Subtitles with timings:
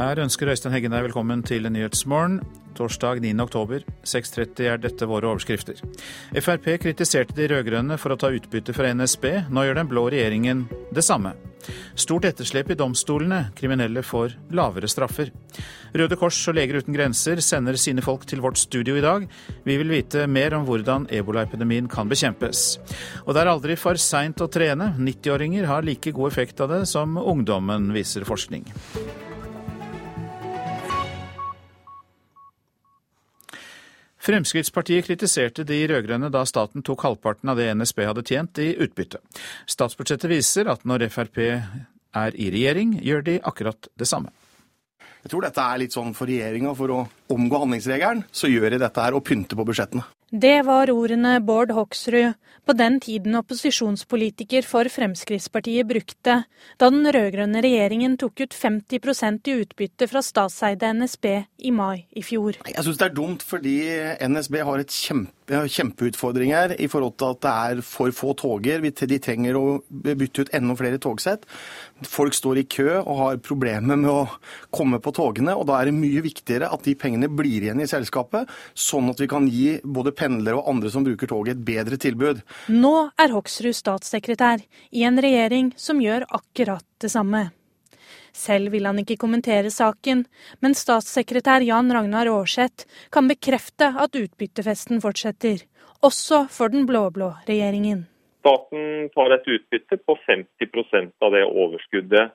[0.00, 2.38] Her ønsker Øystein Heggen deg velkommen til Nyhetsmorgen.
[2.72, 3.34] Torsdag 9.
[3.42, 5.82] oktober, 6.30 er dette våre overskrifter.
[6.40, 9.26] Frp kritiserte de rød-grønne for å ta utbytte fra NSB.
[9.52, 10.64] Nå gjør den blå regjeringen
[10.96, 11.34] det samme.
[11.92, 13.42] Stort etterslep i domstolene.
[13.60, 15.34] Kriminelle får lavere straffer.
[15.92, 19.28] Røde Kors og Leger uten grenser sender sine folk til vårt studio i dag.
[19.68, 22.78] Vi vil vite mer om hvordan ebolaepidemien kan bekjempes.
[23.26, 24.94] Og det er aldri for seint å trene.
[24.96, 28.64] 90-åringer har like god effekt av det som ungdommen, viser forskning.
[34.20, 39.22] Fremskrittspartiet kritiserte de rød-grønne da staten tok halvparten av det NSB hadde tjent i utbytte.
[39.70, 44.32] Statsbudsjettet viser at når Frp er i regjering, gjør de akkurat det samme.
[45.20, 47.00] Jeg tror dette er litt sånn for regjeringa, for å
[47.32, 50.04] omgå handlingsregelen, så gjør de dette her og pynter på budsjettene.
[50.30, 56.36] Det var ordene Bård Hoksrud, på den tiden opposisjonspolitiker for Fremskrittspartiet, brukte
[56.78, 61.26] da den rød-grønne regjeringen tok ut 50% i utbytte fra statseide NSB
[61.66, 62.60] i mai i fjor.
[62.62, 63.74] Jeg syns det er dumt fordi
[64.22, 68.82] NSB har et kjempe kjempeutfordringer i forhold til at det er for få toger.
[68.84, 71.46] De trenger å bytte ut enda flere togsett.
[72.06, 74.28] Folk står i kø og har problemer med å
[74.74, 75.56] komme på togene.
[75.56, 79.20] og Da er det mye viktigere at de pengene blir igjen i selskapet, sånn at
[79.20, 82.42] vi kan gi både pendlere og andre som bruker toget, et bedre tilbud.
[82.70, 84.62] Nå er Hoksrud statssekretær
[84.94, 87.48] i en regjering som gjør akkurat det samme.
[88.32, 90.24] Selv vil han ikke kommentere saken,
[90.60, 95.66] men statssekretær Jan Ragnar Aarseth kan bekrefte at utbyttefesten fortsetter,
[96.00, 98.06] også for den blå-blå regjeringen.
[98.40, 102.30] Staten tar et utbytte på 50% av det overskuddet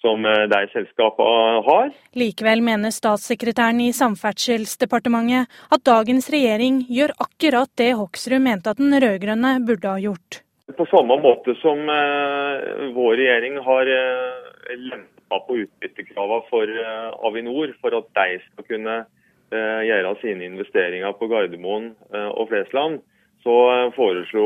[0.00, 1.90] som eh, de selskapene har.
[2.16, 8.96] Likevel mener statssekretæren i Samferdselsdepartementet at dagens regjering gjør akkurat det Hoksrud mente at den
[8.96, 10.42] rød-grønne burde ha gjort.
[10.78, 14.50] På samme måte som uh, vår regjering har uh,
[15.30, 19.04] lempa på utbyttekravene for uh, Avinor for at de skal kunne
[19.50, 21.88] gjøre sine investeringer på Gardermoen
[22.38, 23.00] og Flesland,
[23.42, 24.44] så foreslo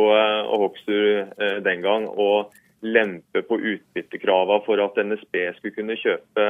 [0.48, 2.48] Hoksrud den gang å
[2.80, 6.46] lempe på utbyttekravene for at NSB skulle kunne kjøpe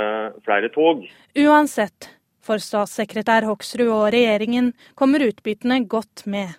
[0.47, 1.03] flere tog.
[1.35, 2.07] Uansett,
[2.47, 6.55] for statssekretær Hoksrud og regjeringen kommer utbyttene godt med.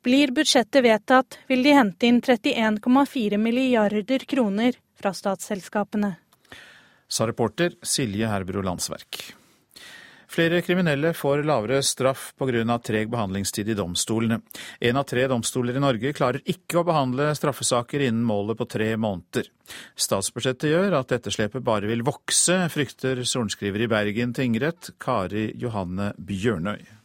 [0.00, 6.14] Blir budsjettet vedtatt, vil de hente inn 31,4 milliarder kroner fra statsselskapene.
[7.08, 9.34] Sa reporter Silje Herbro Landsverk.
[10.34, 12.78] Flere kriminelle får lavere straff pga.
[12.82, 14.40] treg behandlingstid i domstolene.
[14.80, 18.96] En av tre domstoler i Norge klarer ikke å behandle straffesaker innen målet på tre
[18.96, 19.46] måneder.
[19.94, 27.03] Statsbudsjettet gjør at etterslepet bare vil vokse, frykter sorenskriver i Bergen tingrett, Kari Johanne Bjørnøy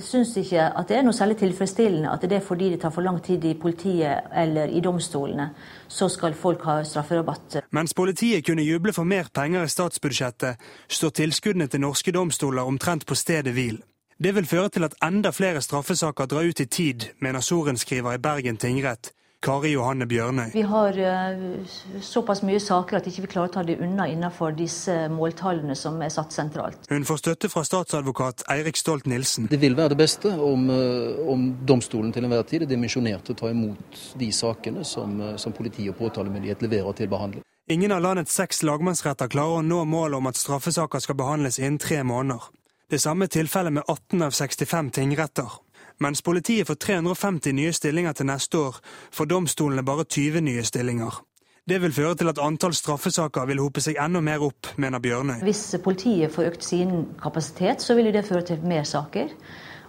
[0.00, 3.04] syns ikke at det er noe særlig tilfredsstillende at det er fordi det tar for
[3.06, 5.48] lang tid i politiet eller i domstolene,
[5.88, 7.58] så skal folk ha strafferabatt.
[7.70, 13.06] Mens politiet kunne juble for mer penger i statsbudsjettet, står tilskuddene til norske domstoler omtrent
[13.06, 13.82] på stedet hvil.
[14.22, 18.22] Det vil føre til at enda flere straffesaker drar ut i tid, mener sorenskriver i
[18.22, 19.10] Bergen tingrett.
[19.44, 20.50] Kari Johanne Bjørnøy.
[20.54, 24.06] Vi har uh, såpass mye saker at ikke vi ikke klarer å ta det unna
[24.08, 26.88] innenfor disse måltallene som er satt sentralt.
[26.88, 29.50] Hun får støtte fra statsadvokat Eirik Stolt-Nielsen.
[29.52, 33.36] Det vil være det beste om, uh, om domstolen til enhver tid er dimensjonert til
[33.36, 37.44] å ta imot de sakene som, uh, som politi og påtalemyndighet leverer til behandling.
[37.68, 41.80] Ingen av landets seks lagmannsretter klarer å nå målet om at straffesaker skal behandles innen
[41.80, 42.50] tre måneder.
[42.92, 45.60] Det samme tilfellet med 18 av 65 tingretter.
[46.02, 48.80] Mens politiet får 350 nye stillinger til neste år,
[49.14, 51.20] får domstolene bare 20 nye stillinger.
[51.68, 55.38] Det vil føre til at antall straffesaker vil hope seg enda mer opp, mener Bjørnøy.
[55.46, 59.30] Hvis politiet får økt sin kapasitet, så vil det føre til mer saker.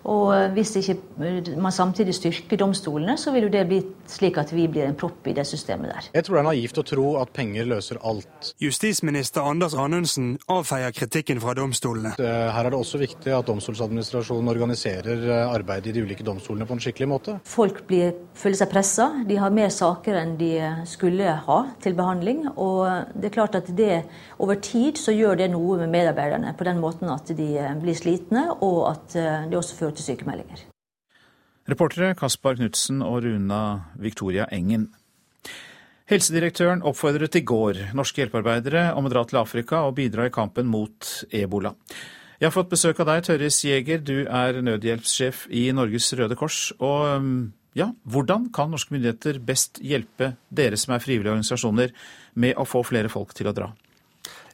[0.06, 0.96] Og eh, hvis ikke
[1.26, 4.98] eh, man samtidig styrker domstolene, så vil jo det bli slik at vi blir en
[4.98, 6.10] propp i det systemet der.
[6.14, 8.52] Jeg tror det er naivt å tro at penger løser alt.
[8.62, 12.14] Justisminister Anders Anundsen avfeier kritikken fra domstolene.
[12.20, 16.78] Eh, her er det også viktig at domstolsadministrasjonen organiserer arbeidet i de ulike domstolene på
[16.78, 17.38] en skikkelig måte.
[17.50, 19.10] Folk blir, føler seg pressa.
[19.26, 20.52] De har mer saker enn de
[20.90, 22.46] skulle ha til behandling.
[22.54, 22.86] Og
[23.18, 24.04] det er klart at det
[24.38, 27.50] over tid så gjør det noe med medarbeiderne på den måten at de
[27.82, 30.66] blir slitne, og at det også fører til sykemeldinger.
[31.66, 33.62] Reportere Kaspar Knutsen og Runa
[33.98, 34.92] Victoria Engen.
[36.06, 40.70] Helsedirektøren oppfordret i går norske hjelpearbeidere om å dra til Afrika og bidra i kampen
[40.70, 41.72] mot ebola.
[42.38, 44.04] Jeg har fått besøk av deg, Tørris Jæger.
[44.06, 46.68] Du er nødhjelpssjef i Norges Røde Kors.
[46.78, 47.32] Og um,
[47.74, 51.96] ja, hvordan kan norske myndigheter best hjelpe dere som er frivillige organisasjoner,
[52.36, 53.72] med å få flere folk til å dra?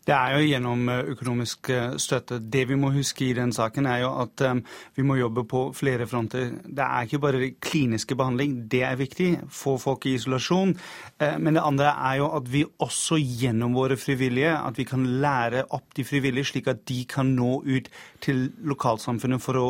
[0.02, 2.40] Det er jo gjennom eh, økonomisk eh, støtte.
[2.42, 4.64] Det vi må huske i den saken, er jo at um,
[4.98, 6.50] vi må jobbe på flere fronter.
[6.66, 9.30] Det er ikke bare kliniske behandling, det er viktig.
[9.54, 10.74] Få folk i isolasjon.
[11.22, 15.68] Men det andre er jo at vi også gjennom våre frivillige, at vi kan lære
[15.70, 17.90] opp de frivillige, slik at de kan nå ut
[18.26, 19.68] til lokalsamfunnet for å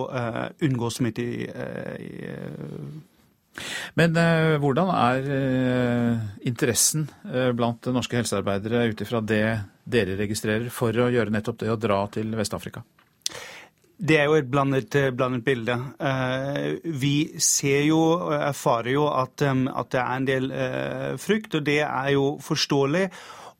[0.64, 1.28] unngå smitte
[4.00, 9.46] men eh, hvordan er eh, interessen eh, blant norske helsearbeidere ut ifra det
[9.92, 12.84] dere registrerer, for å gjøre nettopp det å dra til Vest-Afrika?
[14.02, 15.76] Det er jo et blandet, eh, blandet bilde.
[16.02, 18.00] Uh, vi ser jo
[18.34, 22.26] erfarer jo at, um, at, det er en del uh, frykt, og det er jo
[22.42, 23.06] forståelig.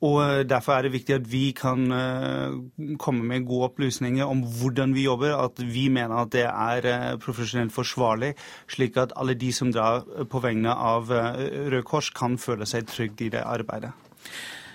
[0.02, 2.56] Og eh, Derfor er det viktig at vi kan eh,
[3.00, 7.18] komme med gode opplysninger om hvordan vi jobber, at vi mener at det er eh,
[7.22, 8.34] profesjonelt forsvarlig,
[8.70, 13.28] slik at alle de som drar på vegne av Røde Kors, kan føle seg trygge
[13.28, 13.94] i det arbeidet.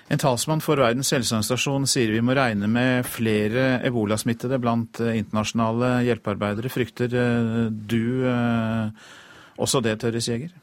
[0.06, 6.70] En talsmann for Verdens helseorganisasjon sier vi må regne med flere ebolasmittede blant internasjonale hjelpearbeidere.
[6.70, 8.22] Frykter du
[9.58, 10.54] også det, Tørres Jæger?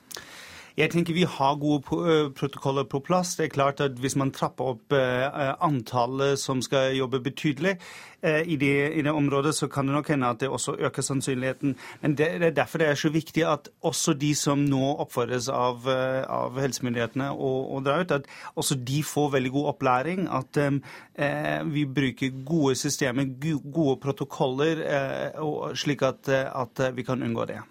[0.73, 3.35] Jeg tenker vi har gode eh, protokoller på plass.
[3.37, 7.75] Det er klart at Hvis man trapper opp eh, antallet som skal jobbe betydelig
[8.23, 11.01] eh, i det, i det, området, så kan det nok hende at det også øker
[11.01, 11.75] sannsynligheten.
[12.01, 15.85] Men det, er derfor det er så viktig at også de som nå oppfordres av,
[16.25, 20.25] av helsemyndighetene å, å, dra ut, at også de får veldig god opplæring.
[20.25, 23.29] At eh, vi bruker gode systemer,
[23.61, 25.45] gode protokoller, eh,
[25.77, 27.61] slik at, at vi kan unngå det.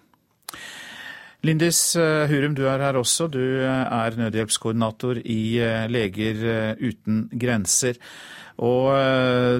[1.43, 3.27] Lindis eh, Hurum, du er her også.
[3.27, 7.99] Du eh, er nødhjelpskoordinator i eh, Leger uten grenser.
[8.63, 8.93] Og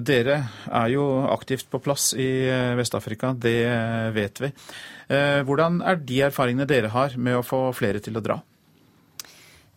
[0.05, 0.35] dere
[0.69, 1.03] er jo
[1.33, 2.45] aktivt på plass i
[2.77, 3.55] Vest-Afrika, det
[4.13, 4.51] vet vi.
[5.49, 8.37] Hvordan er de erfaringene dere har med å få flere til å dra?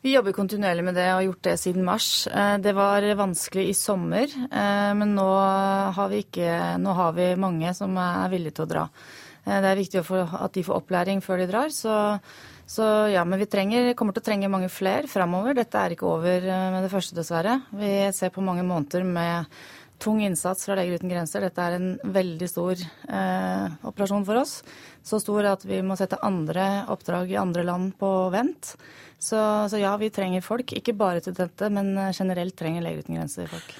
[0.04, 2.10] Vi jobber kontinuerlig med det og har gjort det siden mars.
[2.60, 4.36] Det var vanskelig i sommer,
[5.00, 5.30] men nå
[5.96, 8.88] har vi, ikke, nå har vi mange som er villige til å dra.
[9.46, 11.72] Eh, det er viktig at de får opplæring før de drar.
[11.74, 11.94] Så,
[12.66, 15.56] så ja, men vi trenger, kommer til å trenge mange flere framover.
[15.56, 17.60] Dette er ikke over eh, med det første, dessverre.
[17.78, 19.56] Vi ser på mange måneder med
[20.02, 21.44] tung innsats fra Leger uten grenser.
[21.46, 24.58] Dette er en veldig stor eh, operasjon for oss.
[25.06, 28.74] Så stor at vi må sette andre oppdrag i andre land på vent.
[29.18, 29.38] Så,
[29.70, 30.74] så ja, vi trenger folk.
[30.76, 33.78] Ikke bare til dette, men eh, generelt trenger Leger uten grenser folk.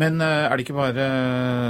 [0.00, 1.06] Men eh, er det ikke bare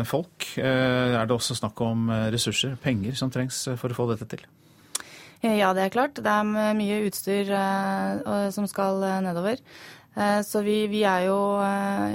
[0.09, 0.47] folk?
[0.61, 4.29] Eh, er det også snakk om eh, ressurser, penger, som trengs for å få dette
[4.31, 4.44] til?
[5.41, 6.21] Ja, det er klart.
[6.21, 7.49] Det er mye utstyr
[8.53, 9.56] som skal nedover.
[10.44, 11.38] Så vi, vi, er jo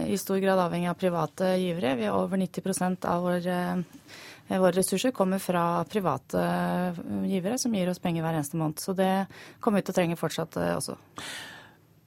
[0.05, 1.95] i stor grad avhengig av private givere.
[1.97, 3.57] Vi er over 90 av våre,
[4.51, 6.45] våre ressurser kommer fra private
[7.25, 8.83] givere som gir oss penger hver eneste måned.
[8.83, 9.09] Så det
[9.57, 10.99] kommer vi til å trenge fortsatt også.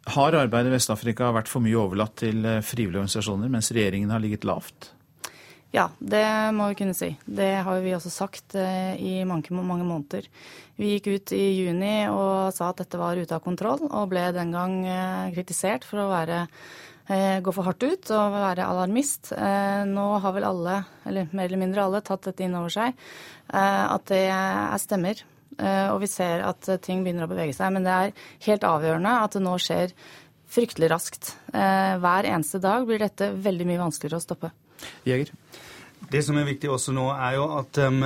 [0.09, 4.23] Har arbeidet i Vest-Afrika vært for mye overlatt til eh, frivillige organisasjoner, mens regjeringen har
[4.23, 4.93] ligget lavt?
[5.75, 6.25] Ja, det
[6.57, 7.11] må vi kunne si.
[7.27, 10.31] Det har vi også sagt eh, i mange, mange måneder.
[10.81, 14.25] Vi gikk ut i juni og sa at dette var ute av kontroll, og ble
[14.33, 16.47] den gang eh, kritisert for å være,
[17.09, 19.31] gå for hardt ut og være alarmist.
[19.89, 20.75] Nå har vel alle,
[21.09, 23.01] eller mer eller mindre alle, tatt dette inn over seg.
[23.49, 25.23] At det er stemmer.
[25.59, 27.75] Eh, og vi ser at ting begynner å bevege seg.
[27.75, 28.17] Men det er
[28.49, 29.95] helt avgjørende at det nå skjer
[30.49, 31.35] fryktelig raskt.
[31.53, 34.53] Eh, hver eneste dag blir dette veldig mye vanskeligere å stoppe.
[35.09, 35.35] Jeger?
[35.99, 37.99] Det som er viktig også nå, er jo at um,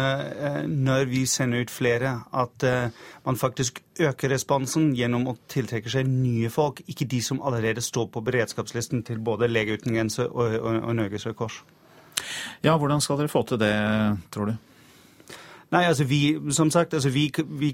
[0.64, 6.08] når vi sender ut flere, at uh, man faktisk øker responsen gjennom å tiltrekke seg
[6.08, 10.56] nye folk, ikke de som allerede står på beredskapslisten til både Lege uten grenser og,
[10.56, 11.60] og, og Norges Røde Kors.
[12.64, 13.74] Ja, hvordan skal dere få til det,
[14.32, 14.56] tror du?
[15.72, 17.70] Nei, altså vi, som sagt, altså vi, vi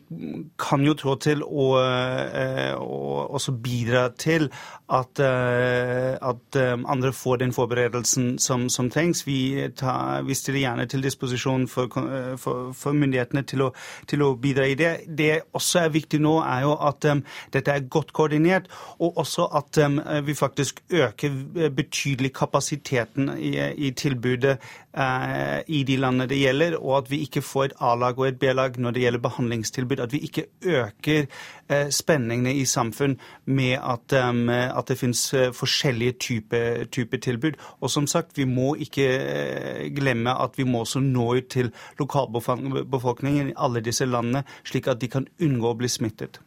[0.58, 4.46] kan jo trå til å, eh, å også bidra til
[4.86, 9.24] at, eh, at, eh, andre får den forberedelsen som, som trengs.
[9.26, 11.90] Vi, tar, vi, stiller gjerne til disposisjon for,
[12.38, 13.72] for, for myndighetene til å,
[14.06, 14.92] til å, bidra i det.
[15.18, 18.70] Det også er viktig nå, er jo at um, dette er godt koordinert,
[19.02, 21.34] og også at um, vi faktisk øker
[21.74, 23.56] betydelig kapasiteten i,
[23.88, 24.60] i tilbudet
[24.94, 28.38] uh, i de landene det gjelder, og at vi ikke får et A-lag og et
[28.40, 30.00] B-lag når det gjelder behandlingstilbud.
[30.00, 31.26] At vi ikke øker
[31.68, 33.16] eh, spenningene i samfunn
[33.46, 37.58] med at, um, at det finnes eh, forskjellige typer type tilbud.
[37.80, 41.72] Og som sagt, vi må ikke eh, glemme at vi må også nå ut til
[41.98, 46.40] lokalbefolkningen i alle disse landene, slik at de kan unngå å bli smittet.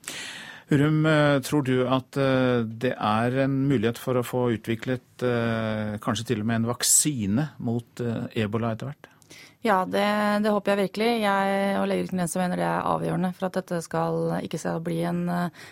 [0.72, 1.04] Hurum,
[1.44, 5.26] tror du at det er en mulighet for å få utviklet
[6.00, 8.04] kanskje til og med en vaksine mot
[8.40, 9.12] ebola etter hvert?
[9.62, 10.04] Ja, det,
[10.42, 11.10] det, håper jeg virkelig.
[11.22, 15.04] Jeg og Leger uten mener det er avgjørende for at dette skal, ikke skal bli
[15.06, 15.22] en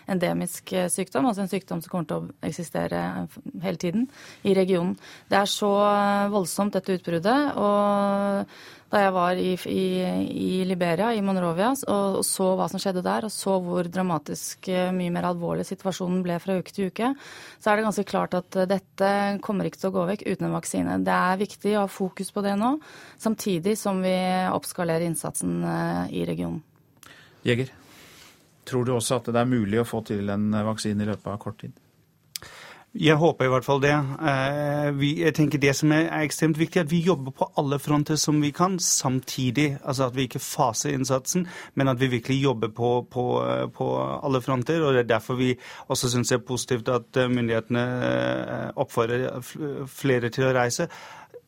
[0.05, 3.01] endemisk sykdom, altså en sykdom som kommer til å eksistere
[3.63, 4.05] hele tiden
[4.45, 4.93] i regionen.
[5.25, 5.71] Det er så
[6.29, 7.57] voldsomt, dette utbruddet.
[7.57, 8.45] og
[8.89, 9.83] da jeg var i, i,
[10.29, 14.69] i Liberia, i Monrovia, og, og, så hva som skjedde der, og så hvor dramatisk
[14.73, 17.11] eh, mye mer alvorlig situasjonen ble fra uke til uke,
[17.61, 19.11] så er det ganske klart at eh, dette
[19.45, 20.97] kommer ikke til å gå vekk uten en vaksine.
[21.05, 22.71] Det er viktig å ha fokus på det nå,
[23.21, 24.15] samtidig som vi
[24.55, 26.63] oppskalerer innsatsen eh, i regionen.
[27.45, 27.69] Jeger,
[28.67, 31.37] tror du også at det er mulig å få til en vaksine i løpet av
[31.45, 31.77] kort tid?
[32.99, 33.93] Jeg håper i hvert fall det.
[34.27, 38.17] Eh, jeg tenker Det som er ekstremt viktig, er at vi jobber på alle fronter
[38.19, 39.77] som vi kan samtidig.
[39.85, 43.23] Altså At vi ikke faser innsatsen, men at vi virkelig jobber på, på,
[43.71, 43.87] på
[44.23, 44.83] alle fronter.
[44.83, 45.55] og Det er derfor vi
[45.87, 49.39] også syns det er positivt at eh, myndighetene eh, oppfordrer
[49.87, 50.89] flere til å reise.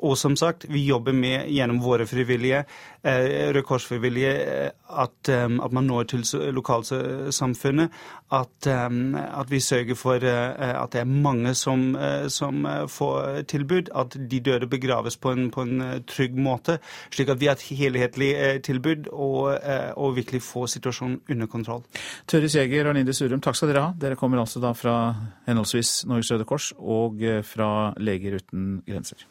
[0.02, 2.64] Og som sagt, vi jobber med gjennom våre frivillige,
[3.04, 7.90] eh, Røde Kors-frivillige, eh, at, um, at, man når til lokalsamfunnet.
[8.32, 13.90] At, um, at vi sørger for at det er mange som, som får tilbud.
[13.96, 16.80] At de døde begraves på en, på en trygg måte.
[17.12, 18.32] Slik at vi har et helhetlig
[18.64, 19.60] tilbud og,
[19.98, 21.84] og, virkelig får situasjonen under kontroll.
[22.28, 23.94] Tørres Jæger og Linde Surum, takk skal dere ha.
[24.00, 25.16] Dere kommer altså da fra
[25.48, 29.28] henholdsvis Norges Røde Kors og fra Leger uten grenser.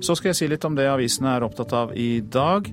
[0.00, 2.68] Så skal jeg si litt om det avisene er opptatt av i dag.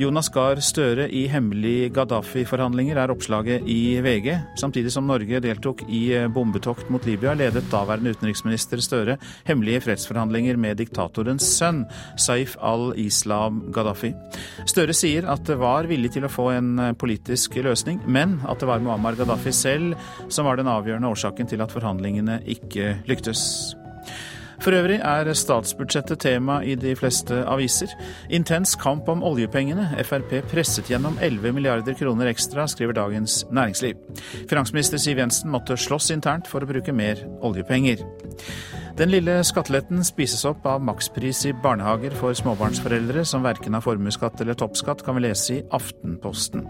[0.00, 4.30] Jonas Gahr Støre i hemmelige Gaddafi-forhandlinger er oppslaget i VG.
[4.60, 9.18] Samtidig som Norge deltok i bombetokt mot Libya, ledet daværende utenriksminister Støre
[9.48, 11.84] hemmelige fredsforhandlinger med diktatorens sønn,
[12.20, 14.14] Saif al-Islam Gaddafi.
[14.70, 18.70] Støre sier at det var villig til å få en politisk løsning, men at det
[18.70, 20.00] var Muammar Gaddafi selv
[20.32, 23.79] som var den avgjørende årsaken til at forhandlingene ikke lyktes.
[24.60, 27.92] For øvrig er statsbudsjettet tema i de fleste aviser.
[28.28, 29.86] Intens kamp om oljepengene.
[30.04, 33.96] Frp presset gjennom 11 milliarder kroner ekstra, skriver Dagens Næringsliv.
[34.50, 38.04] Finansminister Siv Jensen måtte slåss internt for å bruke mer oljepenger.
[39.00, 44.44] Den lille skatteletten spises opp av makspris i barnehager for småbarnsforeldre som verken har formuesskatt
[44.44, 46.68] eller toppskatt, kan vi lese i Aftenposten.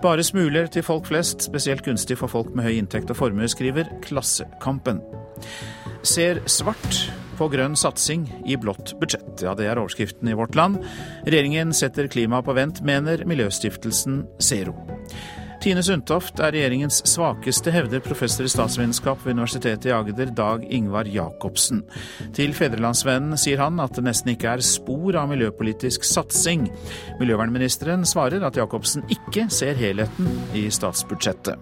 [0.00, 3.90] Bare smuler til folk flest, spesielt gunstig for folk med høy inntekt og formue, skriver
[4.06, 5.02] Klassekampen
[6.06, 7.02] ser svart
[7.40, 9.40] på grønn satsing i blått budsjett.
[9.44, 10.82] Ja, det er overskriften i Vårt Land.
[11.24, 14.76] Regjeringen setter klimaet på vent, mener Miljøstiftelsen Zero.
[15.60, 21.08] Tine Sundtoft er regjeringens svakeste, hevder professor i statsvitenskap ved Universitetet i Agder, Dag Ingvar
[21.08, 21.82] Jacobsen.
[22.36, 26.64] Til Fedrelandsvennen sier han at det nesten ikke er spor av miljøpolitisk satsing.
[27.20, 31.60] Miljøvernministeren svarer at Jacobsen ikke ser helheten i statsbudsjettet.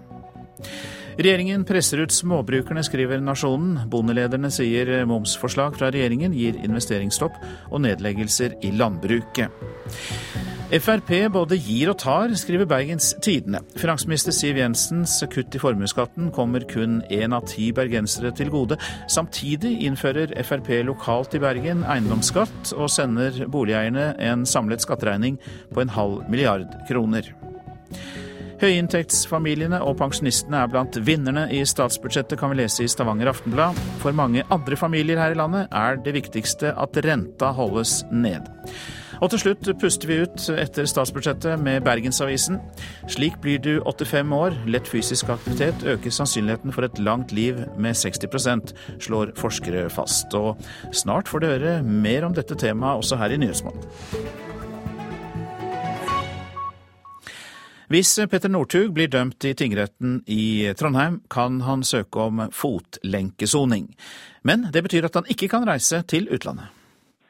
[1.19, 3.73] Regjeringen presser ut småbrukerne, skriver Nasjonen.
[3.91, 7.35] Bondelederne sier momsforslag fra regjeringen gir investeringsstopp
[7.73, 9.51] og nedleggelser i landbruket.
[10.69, 13.59] Frp både gir og tar, skriver Bergens Tidende.
[13.81, 18.79] Finansminister Siv Jensens kutt i formuesskatten kommer kun én av ti bergensere til gode.
[19.11, 25.35] Samtidig innfører Frp lokalt i Bergen eiendomsskatt og sender boligeierne en samlet skatteregning
[25.73, 27.33] på en halv milliard kroner.
[28.59, 33.77] Høyinntektsfamiliene og pensjonistene er blant vinnerne i statsbudsjettet, kan vi lese i Stavanger Aftenblad.
[34.01, 38.49] For mange andre familier her i landet er det viktigste at renta holdes ned.
[39.19, 42.59] Og til slutt puster vi ut etter statsbudsjettet med Bergensavisen.
[43.11, 44.59] Slik blir du 85 år.
[44.67, 48.75] Lett fysisk aktivitet øker sannsynligheten for et langt liv med 60%
[49.07, 50.35] slår forskere fast.
[50.35, 50.59] Og
[50.91, 54.48] snart får du høre mer om dette temaet også her i Nyhetsmålen.
[57.89, 63.87] Hvis Petter Northug blir dømt i tingretten i Trondheim, kan han søke om fotlenkesoning.
[64.45, 66.69] Men det betyr at han ikke kan reise til utlandet.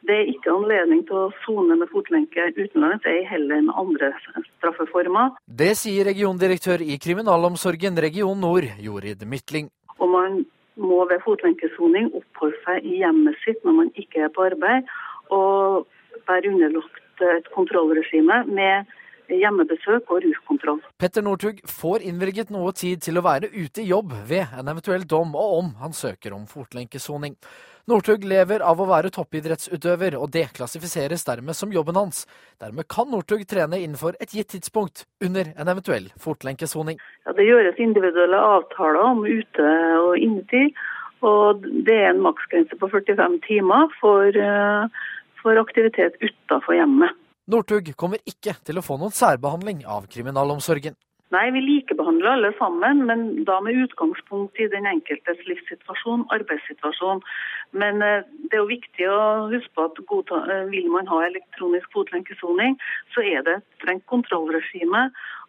[0.04, 4.12] Det er ikke anledning til å sone med fotlenke utenlands, ei heller med andre
[4.58, 5.32] straffeformer.
[5.48, 9.72] Det sier regiondirektør i Kriminalomsorgen region nord, Jorid Mytling.
[9.96, 10.42] Og man
[10.76, 14.92] må ved fotlenkesoning oppholde seg i hjemmet sitt når man ikke er på arbeid,
[15.32, 15.86] og
[16.28, 18.96] være underlagt et kontrollregime med
[19.38, 20.80] hjemmebesøk og ruskontroll.
[20.98, 25.06] Petter Northug får innvilget noe tid til å være ute i jobb ved en eventuell
[25.06, 27.36] dom, og om han søker om fotlenkesoning.
[27.90, 32.22] Northug lever av å være toppidrettsutøver, og det klassifiseres dermed som jobben hans.
[32.62, 37.00] Dermed kan Northug trene innenfor et gitt tidspunkt under en eventuell fotlenkesoning.
[37.26, 39.72] Ja, det gjøres individuelle avtaler om ute-
[40.04, 40.76] og innetid,
[41.26, 44.86] og det er en maksgrense på 45 timer for, eh,
[45.42, 47.16] for aktivitet utenfor hjemmet.
[47.50, 50.94] Northug kommer ikke til å få noen særbehandling av kriminalomsorgen.
[51.30, 57.22] Nei, vi likebehandler alle sammen, men da med utgangspunkt i den enkeltes livssituasjon, arbeidssituasjon.
[57.82, 59.20] Men eh, det er jo viktig å
[59.52, 62.74] huske på at godta, eh, vil man ha elektronisk fotlenkesoning,
[63.14, 65.04] så er det et strengt kontrollregime.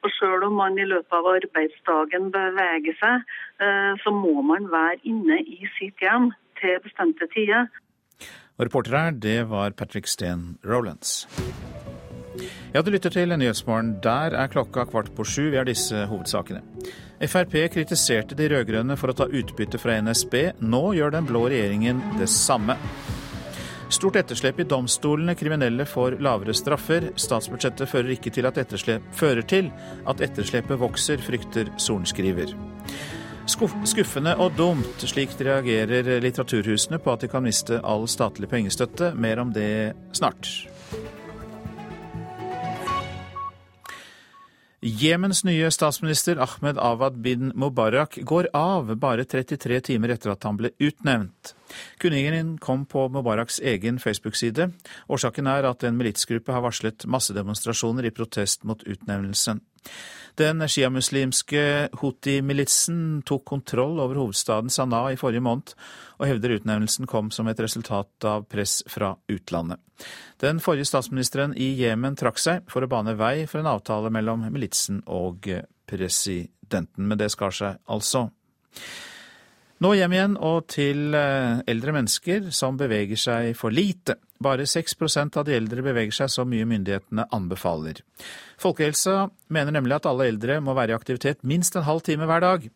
[0.06, 3.26] Og selv om man i løpet av arbeidsdagen beveger seg,
[3.66, 6.30] eh, så må man være inne i sitt hjem
[6.62, 7.70] til bestemte tider.
[8.62, 11.26] Reporter her, det var Patrick Steen Rolands.
[12.74, 13.98] Ja, du lytter til Nyhetsmorgen.
[14.04, 15.50] Der er klokka kvart på sju.
[15.52, 16.62] Vi har disse hovedsakene.
[17.22, 20.38] Frp kritiserte de rød-grønne for å ta utbytte fra NSB.
[20.64, 22.78] Nå gjør den blå regjeringen det samme.
[23.92, 27.10] Stort etterslep i domstolene, kriminelle får lavere straffer.
[27.20, 29.68] Statsbudsjettet fører ikke til at etterslep, fører til
[30.08, 32.56] at etterslepet vokser, frykter sorenskriver.
[33.52, 39.12] Skuffende og dumt, Slik reagerer litteraturhusene på at de kan miste all statlig pengestøtte.
[39.20, 40.48] Mer om det snart.
[44.82, 50.58] Jemens nye statsminister Ahmed Awad bin Mubarak går av bare 33 timer etter at han
[50.58, 51.52] ble utnevnt.
[52.02, 54.72] Kunningen kom på Mubaraks egen Facebook-side.
[55.06, 59.62] Årsaken er at en militsgruppe har varslet massedemonstrasjoner i protest mot utnevnelsen.
[60.40, 65.74] Den sjiamuslimske Houthi-militsen tok kontroll over hovedstaden Sanaa i forrige måned,
[66.22, 69.82] og hevder utnevnelsen kom som et resultat av press fra utlandet.
[70.42, 74.48] Den forrige statsministeren i Jemen trakk seg for å bane vei for en avtale mellom
[74.54, 75.50] militsen og
[75.90, 78.30] presidenten, men det skar seg altså.
[79.82, 84.14] Nå hjem igjen og til eh, eldre mennesker som beveger seg for lite.
[84.42, 88.04] Bare 6% av de eldre beveger seg så mye myndighetene anbefaler.
[88.62, 92.46] Folkehelsa mener nemlig at alle eldre må være i aktivitet minst en halv time hver
[92.46, 92.68] dag.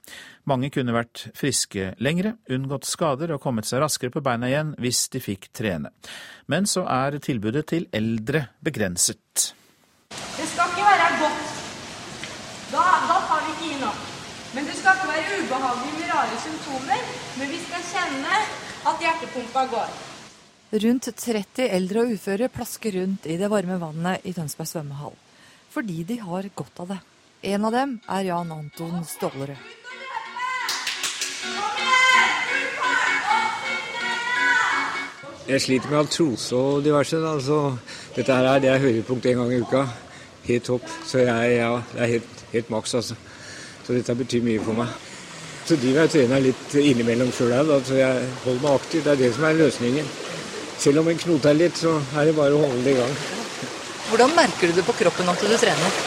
[0.50, 5.06] Mange kunne vært friske lengre, unngått skader og kommet seg raskere på beina igjen hvis
[5.14, 5.94] de fikk trene.
[6.50, 9.52] Men så er tilbudet til eldre begrenset.
[10.10, 11.56] Det skal ikke være godt.
[12.74, 14.06] Da, da tar vi ikke inn nok.
[14.58, 17.06] Men det skal ikke være ubehagelig med rare symptomer.
[17.40, 18.36] Men vi skal kjenne
[18.90, 19.96] at hjertepumpa går.
[20.84, 25.18] Rundt 30 eldre og uføre plasker rundt i det varme vannet i Tønsberg svømmehall.
[25.74, 27.00] Fordi de har godt av det.
[27.50, 29.74] En av dem er Jan Anton Stålerød.
[35.46, 37.18] Jeg sliter med artrose og diverse.
[37.22, 37.40] Da.
[37.42, 37.78] Så
[38.14, 39.88] dette her er det jeg hører punkt en gang i uka.
[40.46, 40.90] Helt topp.
[41.06, 43.18] Så jeg, ja, det er helt, helt maks, altså.
[43.86, 44.90] Så dette betyr mye for meg.
[45.66, 49.04] Så driver jeg og trener litt innimellom sjøl òg, så jeg holder meg aktiv.
[49.06, 50.12] Det er det som er løsningen.
[50.82, 53.16] Selv om en knoter litt, så er det bare å holde det i gang.
[54.10, 55.98] Hvordan merker du det på kroppen at du trener?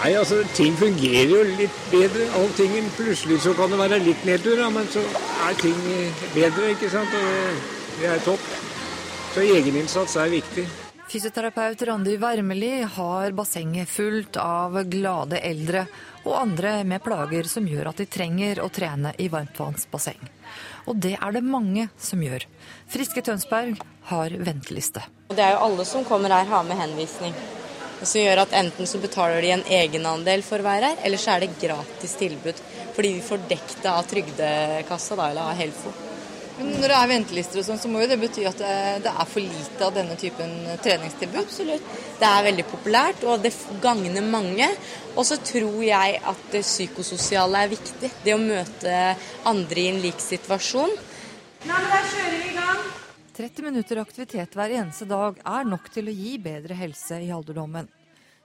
[0.00, 2.26] Nei, altså, Ting fungerer jo litt bedre.
[2.40, 2.88] Alltingen.
[2.96, 5.02] Plutselig så kan det være litt nedtur, men så
[5.46, 5.76] er ting
[6.34, 6.70] bedre.
[6.74, 7.14] ikke sant?
[7.14, 8.46] Og det er topp.
[9.34, 10.66] Så egeninnsats er viktig.
[11.10, 15.80] Fysioterapeut Randi Wermeli har bassenget fullt av glade eldre
[16.22, 20.20] og andre med plager som gjør at de trenger å trene i varmtvannsbasseng.
[20.86, 22.46] Og det er det mange som gjør.
[22.94, 23.80] Friske Tønsberg
[24.12, 25.02] har venteliste.
[25.34, 27.34] Det er jo alle som kommer her har med henvisning.
[28.04, 31.34] Som gjør at enten så betaler de en egenandel for å være her, eller så
[31.34, 32.62] er det gratis tilbud.
[32.94, 36.09] Fordi vi får dekket av Trygdekassa da, eller av Helfo.
[36.60, 39.28] Men når det er ventelister og sånn, så må jo det bety at det er
[39.30, 40.50] for lite av denne typen
[40.84, 41.38] treningstilbud?
[41.40, 41.86] Absolutt.
[42.20, 44.68] Det er veldig populært, og det gagner mange.
[45.14, 48.12] Og så tror jeg at det psykososiale er viktig.
[48.26, 48.98] Det å møte
[49.48, 50.92] andre i en lik situasjon.
[51.64, 52.86] Nei, men da kjører vi i gang.
[53.40, 57.88] 30 minutter aktivitet hver eneste dag er nok til å gi bedre helse i alderdommen.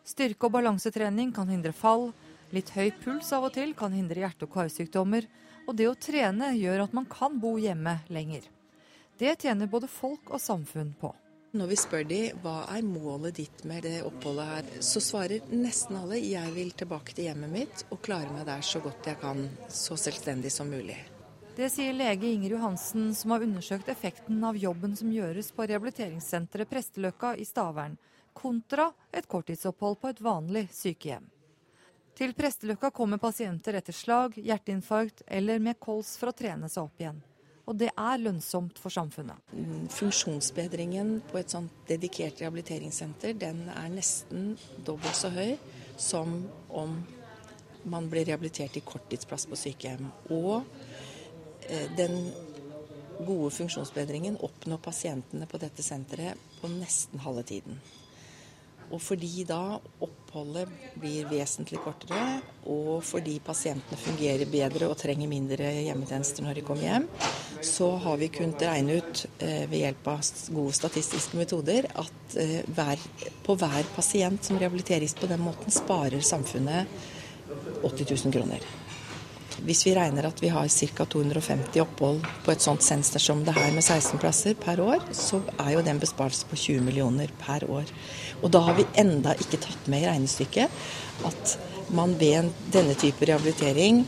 [0.07, 2.13] Styrke- og balansetrening kan hindre fall.
[2.55, 5.27] Litt høy puls av og til kan hindre hjerte- og karsykdommer.
[5.65, 8.45] Og det å trene gjør at man kan bo hjemme lenger.
[9.17, 11.13] Det tjener både folk og samfunn på.
[11.55, 15.95] Når vi spør de hva er målet ditt med det oppholdet her, så svarer nesten
[15.95, 19.45] alle jeg vil tilbake til hjemmet mitt og klare meg der så godt jeg kan,
[19.71, 20.97] så selvstendig som mulig.
[21.55, 26.67] Det sier lege Inger Johansen, som har undersøkt effekten av jobben som gjøres på rehabiliteringssenteret
[26.67, 27.95] Presteløkka i Stavern,
[28.35, 31.31] kontra et korttidsopphold på et vanlig sykehjem.
[32.15, 37.01] Til Presteløkka kommer pasienter etter slag, hjerteinfarkt eller med kols for å trene seg opp
[37.01, 37.17] igjen.
[37.65, 39.51] Og det er lønnsomt for samfunnet.
[39.91, 44.53] Funksjonsbedringen på et sånt dedikert rehabiliteringssenter den er nesten
[44.85, 45.57] dobbelt så høy
[45.99, 46.37] som
[46.69, 46.99] om
[47.89, 50.07] man blir rehabilitert i korttidsplass på sykehjem.
[50.33, 50.63] Og
[51.67, 52.29] eh, den
[53.25, 57.79] gode funksjonsbedringen oppnår pasientene på dette senteret på nesten halve tiden.
[58.93, 59.79] Og fordi da
[60.35, 60.67] oppholdet
[60.99, 66.83] blir vesentlig kortere, og fordi pasientene fungerer bedre og trenger mindre hjemmetjenester når de kommer
[66.83, 67.05] hjem,
[67.63, 72.67] så har vi kunnet regne ut eh, ved hjelp av gode statistiske metoder at eh,
[72.67, 72.99] hver,
[73.45, 76.91] på hver pasient som rehabiliteres på den måten, sparer samfunnet
[77.85, 78.67] 80 000 kroner.
[79.65, 81.05] Hvis vi regner at vi har ca.
[81.09, 85.39] 250 opphold på et sånt senter som det her med 16 plasser per år, så
[85.57, 87.89] er jo det en besparelse på 20 millioner per år.
[88.43, 91.57] Og da har vi enda ikke tatt med i regnestykket at
[91.95, 94.03] man ved denne type rehabilitering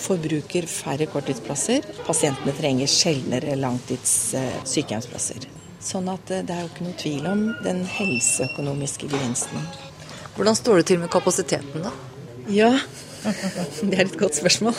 [0.00, 1.84] forbruker færre korttidsplasser.
[2.06, 5.50] Pasientene trenger sjeldnere langtids eh, sykehjemsplasser.
[5.82, 9.68] Sånn at eh, det er jo ikke noe tvil om den helseøkonomiske gevinsten.
[10.36, 11.92] Hvordan står det til med kapasiteten, da?
[12.50, 12.72] Ja,
[13.90, 14.76] det er et godt spørsmål.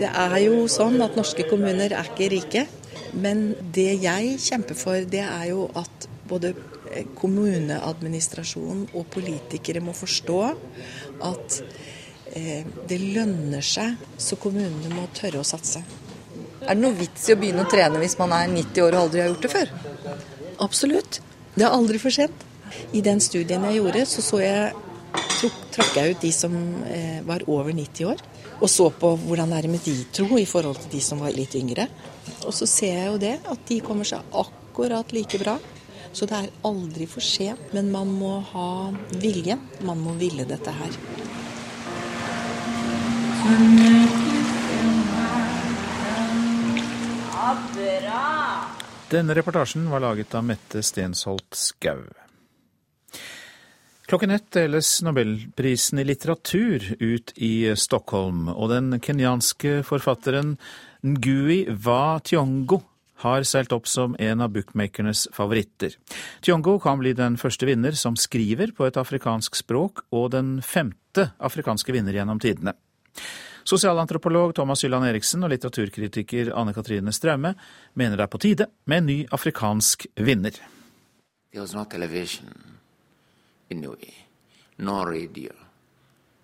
[0.00, 2.66] Det er jo sånn at norske kommuner er ikke rike.
[3.12, 6.54] Men det jeg kjemper for, det er jo at både
[7.16, 10.38] kommuneadministrasjon og politikere må forstå
[11.28, 11.58] at
[12.32, 15.82] eh, det lønner seg, så kommunene må tørre å satse.
[16.62, 19.04] Er det noe vits i å begynne å trene hvis man er 90 år og
[19.06, 19.74] aldri har gjort det før?
[20.62, 21.20] Absolutt.
[21.56, 22.48] Det er aldri for sent.
[22.96, 24.70] I den studien jeg gjorde, så, så jeg,
[25.72, 26.54] trakk jeg ut de som
[26.86, 28.22] eh, var over 90 år.
[28.62, 31.34] Og så på hvordan det er med de tro i forhold til de som var
[31.34, 31.88] litt yngre.
[32.46, 35.58] Og så ser jeg jo det, at de kommer seg akkurat like bra.
[36.12, 37.72] Så det er aldri for sent.
[37.74, 38.70] Men man må ha
[39.22, 39.58] vilje.
[39.82, 40.98] Man må ville dette her.
[49.12, 52.06] Denne reportasjen var laget av Mette Stensholt Skau.
[54.06, 60.56] Klokken ett deles nobelprisen i litteratur ut i Stockholm, og den kenyanske forfatteren
[61.06, 62.80] Ngui Wa Tiongo
[63.22, 65.94] har seilt opp som en av bookmakernes favoritter.
[66.42, 71.30] Tiongo kan bli den første vinner som skriver på et afrikansk språk, og den femte
[71.38, 72.74] afrikanske vinner gjennom tidene.
[73.62, 77.54] Sosialantropolog Thomas Hylland Eriksen og litteraturkritiker Anne Katrine Straume
[77.94, 80.58] mener det er på tide med en ny afrikansk vinner.
[81.52, 82.71] There was no television
[83.72, 84.14] in a way,
[84.78, 85.52] no radio,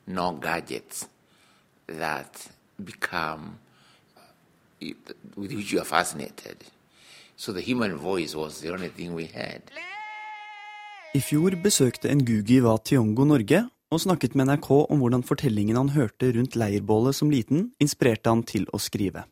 [0.07, 1.07] no gadgets
[1.87, 2.33] that
[2.91, 3.59] become
[4.81, 6.57] with which you are fascinated.
[7.37, 9.63] So the human voice was the only thing we had.
[11.15, 15.95] I fjor besøkte Ngugi wa Tiongo Norge og snakket med NRK om hvordan fortellingen han
[15.95, 19.25] hørte rundt leirbålet som liten, inspirerte han til å skrive.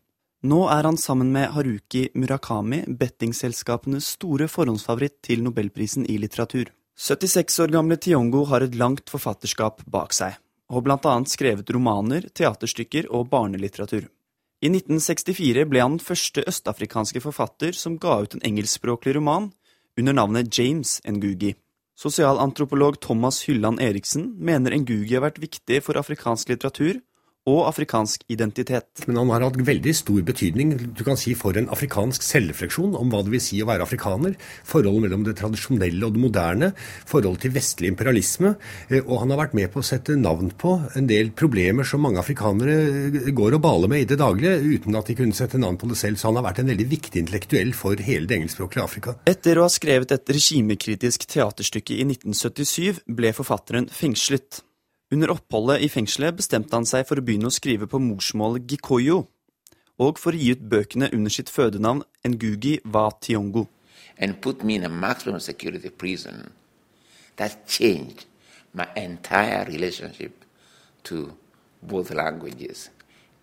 [0.47, 6.71] Nå er han sammen med Haruki Murakami bettingselskapenes store forhåndsfavoritt til nobelprisen i litteratur.
[6.97, 10.39] 76 år gamle Tiongo har et langt forfatterskap bak seg,
[10.73, 14.07] og blant annet skrevet romaner, teaterstykker og barnelitteratur.
[14.65, 19.51] I 1964 ble han den første østafrikanske forfatter som ga ut en engelskspråklig roman
[20.01, 21.53] under navnet James Ngugi.
[22.01, 27.03] Sosialantropolog Thomas Hylland Eriksen mener Ngugi har vært viktig for afrikansk litteratur
[27.47, 29.05] og afrikansk identitet.
[29.07, 33.13] Men han har hatt veldig stor betydning du kan si, for en afrikansk selvrefleksjon om
[33.13, 34.35] hva det vil si å være afrikaner.
[34.67, 36.73] Forholdet mellom det tradisjonelle og det moderne.
[37.07, 38.57] Forholdet til vestlig imperialisme.
[38.91, 42.03] Eh, og han har vært med på å sette navn på en del problemer som
[42.03, 42.77] mange afrikanere
[43.13, 45.91] eh, går og baler med i det daglige, uten at de kunne sette navn på
[45.93, 46.19] det selv.
[46.19, 49.19] Så han har vært en veldig viktig intellektuell for hele det engelskspråklige Afrika.
[49.31, 54.66] Etter å ha skrevet et regimekritisk teaterstykke i 1977 ble forfatteren fengslet.
[55.12, 59.21] Under oppholdet i fengselet bestemte han seg for å begynne å skrive på morsmålet gikoyo,
[60.03, 63.69] og for å gi ut bøkene under sitt fødenavn Ngugi wa Tiongo.
[64.19, 66.51] And put me in a maximum security prison.
[67.37, 68.27] That changed
[68.73, 70.45] my entire relationship
[71.05, 71.37] to
[71.83, 72.90] both languages,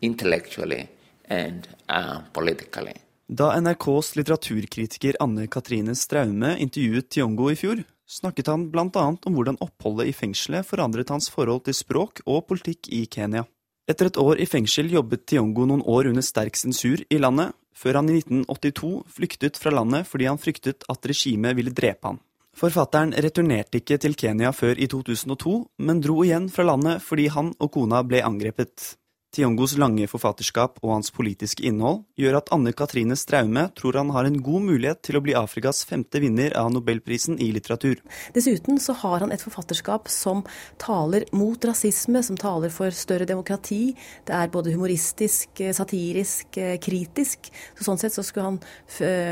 [0.02, 0.90] intellectually
[1.30, 3.00] and uh, politically.
[3.28, 9.36] Da NRKs litteraturkritiker Anne Katrine Straume intervjuet Tiongo i fjor, snakket han blant annet om
[9.38, 13.46] hvordan oppholdet i fengselet forandret hans forhold til språk og politikk i Kenya.
[13.90, 18.00] Etter et år i fengsel jobbet Tiongo noen år under sterk sensur i landet, før
[18.00, 22.22] han i 1982 flyktet fra landet fordi han fryktet at regimet ville drepe han.
[22.54, 27.50] Forfatteren returnerte ikke til Kenya før i 2002, men dro igjen fra landet fordi han
[27.58, 28.94] og kona ble angrepet.
[29.34, 34.28] Tiongos lange forfatterskap og hans politiske innhold gjør at Anne Katrine Straume tror han har
[34.30, 37.98] en god mulighet til å bli Afrikas femte vinner av nobelprisen i litteratur.
[38.36, 40.44] Dessuten så har han et forfatterskap som
[40.82, 43.96] taler mot rasisme, som taler for større demokrati.
[44.28, 47.50] Det er både humoristisk, satirisk, kritisk.
[47.74, 48.62] Så sånn sett så skulle han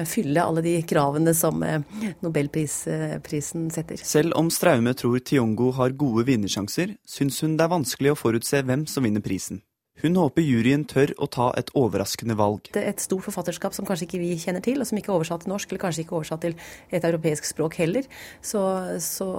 [0.10, 1.82] fylle alle de kravene som eh,
[2.26, 4.02] nobelprisen setter.
[4.02, 8.66] Selv om Straume tror Tiongo har gode vinnersjanser, syns hun det er vanskelig å forutse
[8.66, 9.62] hvem som vinner prisen.
[10.02, 12.72] Hun håper juryen tør å ta et overraskende valg.
[12.74, 15.20] Det er et stort forfatterskap som kanskje ikke vi kjenner til, og som ikke er
[15.20, 16.58] oversatt til norsk, eller kanskje ikke oversatt til
[16.90, 18.08] et europeisk språk heller.
[18.42, 18.64] Så,
[19.04, 19.30] så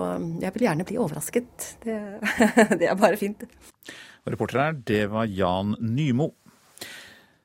[0.43, 1.73] jeg vil gjerne bli overrasket.
[1.85, 1.99] Det,
[2.81, 3.47] det er bare fint.
[4.23, 6.31] Reporter her, det var Jan Nymo.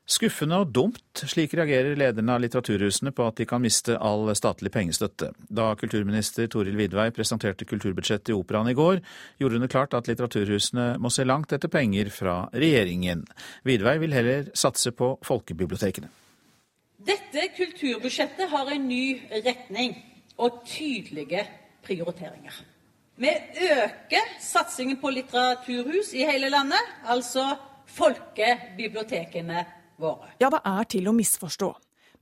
[0.08, 4.70] Skuffende og dumt, slik reagerer lederne av litteraturhusene på at de kan miste all statlig
[4.72, 5.34] pengestøtte.
[5.52, 9.02] Da kulturminister Toril Vidvei presenterte kulturbudsjettet i Operaen i går,
[9.36, 13.26] gjorde hun det klart at litteraturhusene må se langt etter penger fra regjeringen.
[13.68, 16.08] Vidvei vil heller satse på folkebibliotekene.
[17.04, 19.92] Dette kulturbudsjettet har en ny retning
[20.40, 21.44] og tydelige
[21.84, 22.56] prioriteringer.
[23.20, 23.34] Vi
[23.68, 27.50] øker satsingen på litteraturhus i hele landet, altså
[27.92, 29.66] folkebibliotekene
[30.00, 30.32] våre.
[30.40, 31.72] Ja, det er til å misforstå.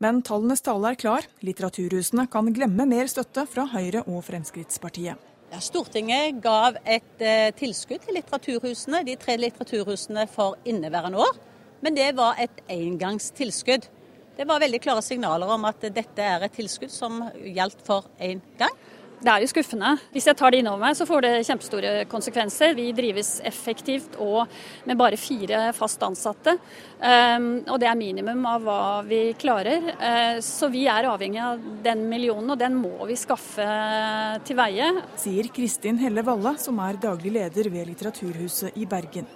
[0.02, 1.26] Men tallenes tale er klar.
[1.46, 5.20] Litteraturhusene kan glemme mer støtte fra Høyre og Fremskrittspartiet.
[5.52, 11.38] Ja, Stortinget gav et eh, tilskudd til litteraturhusene, de tre litteraturhusene for inneværende år.
[11.84, 13.86] Men det var et engangstilskudd.
[14.36, 18.42] Det var veldig klare signaler om at dette er et tilskudd som gjaldt for én
[18.58, 18.74] gang.
[19.26, 19.88] Det er jo skuffende.
[20.14, 22.76] Hvis jeg tar det innover meg, så får det kjempestore konsekvenser.
[22.78, 24.44] Vi drives effektivt og
[24.86, 26.54] med bare fire fast ansatte.
[27.00, 29.90] Um, og det er minimum av hva vi klarer.
[29.98, 33.66] Uh, så vi er avhengig av den millionen, og den må vi skaffe
[34.46, 34.92] til veie.
[35.18, 39.26] Sier Kristin Helle Valle, som er daglig leder ved Litteraturhuset i Bergen.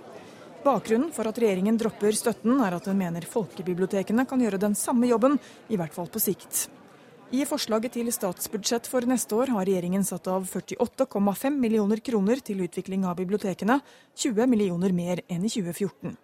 [0.63, 5.11] Bakgrunnen for at regjeringen dropper støtten, er at den mener folkebibliotekene kan gjøre den samme
[5.11, 6.69] jobben, i hvert fall på sikt.
[7.31, 12.65] I forslaget til statsbudsjett for neste år har regjeringen satt av 48,5 millioner kroner til
[12.65, 13.77] utvikling av bibliotekene,
[14.19, 16.17] 20 millioner mer enn i 2014.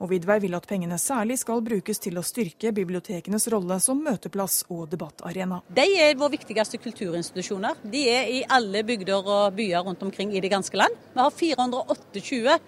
[0.00, 4.62] Og Vidvei vil at pengene særlig skal brukes til å styrke bibliotekenes rolle som møteplass
[4.72, 5.60] og debattarena.
[5.68, 7.84] De er våre viktigste kulturinstitusjoner.
[7.84, 10.96] De er i alle bygder og byer rundt omkring i det ganske land.
[11.12, 12.58] Vi har 428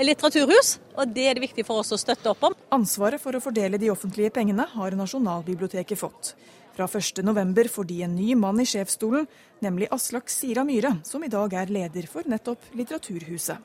[0.00, 2.56] litteraturhus, og det er det viktig for oss å støtte opp om.
[2.72, 6.32] Ansvaret for å fordele de offentlige pengene har Nasjonalbiblioteket fått.
[6.74, 9.28] Fra 1.11 får de en ny mann i sjefsstolen,
[9.62, 13.62] nemlig Aslak Sira Myhre, som i dag er leder for nettopp Litteraturhuset.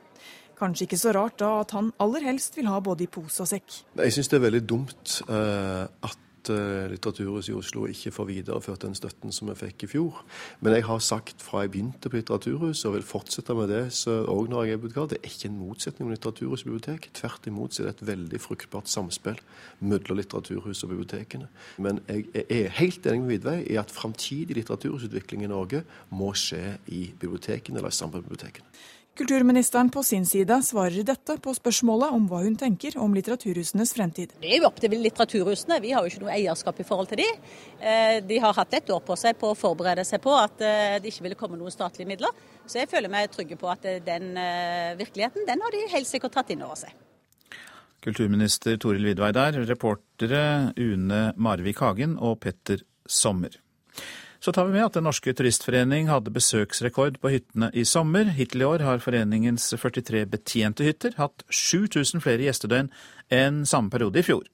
[0.60, 3.50] Kanskje ikke så rart da at han aller helst vil ha både i pose og
[3.50, 3.80] sekk.
[3.98, 8.28] Jeg syns det er veldig dumt uh, at at eh, Litteraturhuset i Oslo ikke får
[8.30, 10.22] videreført den støtten som vi fikk i fjor.
[10.64, 14.50] Men jeg har sagt fra jeg begynte på Litteraturhuset, og vil fortsette med det òg
[14.52, 17.10] når jeg er bibliotekar, det er ikke en motsetning med Litteraturhus og bibliotek.
[17.20, 19.42] Tvert imot er det et veldig fruktbart samspill
[19.80, 21.50] mellom Litteraturhuset og bibliotekene.
[21.78, 26.78] Men jeg er helt enig med Vidvei i at framtidig litteraturhusutvikling i Norge må skje
[26.88, 28.66] i bibliotekene eller i samfunnsbibliotekene.
[29.20, 34.32] Kulturministeren på sin side svarer dette på spørsmålet om hva hun tenker om litteraturhusenes fremtid.
[34.40, 37.20] Det er jo opp til litteraturhusene, vi har jo ikke noe eierskap i forhold til
[37.20, 37.26] de.
[37.84, 40.96] Eh, de har hatt et år på seg på å forberede seg på at eh,
[41.04, 42.32] det ikke ville komme noen statlige midler.
[42.64, 44.32] Så jeg føler meg trygge på at eh, den
[45.02, 46.96] virkeligheten, den har de helt sikkert tatt inn over seg.
[48.00, 50.46] Kulturminister Toril Vidvei der, reportere
[50.80, 53.60] Une Marvik Hagen og Petter Sommer.
[54.40, 58.30] Så tar vi med at Den norske turistforening hadde besøksrekord på hyttene i sommer.
[58.32, 62.88] Hittil i år har foreningens 43 betjente hytter hatt 7000 flere gjestedøgn
[63.36, 64.48] enn samme periode i fjor.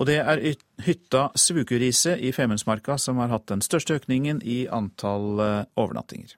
[0.00, 0.42] Og det er
[0.82, 6.34] hytta Svukuriset i Femundsmarka som har hatt den største økningen i antall eh, overnattinger.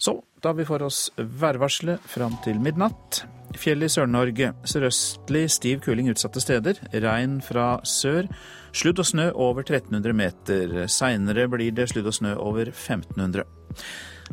[0.00, 3.24] Så da vi får oss værvarselet fram til midnatt.
[3.58, 4.52] Fjell i Sør-Norge.
[4.68, 6.78] Sørøstlig stiv kuling utsatte steder.
[7.02, 8.28] Regn fra sør.
[8.76, 10.76] Sludd og snø over 1300 meter.
[10.86, 13.44] Seinere blir det sludd og snø over 1500.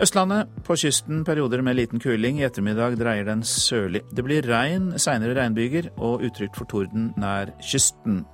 [0.02, 0.48] Østlandet.
[0.64, 2.40] På kysten perioder med liten kuling.
[2.40, 4.04] I ettermiddag dreier den sørlig.
[4.14, 8.26] Det blir regn, seinere regnbyger og utrygt for torden nær kysten.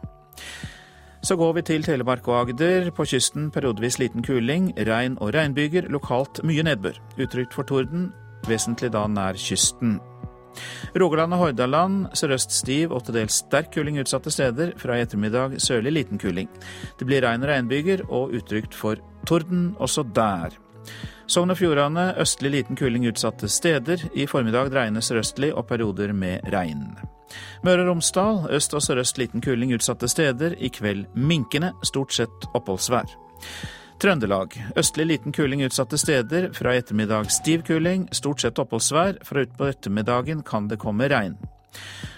[1.23, 2.91] Så går vi til Telemark og Agder.
[2.91, 5.87] På kysten periodevis liten kuling, regn og regnbyger.
[5.87, 6.99] Lokalt mye nedbør.
[7.15, 8.09] Utrygt for torden,
[8.49, 10.01] vesentlig da nær kysten.
[10.99, 14.73] Rogaland og Hordaland sørøst stiv og til dels sterk kuling utsatte steder.
[14.81, 16.49] Fra i ettermiddag sørlig liten kuling.
[16.99, 20.53] Det blir regn og regnbyger og utrygt for torden også der.
[21.27, 24.01] Sogn og Fjordane østlig liten kuling utsatte steder.
[24.13, 26.91] I formiddag dreiende sørøstlig og perioder med regn.
[27.63, 30.57] Møre og Romsdal øst og sørøst liten kuling utsatte steder.
[30.59, 33.15] I kveld minkende, stort sett oppholdsvær.
[34.03, 34.57] Trøndelag.
[34.75, 36.49] Østlig liten kuling utsatte steder.
[36.51, 39.21] Fra i ettermiddag stiv kuling, stort sett oppholdsvær.
[39.23, 41.37] Fra utpå ettermiddagen kan det komme regn.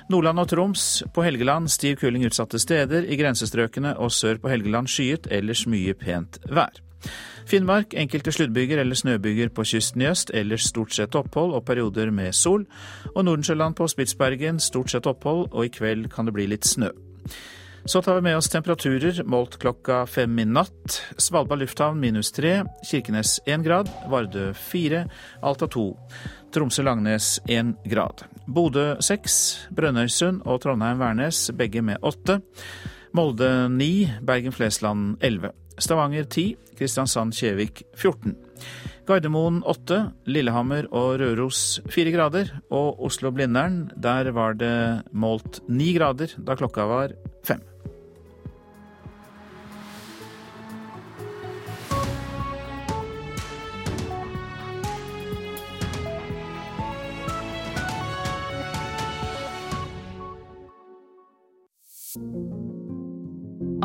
[0.09, 1.03] Nordland og Troms.
[1.13, 3.05] På Helgeland stiv kuling utsatte steder.
[3.05, 6.81] I grensestrøkene og sør på Helgeland skyet, ellers mye pent vær.
[7.45, 12.09] Finnmark enkelte sluddbyger eller snøbyger på kysten i øst, ellers stort sett opphold og perioder
[12.09, 12.65] med sol.
[13.13, 16.89] Og Nordensjøland på Spitsbergen stort sett opphold, og i kveld kan det bli litt snø.
[17.87, 20.95] Så tar vi med oss temperaturer målt klokka fem i natt.
[21.21, 25.03] Svalbard lufthavn minus tre, Kirkenes én grad, Vardø fire,
[25.45, 25.91] Alta to,
[26.49, 28.23] Tromsø-Langnes én grad.
[28.47, 29.35] Bodø seks,
[29.69, 32.39] Brønnøysund og Trondheim-Værnes begge med åtte.
[33.13, 35.53] Molde ni, Bergen-Flesland elleve.
[35.77, 38.33] Stavanger 10, Kristiansand-Kjevik 14.
[39.05, 42.49] Gardermoen 8, Lillehammer og Røros 4 grader.
[42.73, 47.61] Og Oslo-Blindern, der var det målt 9 grader da klokka var fem.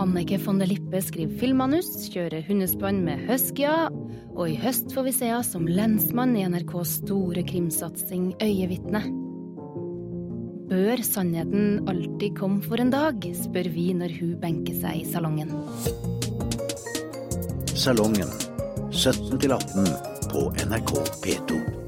[0.00, 3.90] Annike von der Lippe skriver filmmanus, kjører hundespann med huskyer,
[4.32, 9.02] og i høst får vi se henne som lensmann i NRKs store krimsatsing Øyevitne.
[10.70, 15.52] Bør sannheten alltid komme for en dag, spør vi når hun benker seg i salongen.
[17.74, 18.32] Salongen
[18.88, 19.92] 17 18
[20.32, 21.79] på NRK P2.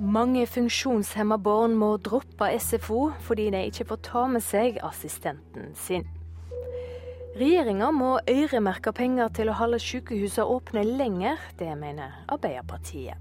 [0.00, 6.06] Mange funksjonshemma barn må droppe SFO fordi de ikke får ta med seg assistenten sin.
[7.36, 13.20] Regjeringa må øremerke penger til å holde sykehusene åpne lenger, det mener Arbeiderpartiet.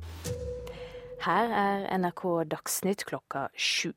[1.26, 3.92] Her er NRK Dagsnytt klokka sju.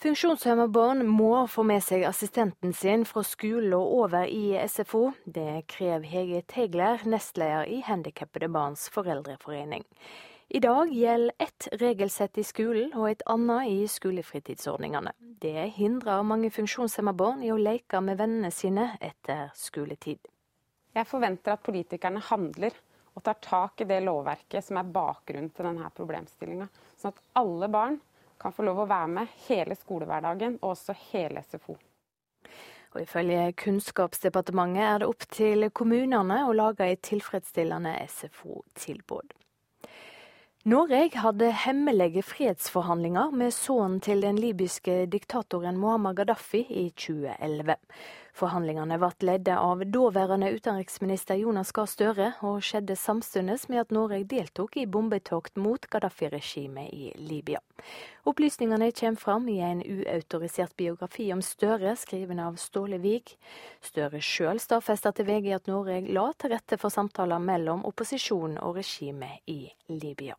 [0.00, 5.10] Funksjonshemma barn må få med seg assistenten sin fra skole og over i SFO.
[5.28, 9.84] Det krever Hege Tegler, nestleder i Handikappede barns foreldreforening.
[10.48, 15.10] I dag gjelder ett regelsett i skolen og et annet i skolefritidsordningene.
[15.18, 20.20] Det hindrer mange funksjonshemma barn i å leke med vennene sine etter skoletid.
[20.94, 22.76] Jeg forventer at politikerne handler
[23.16, 27.68] og tar tak i det lovverket som er bakgrunnen til denne problemstillinga, sånn at alle
[27.72, 27.98] barn
[28.38, 31.74] kan få lov å være med hele skolehverdagen og også hele SFO.
[32.94, 39.34] Og Ifølge Kunnskapsdepartementet er det opp til kommunene å lage et tilfredsstillende SFO-tilbud.
[40.66, 47.76] Norge hadde hemmelige fredsforhandlinger med sønnen til den libyske diktatoren Muammar Gaddafi i 2011.
[48.34, 54.18] Forhandlingene ble ledet av daværende utenriksminister Jonas Gahr Støre, og skjedde samtidig med at Norge
[54.26, 57.62] deltok i bombetokt mot Gaddafi-regimet i Libya.
[58.26, 63.36] Opplysningene kommer fram i en uautorisert biografi om Støre, skrevet av Ståle Vig.
[63.86, 68.80] Støre sjøl stadfesta til VG at Norge la til rette for samtaler mellom opposisjonen og
[68.82, 69.60] regimet i
[69.94, 70.34] Libya.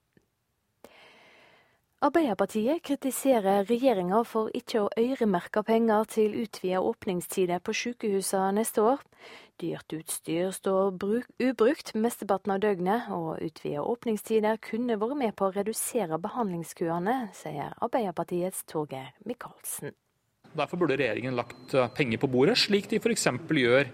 [1.97, 9.01] Arbeiderpartiet kritiserer regjeringa for ikke å øremerke penger til utvida åpningstider på sykehusene neste år.
[9.57, 15.55] Dyrt utstyr står ubrukt mesteparten av døgnet, og utvida åpningstider kunne vært med på å
[15.55, 19.97] redusere behandlingskøene, sier Arbeiderpartiets Torgeir Micaelsen.
[20.53, 23.25] Derfor burde regjeringen lagt penger på bordet, slik de f.eks.
[23.49, 23.89] gjør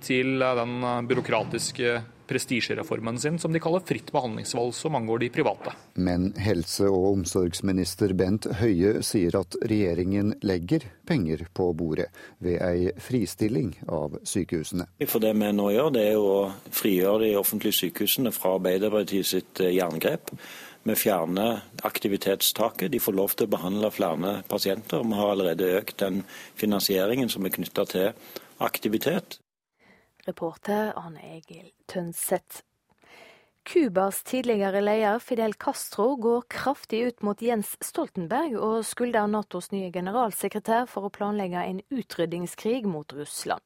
[0.00, 0.80] til den
[1.12, 5.74] byråkratiske prestisjereformen sin, som de kaller fritt behandlingsvalg, som angår de private.
[5.94, 12.10] Men helse- og omsorgsminister Bent Høie sier at regjeringen legger penger på bordet
[12.44, 14.88] ved ei fristilling av sykehusene.
[15.06, 19.60] For Det vi nå gjør, det er å frigjøre de offentlige sykehusene fra Arbeiderpartiet sitt
[19.60, 20.34] eh, jerngrep.
[20.84, 22.90] Vi fjerner aktivitetstaket.
[22.92, 25.00] De får lov til å behandle flere pasienter.
[25.00, 26.20] Vi har allerede økt den
[26.60, 28.10] finansieringen som er knytta til
[28.60, 29.38] aktivitet.
[30.26, 32.62] Reporter Arne Egil Tønseth.
[33.64, 39.88] Cubas tidligere leder Fidel Castro går kraftig ut mot Jens Stoltenberg og skulder Natos nye
[39.92, 43.64] generalsekretær for å planlegge en utrydningskrig mot Russland.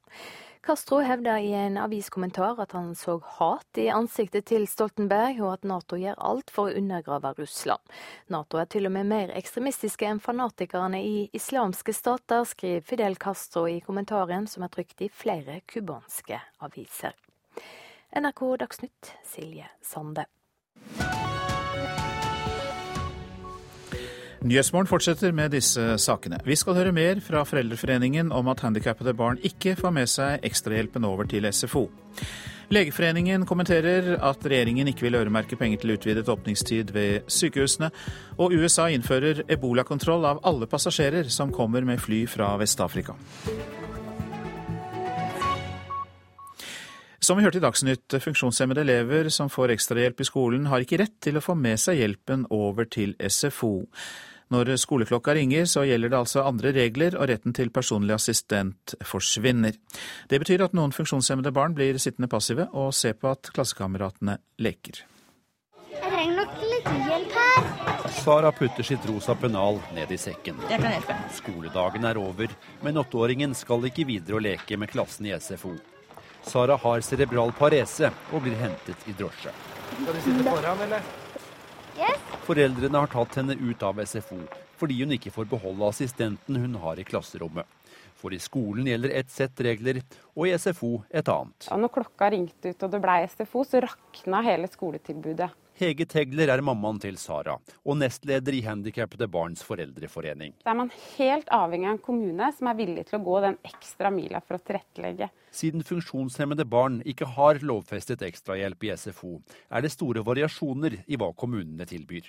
[0.61, 5.67] Castro hevda i en aviskommentar at han så hat i ansiktet til Stoltenberg, og at
[5.71, 7.93] Nato gjør alt for å undergrave Russland.
[8.27, 13.65] Nato er til og med mer ekstremistiske enn fanatikerne i islamske stater, skriver Fidel Castro
[13.71, 17.15] i kommentaren som er trykt i flere cubanske aviser.
[18.19, 20.27] NRK Dagsnytt, Silje Sande.
[24.39, 26.37] Nyhetsmorgen fortsetter med disse sakene.
[26.47, 31.03] Vi skal høre mer fra Foreldreforeningen om at handikappede barn ikke får med seg ekstrahjelpen
[31.03, 31.89] over til SFO.
[32.71, 37.89] Legeforeningen kommenterer at regjeringen ikke vil øremerke penger til utvidet åpningstid ved sykehusene,
[38.37, 43.17] og USA innfører ebolakontroll av alle passasjerer som kommer med fly fra Vest-Afrika.
[47.19, 51.17] Som vi hørte i Dagsnytt, funksjonshemmede elever som får ekstrahjelp i skolen, har ikke rett
[51.19, 53.83] til å få med seg hjelpen over til SFO.
[54.49, 59.77] Når skoleklokka ringer, så gjelder det altså andre regler, og retten til personlig assistent forsvinner.
[60.29, 65.03] Det betyr at noen funksjonshemmede barn blir sittende passive og se på at klassekameratene leker.
[65.93, 67.69] Jeg trenger nok litt hjelp her.
[68.19, 70.57] Sara putter sitt rosa pennal ned i sekken.
[70.71, 71.19] Jeg kan hjelpe.
[71.37, 75.75] Skoledagen er over, men åtteåringen skal ikke videre og leke med klassen i SFO.
[76.41, 79.53] Sara har cerebral parese og blir hentet i drosje.
[79.93, 81.05] Skal du sitte foran, eller?
[81.99, 82.19] Yes.
[82.47, 84.39] Foreldrene har tatt henne ut av SFO
[84.79, 87.67] fordi hun ikke får beholde assistenten hun har i klasserommet.
[88.19, 90.01] For i skolen gjelder ett sett regler,
[90.35, 91.67] og i SFO et annet.
[91.67, 95.49] Ja, når klokka ringte ut og det blei SFO, så rakna hele skoletilbudet.
[95.79, 97.53] Hege Tegler er mammaen til Sara,
[97.87, 100.57] og nestleder i Handikappede barns foreldreforening.
[100.65, 103.55] Da er man helt avhengig av en kommune som er villig til å gå den
[103.69, 105.29] ekstra mila for å tilrettelegge.
[105.55, 109.37] Siden funksjonshemmede barn ikke har lovfestet ekstrahjelp i SFO,
[109.71, 112.27] er det store variasjoner i hva kommunene tilbyr.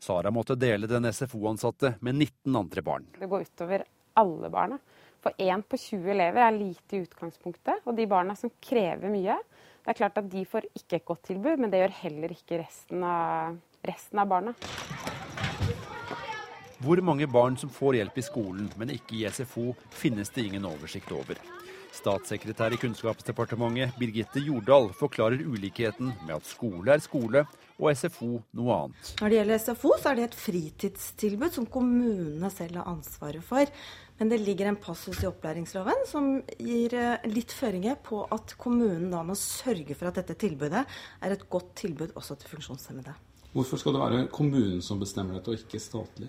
[0.00, 3.08] Sara måtte dele den SFO-ansatte med 19 andre barn.
[3.16, 3.86] Det går utover
[4.20, 4.76] alle barna.
[5.20, 7.82] For én på 20 elever er lite i utgangspunktet.
[7.84, 9.36] Og de barna som krever mye,
[9.80, 12.60] det er klart at de får ikke et godt tilbud, men det gjør heller ikke
[12.60, 13.56] resten av,
[13.86, 14.54] resten av barna.
[16.80, 20.68] Hvor mange barn som får hjelp i skolen, men ikke i SFO, finnes det ingen
[20.68, 21.40] oversikt over.
[21.90, 27.42] Statssekretær i Kunnskapsdepartementet Birgitte Jordal forklarer ulikheten med at skole er skole
[27.80, 29.10] og SFO noe annet.
[29.18, 33.72] Når det gjelder SFO, så er det et fritidstilbud som kommunene selv har ansvaret for.
[34.20, 36.26] Men det ligger en passus i opplæringsloven som
[36.60, 41.32] gir eh, litt føringer på at kommunen da må sørge for at dette tilbudet er
[41.32, 43.14] et godt tilbud også til funksjonshemmede.
[43.54, 46.28] Hvorfor skal det være kommunen som bestemmer dette, og ikke statlig?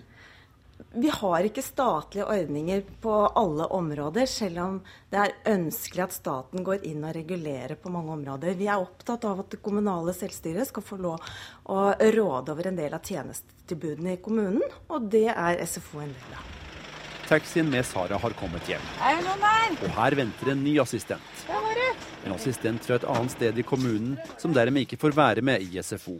[0.96, 4.80] Vi har ikke statlige ordninger på alle områder, selv om
[5.12, 8.56] det er ønskelig at staten går inn og regulerer på mange områder.
[8.56, 11.30] Vi er opptatt av at det kommunale selvstyret skal få lov
[11.68, 11.84] å
[12.16, 16.71] råde over en del av tjenestetilbudene i kommunen, og det er SFO en del av.
[17.32, 18.82] Taxien med Sara har kommet hjem.
[19.80, 21.44] Og her venter en ny assistent.
[22.26, 25.80] En assistent fra et annet sted i kommunen, som dermed ikke får være med i
[25.80, 26.18] SFO.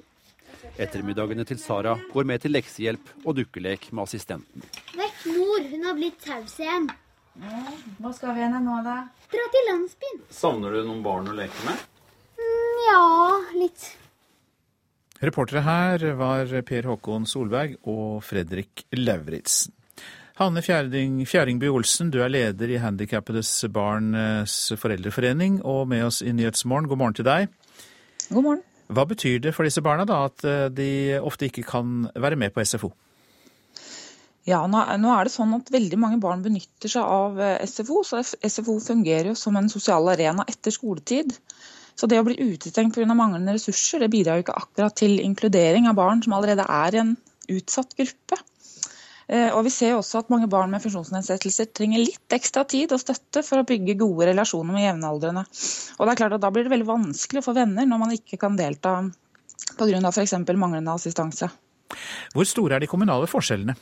[0.81, 4.65] Ettermiddagene til Sara går med til leksehjelp og dukkelek med assistenten.
[4.97, 6.89] Vekk mor, hun har blitt taus igjen.
[7.99, 8.97] Hva skal vi henne nå, da?
[9.37, 10.25] Dra til landsbyen.
[10.33, 11.85] Savner du noen barn å leke med?
[12.41, 13.05] Mm, ja,
[13.59, 13.85] litt.
[15.21, 19.77] Reportere her var Per Håkon Solberg og Fredrik Lauritzen.
[20.41, 26.33] Hanne Fjæring, Fjæringby Olsen, du er leder i Handikappedes Barns Foreldreforening og med oss i
[26.33, 26.89] Nyhetsmorgen.
[26.89, 27.51] God morgen til deg.
[28.31, 28.63] God morgen.
[28.89, 32.55] Hva betyr det for disse barna da at eh, de ofte ikke kan være med
[32.55, 32.89] på SFO?
[34.49, 34.81] Ja, nå
[35.13, 38.01] er det sånn at veldig mange barn benytter seg av eh, SFO.
[38.01, 41.37] Så SFO fungerer jo som en sosial arena etter skoletid.
[41.93, 43.13] Så det å bli utestengt pga.
[43.13, 47.03] manglende ressurser, det bidrar jo ikke akkurat til inkludering av barn som allerede er i
[47.05, 47.15] en
[47.53, 48.41] utsatt gruppe.
[49.29, 53.03] Eh, og Vi ser også at mange barn med funksjonsnedsettelser trenger litt ekstra tid og
[53.03, 55.45] støtte for å bygge gode relasjoner med jevnaldrende.
[55.99, 58.15] Og det er klart at Da blir det veldig vanskelig å få venner når man
[58.17, 58.99] ikke kan delta
[59.79, 60.11] pga.
[60.11, 60.35] f.eks.
[60.57, 61.51] manglende assistanse.
[62.35, 63.77] Hvor store er de kommunale forskjellene?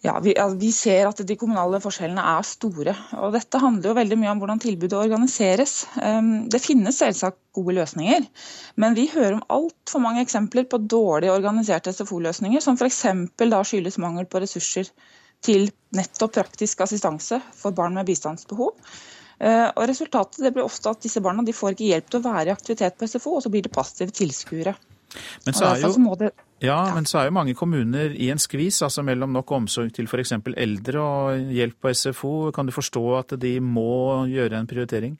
[0.00, 2.94] Ja, vi, altså, vi, ser at de kommunale forskjellene er store.
[3.20, 5.74] og Dette handler jo veldig mye om hvordan tilbudet organiseres.
[6.00, 8.24] Um, det finnes selvsagt gode løsninger,
[8.80, 13.02] men vi hører om altfor mange eksempler på dårlig organiserte SFO-løsninger, som f.eks.
[13.44, 14.88] da skyldes mangel på ressurser
[15.44, 18.72] til nettopp praktisk assistanse for barn med bistandsbehov.
[19.40, 22.56] Uh, og Resultatet blir ofte at disse barna får ikke hjelp til å være i
[22.56, 24.78] aktivitet på SFO, og så blir det passive tilskuere.
[25.44, 26.30] Men så, er jo,
[26.60, 30.08] ja, men så er jo mange kommuner i en skvis, altså mellom nok omsorg til
[30.10, 30.34] f.eks.
[30.60, 32.32] eldre og hjelp på SFO.
[32.52, 35.14] Kan du forstå at de må gjøre en prioritering?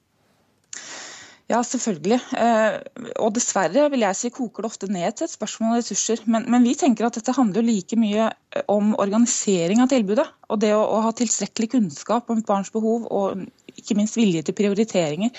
[1.51, 2.19] Ja, selvfølgelig.
[2.39, 2.77] Eh,
[3.25, 6.21] og dessverre vil jeg si koker det ofte ned til et spørsmål om ressurser.
[6.31, 8.29] Men, men, vi tenker at dette handler like mye
[8.71, 10.29] om organisering av tilbudet.
[10.53, 14.45] Og det å, å ha tilstrekkelig kunnskap om et barns behov, og ikke minst vilje
[14.47, 15.33] til prioriteringer.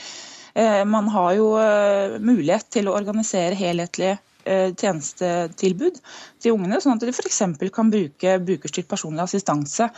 [0.58, 6.02] Eh, man har jo eh, mulighet til å organisere helhetlige Eh, tjenestetilbud
[6.42, 7.42] til ungene, sånn at de f.eks.
[7.74, 9.90] kan bruke brukerstyrt personlig assistanse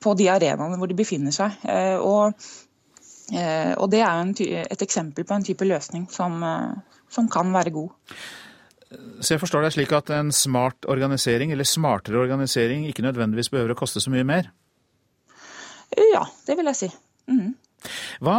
[0.00, 1.56] på de arenaene hvor de befinner seg.
[1.68, 2.36] Eh, og,
[3.34, 6.40] eh, og det er et eksempel på en type løsning som,
[7.12, 7.90] som kan være god.
[9.22, 13.76] Så jeg forstår det slik at en smart organisering, eller smartere organisering, ikke nødvendigvis behøver
[13.76, 14.50] å koste så mye mer?
[15.94, 16.88] Ja, det vil jeg si.
[17.30, 17.52] Mm.
[18.24, 18.38] Hva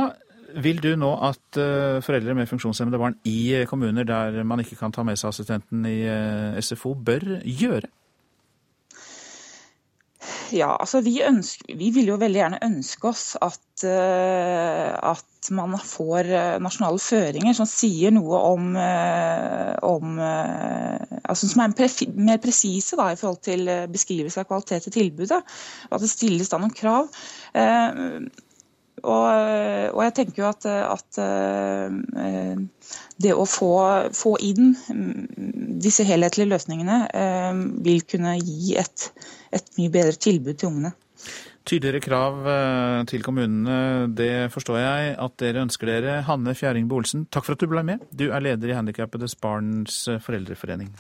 [0.59, 4.79] vil du nå at uh, foreldre med funksjonshemmede barn i uh, kommuner der man ikke
[4.79, 7.89] kan ta med seg assistenten i uh, SFO, bør gjøre?
[10.51, 16.27] Ja, altså vi, ønsker, vi vil jo veldig gjerne ønske oss at, at man får
[16.61, 18.67] nasjonale føringer som sier noe om,
[19.87, 21.71] om altså Som er
[22.19, 25.39] mer presise i forhold til beskrivelse av kvalitet i tilbudet.
[25.87, 27.07] Og at det stilles da noen krav.
[29.01, 29.27] Og,
[29.91, 32.57] og, jeg tenker jo at, at uh,
[33.21, 33.73] det å få,
[34.15, 34.75] få, inn
[35.81, 36.97] disse helhetlige løsningene
[37.85, 39.07] vil kunne gi et,
[39.49, 40.93] et, mye bedre tilbud til ungene.
[41.65, 42.39] Tydeligere krav
[43.09, 46.19] til kommunene, det forstår jeg at dere ønsker dere.
[46.25, 48.05] Hanne Fjæring Bolsen, takk for at du ble med.
[48.09, 50.93] Du er leder i Handikappedes Barns Foreldreforening.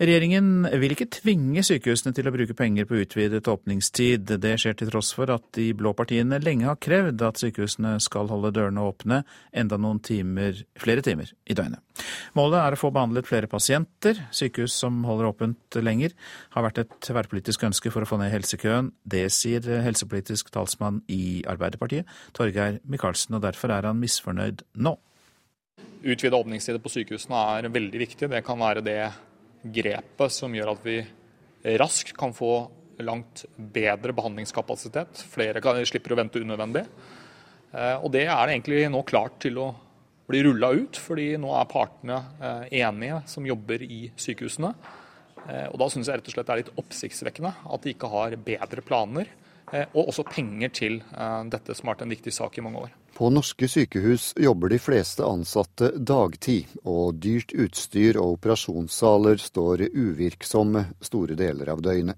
[0.00, 4.30] Regjeringen vil ikke tvinge sykehusene til å bruke penger på utvidet åpningstid.
[4.40, 8.30] Det skjer til tross for at de blå partiene lenge har krevd at sykehusene skal
[8.32, 9.20] holde dørene åpne
[9.52, 11.84] enda noen timer, flere timer i døgnet.
[12.32, 14.24] Målet er å få behandlet flere pasienter.
[14.32, 16.16] Sykehus som holder åpent lenger,
[16.56, 18.94] har vært et tverrpolitisk ønske for å få ned helsekøen.
[19.04, 24.96] Det sier helsepolitisk talsmann i Arbeiderpartiet, Torgeir Micaelsen, og derfor er han misfornøyd nå.
[26.00, 28.32] utvide åpningstider på sykehusene er veldig viktig.
[28.32, 29.02] Det kan være det
[29.62, 31.00] grepet som gjør at vi
[31.80, 32.70] raskt kan få
[33.04, 35.22] langt bedre behandlingskapasitet.
[35.32, 36.84] Flere kan, slipper å vente unødvendig.
[37.72, 39.68] Eh, og Det er det egentlig nå klart til å
[40.30, 44.72] bli rulla ut, fordi nå er partene eh, enige som jobber i sykehusene.
[45.46, 48.10] Eh, og Da syns jeg rett og slett det er litt oppsiktsvekkende at de ikke
[48.12, 49.36] har bedre planer
[49.70, 50.96] og også penger til
[51.46, 52.94] dette som har vært en viktig sak i mange år.
[53.20, 60.86] På norske sykehus jobber de fleste ansatte dagtid, og dyrt utstyr og operasjonssaler står uvirksomme
[61.04, 62.16] store deler av døgnet.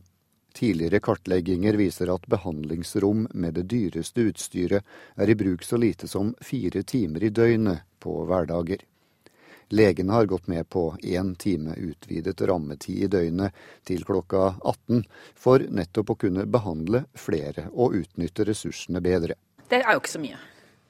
[0.55, 6.37] Tidligere kartlegginger viser at behandlingsrom med det dyreste utstyret er i bruk så lite som
[6.39, 8.87] fire timer i døgnet på hverdager.
[9.75, 13.59] Legene har gått med på én time utvidet rammetid i døgnet
[13.91, 15.03] til klokka 18,
[15.35, 19.41] for nettopp å kunne behandle flere og utnytte ressursene bedre.
[19.67, 20.43] Det er jo ikke så mye.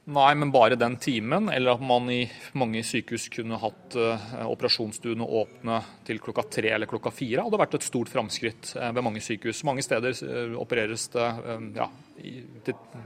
[0.05, 1.47] Nei, men bare den timen.
[1.49, 2.25] Eller at man i
[2.59, 7.45] mange sykehus kunne hatt uh, operasjonsstuene åpne til klokka tre eller klokka fire.
[7.47, 9.63] hadde vært et stort framskritt uh, ved mange sykehus.
[9.69, 11.29] Mange steder uh, opereres det
[11.77, 11.87] ja,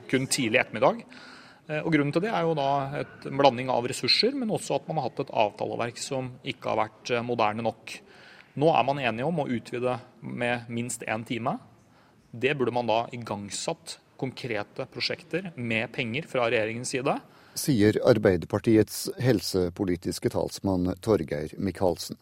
[0.09, 1.05] kun tidlig ettermiddag.
[1.83, 2.71] og Grunnen til det er jo da
[3.03, 6.73] et, en blanding av ressurser, men også at man har hatt et avtaleverk som ikke
[6.73, 7.93] har vært moderne nok.
[8.57, 11.59] Nå er man enige om å utvide med minst én time.
[12.33, 17.19] Det burde man da igangsatt konkrete prosjekter med penger fra regjeringens side.
[17.57, 22.19] Sier Arbeiderpartiets helsepolitiske talsmann Torgeir Micaelsen.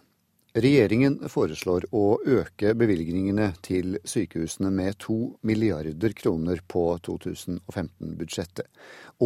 [0.54, 8.68] Regjeringen foreslår å øke bevilgningene til sykehusene med to milliarder kroner på 2015-budsjettet.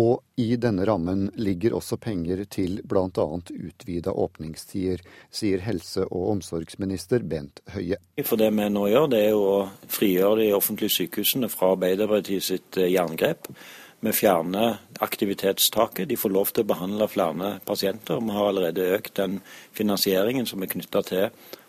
[0.00, 3.26] Og i denne rammen ligger også penger til bl.a.
[3.44, 8.00] utvida åpningstider, sier helse- og omsorgsminister Bent Høie.
[8.24, 12.80] For Det vi nå gjør, det er å frigjøre de offentlige sykehusene fra Arbeiderpartiet sitt
[12.80, 13.52] eh, jerngrep.
[14.00, 16.08] Vi fjerner aktivitetstaket.
[16.08, 18.20] De får lov til å behandle flere pasienter.
[18.22, 19.40] Vi har allerede økt den
[19.74, 21.24] finansieringen som er knytta til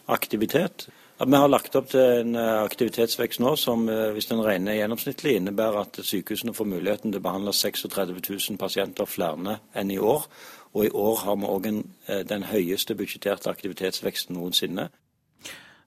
[0.06, 0.86] aktivitet.
[1.20, 5.34] Vi har lagt opp til en eh, aktivitetsvekst nå som eh, hvis den regner gjennomsnittlig,
[5.36, 10.30] innebærer at sykehusene får muligheten til å behandle 36 000 pasienter flere enn i år.
[10.78, 14.88] Og i år har vi òg eh, den høyeste budsjetterte aktivitetsveksten noensinne.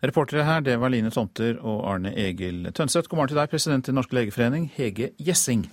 [0.03, 3.09] Reportere her, det var Line Tomter og Arne Egil Tønseth.
[3.09, 5.64] God morgen til deg, president i Norske legeforening, Hege Gjessing.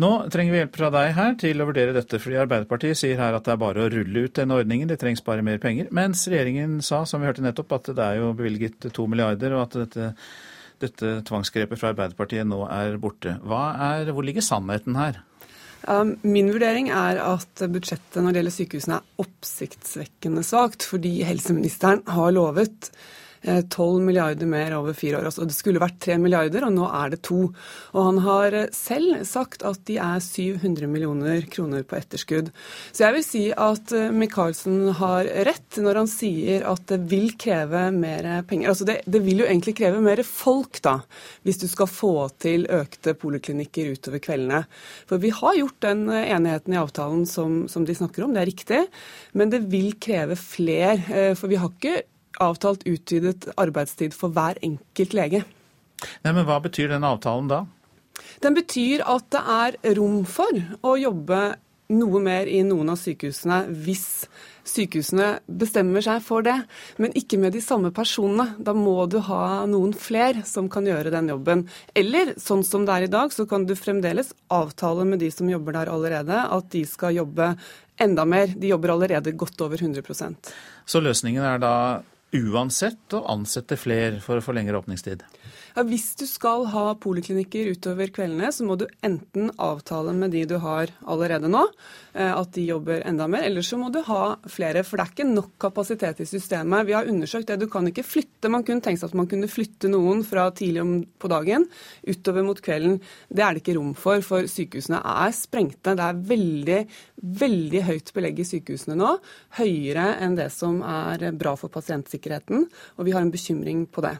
[0.00, 3.36] Nå trenger vi hjelp fra deg her til å vurdere dette, fordi Arbeiderpartiet sier her
[3.36, 5.90] at det er bare å rulle ut denne ordningen, det trengs bare mer penger.
[5.94, 9.66] Mens regjeringen sa, som vi hørte nettopp, at det er jo bevilget to milliarder, og
[9.66, 10.12] at dette,
[10.84, 13.36] dette tvangsgrepet fra Arbeiderpartiet nå er borte.
[13.40, 15.20] Er, hvor ligger sannheten her?
[16.22, 22.34] Min vurdering er at budsjettet når det gjelder sykehusene er oppsiktsvekkende svakt, fordi helseministeren har
[22.36, 22.90] lovet
[23.42, 25.28] 12 eh, milliarder mer over fire år.
[25.30, 27.46] Altså, det skulle vært 3 milliarder, og nå er det to.
[27.94, 32.50] Og han har eh, selv sagt at de er 700 millioner kroner på etterskudd.
[32.92, 37.32] Så jeg vil si at eh, Micaelsen har rett når han sier at det vil
[37.40, 38.74] kreve mer penger.
[38.74, 40.98] Altså det, det vil jo egentlig kreve mer folk, da,
[41.46, 44.62] hvis du skal få til økte poliklinikker utover kveldene.
[45.08, 48.50] For vi har gjort den enigheten i avtalen som, som de snakker om, det er
[48.52, 48.84] riktig.
[49.32, 51.00] Men det vil kreve fler.
[51.38, 52.00] For vi har ikke
[52.40, 55.44] avtalt utvidet arbeidstid for hver enkelt lege.
[56.24, 57.64] Nei, men Hva betyr den avtalen da?
[58.40, 61.40] Den betyr at det er rom for å jobbe
[61.90, 64.06] noe mer i noen av sykehusene hvis
[64.70, 66.54] sykehusene bestemmer seg for det,
[67.02, 68.54] men ikke med de samme personene.
[68.62, 71.64] Da må du ha noen flere som kan gjøre den jobben.
[71.98, 75.50] Eller sånn som det er i dag, så kan du fremdeles avtale med de som
[75.50, 77.54] jobber der allerede, at de skal jobbe
[78.00, 78.54] enda mer.
[78.54, 80.54] De jobber allerede godt over 100%
[80.86, 81.74] Så løsningen er da
[82.36, 85.24] uansett å ansette flere for å få lengre åpningstid?
[85.76, 90.42] Ja, hvis du skal ha poliklinikker utover kveldene, så må du enten avtale med de
[90.50, 91.62] du har allerede nå,
[92.14, 94.82] eh, at de jobber enda mer, eller så må du ha flere.
[94.86, 96.88] For det er ikke nok kapasitet i systemet.
[96.88, 97.60] Vi har undersøkt det.
[97.60, 98.50] Du kan ikke flytte.
[98.50, 100.84] Man kunne tenkt seg at man kunne flytte noen fra tidlig
[101.20, 101.68] på dagen
[102.08, 102.98] utover mot kvelden.
[103.28, 105.94] Det er det ikke rom for, for sykehusene er sprengte.
[105.94, 106.80] Det er veldig,
[107.44, 109.14] veldig høyt belegg i sykehusene nå.
[109.60, 112.66] Høyere enn det som er bra for pasientsikkerheten.
[112.98, 114.16] Og vi har en bekymring på det.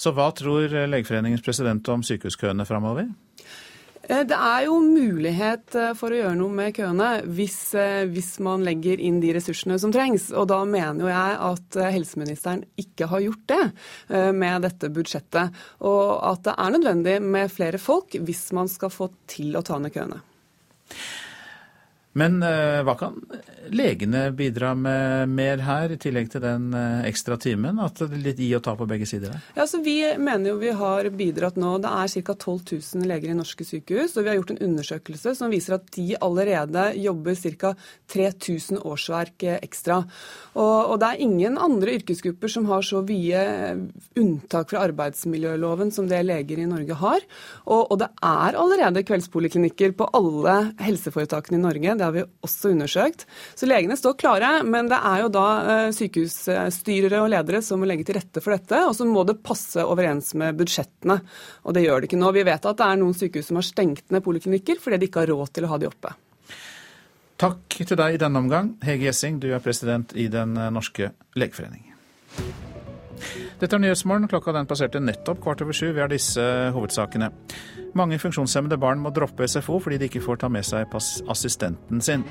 [0.00, 3.10] Så hva tror Legeforeningens president om sykehuskøene framover?
[4.10, 8.32] Eh, det er jo mulighet eh, for å gjøre noe med køene hvis, eh, hvis,
[8.42, 10.30] man legger inn de ressursene som trengs.
[10.34, 15.56] Og da mener jo jeg at helseministeren ikke har gjort det med dette budsjettet.
[15.86, 19.78] Og at det er nødvendig med flere folk hvis man skal få til å ta
[19.78, 20.22] ned køene.
[22.18, 23.18] Men uh, hva kan
[23.70, 27.78] legene bidra med mer her, i tillegg til den uh, ekstra timen?
[27.78, 29.36] At det er litt i og ta på begge sider?
[29.54, 31.76] Ja, så Vi mener jo vi har bidratt nå.
[31.78, 32.34] Det er ca.
[32.34, 32.56] 12
[32.98, 34.16] 000 leger i norske sykehus.
[34.16, 37.72] Og vi har gjort en undersøkelse som viser at de allerede jobber ca.
[38.10, 40.00] 3000 årsverk ekstra.
[40.56, 43.44] Og, og, det er ingen andre yrkesgrupper som har så vide
[44.18, 47.22] unntak fra arbeidsmiljøloven som det leger i Norge har.
[47.68, 52.72] Og, og det er allerede kveldspoliklinikker på alle helseforetakene i Norge det har vi også
[52.72, 53.26] undersøkt.
[53.58, 57.88] Så legene står klare, men det er jo da eh, sykehusstyrere og ledere som må
[57.90, 58.80] legge til rette for dette.
[58.88, 61.20] Og så må det passe overens med budsjettene.
[61.68, 62.32] Og det gjør det ikke nå.
[62.36, 65.24] Vi vet at det er noen sykehus som har stengt ned poliklinikker fordi de ikke
[65.24, 66.16] har råd til å ha de oppe.
[67.40, 68.74] Takk til deg i denne omgang.
[68.84, 71.89] Hege Gjessing, du er president i Den norske legeforening.
[73.60, 74.24] Dette er Nyhetsmorgen.
[74.30, 75.90] Klokka den passerte nettopp kvart over sju.
[75.92, 77.28] Vi har disse hovedsakene.
[77.98, 80.88] Mange funksjonshemmede barn må droppe SFO fordi de ikke får ta med seg
[81.28, 82.24] assistenten sin.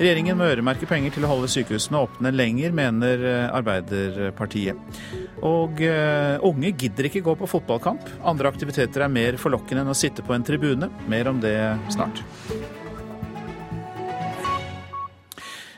[0.00, 5.00] Regjeringen må øremerke penger til å holde sykehusene åpne lenger, mener eh, Arbeiderpartiet.
[5.44, 8.08] Og uh, unge gidder ikke gå på fotballkamp.
[8.26, 10.90] Andre aktiviteter er mer forlokkende enn å sitte på en tribune.
[11.10, 11.58] Mer om det
[11.92, 12.24] snart.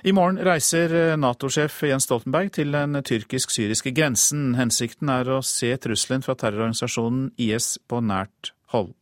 [0.07, 4.53] I morgen reiser eh, Nato-sjef Jens Stoltenberg til den tyrkisk-syriske grensen.
[4.55, 8.93] Hensikten er å se trusselen fra terrororganisasjonen IS på nært hold.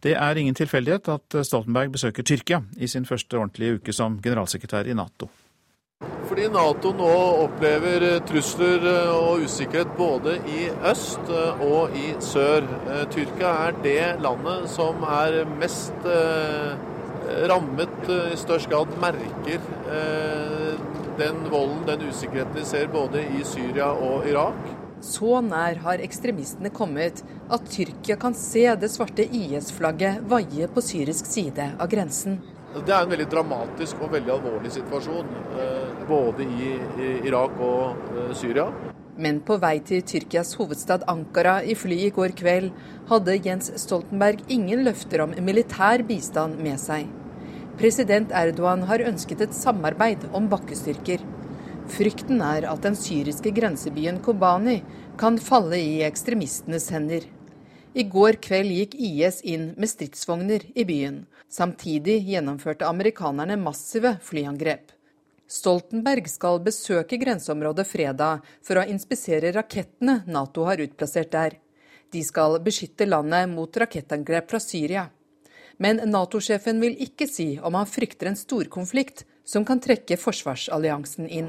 [0.00, 4.88] Det er ingen tilfeldighet at Stoltenberg besøker Tyrkia i sin første ordentlige uke som generalsekretær
[4.88, 5.28] i Nato.
[6.30, 7.10] Fordi Nato nå
[7.42, 11.28] opplever trusler og usikkerhet både i øst
[11.60, 12.64] og i sør.
[13.12, 16.88] Tyrkia er det landet som er mest eh,
[17.50, 17.96] rammet,
[18.32, 19.58] i størst grad merker
[19.92, 20.78] eh,
[21.18, 24.58] den volden, den usikkerheten vi ser både i Syria og Irak.
[25.02, 31.26] Så nær har ekstremistene kommet at Tyrkia kan se det svarte IS-flagget vaie på syrisk
[31.26, 32.38] side av grensen.
[32.72, 36.72] Det er en veldig dramatisk og veldig alvorlig situasjon, eh, både i
[37.26, 38.70] Irak og eh, Syria.
[39.20, 42.70] Men på vei til Tyrkias hovedstad Ankara i fly i går kveld
[43.10, 47.10] hadde Jens Stoltenberg ingen løfter om militær bistand med seg.
[47.80, 51.22] President Erdogan har ønsket et samarbeid om bakkestyrker.
[51.92, 54.82] Frykten er at den syriske grensebyen Kobani
[55.20, 57.24] kan falle i ekstremistenes hender.
[57.92, 61.24] I går kveld gikk IS inn med stridsvogner i byen.
[61.52, 64.92] Samtidig gjennomførte amerikanerne massive flyangrep.
[65.52, 71.58] Stoltenberg skal besøke grenseområdet fredag for å inspisere rakettene Nato har utplassert der.
[72.12, 75.08] De skal beskytte landet mot rakettangrep fra Syria.
[75.78, 81.48] Men Nato-sjefen vil ikke si om han frykter en storkonflikt som kan trekke forsvarsalliansen inn.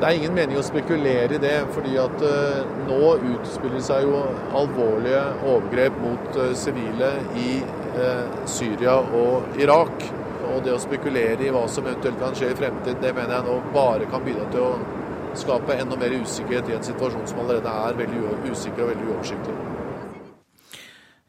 [0.00, 3.00] Det er ingen mening å spekulere i det, fordi at uh, nå
[3.34, 4.22] utspiller seg jo
[4.56, 7.58] alvorlige overgrep mot uh, sivile i
[7.98, 10.06] uh, Syria og Irak.
[10.50, 13.46] Og det å spekulere i hva som eventuelt kan skje i fremtiden, det mener jeg
[13.50, 17.76] nå bare kan bidra til å skape enda mer usikkerhet i en situasjon som allerede
[17.84, 19.58] er veldig usikker og veldig uoversiktlig.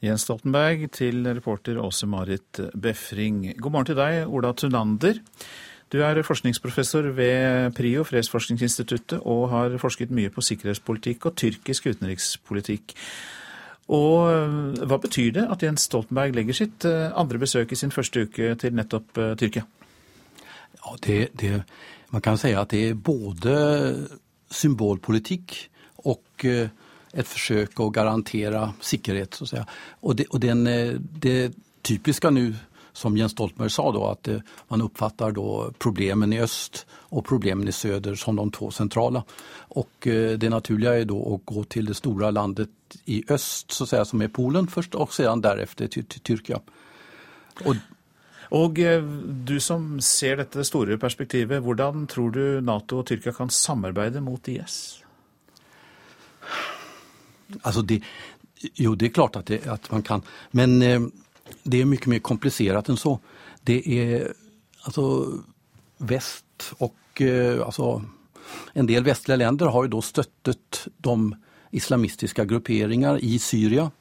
[0.01, 3.43] Jens Stoltenberg til reporter Åse Marit Befring.
[3.61, 5.19] God morgen til deg, Ola Tunander.
[5.93, 12.95] Du er forskningsprofessor ved PRIO, Fredsforskningsinstituttet, og har forsket mye på sikkerhetspolitikk og tyrkisk utenrikspolitikk.
[13.93, 17.93] Og eh, Hva betyr det at Jens Stoltenberg legger sitt eh, andre besøk i sin
[17.93, 19.67] første uke til nettopp eh, Tyrkia?
[20.81, 21.59] Ja, det, det,
[22.09, 23.57] man kan si at det er både
[24.49, 25.59] symbolpolitikk
[26.09, 26.47] og
[27.13, 29.35] et forsøk å garantere sikkerhet.
[29.35, 29.63] Så å si.
[30.01, 30.65] Og, det, og den,
[31.23, 31.53] det
[31.83, 32.49] typiske nå
[32.93, 34.27] som Jens Stoltenberg sa, då, att
[34.67, 39.23] man uppfattar då problemen i øst og problemen i söder som de to sentrale.
[39.79, 42.69] Og eh, det naturlige er då å gå til det store landet
[43.05, 46.59] i øst, så säga, som er Polen først, og sedan därefter til, til Tyrkia.
[47.65, 47.75] Og,
[48.51, 49.03] og eh,
[49.47, 54.47] du som ser dette store perspektivet, hvordan tror du Nato og Tyrkia kan samarbeide mot
[54.47, 55.01] IS?
[57.61, 58.01] Altså det,
[58.75, 60.21] jo, det er klart at, det, att man kan.
[60.51, 61.01] Men eh,
[61.63, 63.19] det är mycket mer komplicerat än så.
[63.63, 64.33] Det är
[64.81, 65.27] alltså
[65.97, 68.03] väst och eh, alltså,
[68.73, 71.35] en del västliga länder har ju då stöttat de
[71.71, 73.91] islamistiska grupperingar i Syria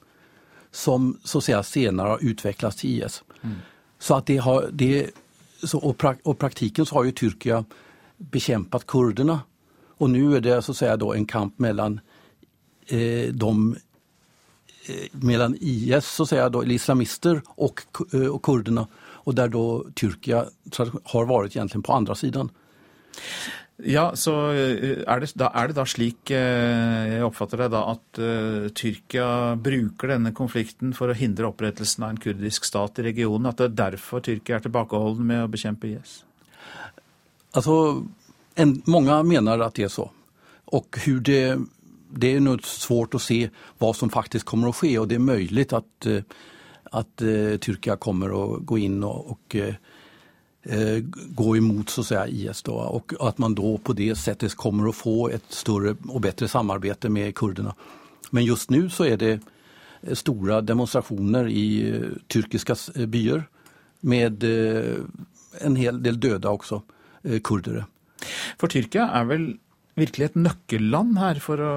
[0.70, 3.22] som så att säga senare har utvecklats till IS.
[3.42, 3.56] Mm.
[3.98, 5.10] Så att det har, det,
[5.62, 7.64] så, och, pra, och praktiken så har ju Tyrkia
[8.16, 9.40] bekämpat kurderna
[10.00, 12.00] och nu är det så att säga då en kamp mellan
[13.32, 13.76] de
[14.90, 17.80] Eh, mellan IS, så säga, då, eller islamister och,
[18.12, 18.86] eh, och kurderna.
[19.02, 20.44] Och där då Tyrkia
[21.04, 22.50] har varit egentligen på andra sidan.
[23.76, 27.80] Ja, så eh, er det, da, er det da slik eh, jeg oppfatter det da,
[27.94, 33.06] at uh, Tyrkia bruker denne konflikten for å hindre opprettelsen av en kurdisk stat i
[33.08, 33.48] regionen?
[33.48, 36.20] At det er derfor Tyrkia er tilbakeholden med å bekjempe IS?
[37.56, 37.74] Altså,
[38.60, 40.10] en, mange mener at det er så.
[40.76, 41.42] Og det,
[42.10, 43.44] det er noe svårt å se
[43.78, 44.96] hva som faktisk kommer å skje.
[45.00, 46.08] Og det er möjligt at,
[46.90, 49.56] at uh, Tyrkia kommer å gå og, och
[50.62, 54.88] Eh, gå emot så säga, IS då, och att man då på det sättet kommer
[54.88, 57.74] att få ett större och bättre samarbete med kurderna.
[58.30, 59.40] Men just nu så är det
[60.02, 63.48] eh, stora demonstrationer i eh, turkiska byer
[64.00, 64.44] med
[65.60, 66.80] en hel del døde også,
[67.44, 67.84] kurdere.
[68.56, 69.44] For Tyrkia er vel
[70.00, 71.72] virkelig et nøkkelland her for å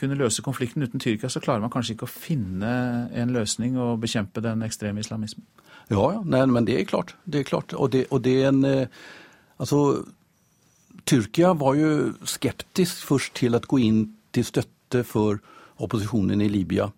[0.00, 0.84] kunne løse konflikten.
[0.84, 2.72] Uten Tyrkia så klarer man kanskje ikke å finne
[3.16, 5.46] en løsning og bekjempe den ekstreme islamismen?
[5.90, 6.22] Ja, ja.
[6.22, 7.16] Nei, men det er klart.
[7.24, 7.74] Det er klart.
[7.74, 8.64] Og det, og det er en...
[9.60, 9.80] Altså,
[11.08, 11.90] Tyrkia var jo
[12.28, 14.04] skeptisk først til å gå inn
[14.34, 15.40] til støtte for
[15.80, 16.90] opposisjonen i Libya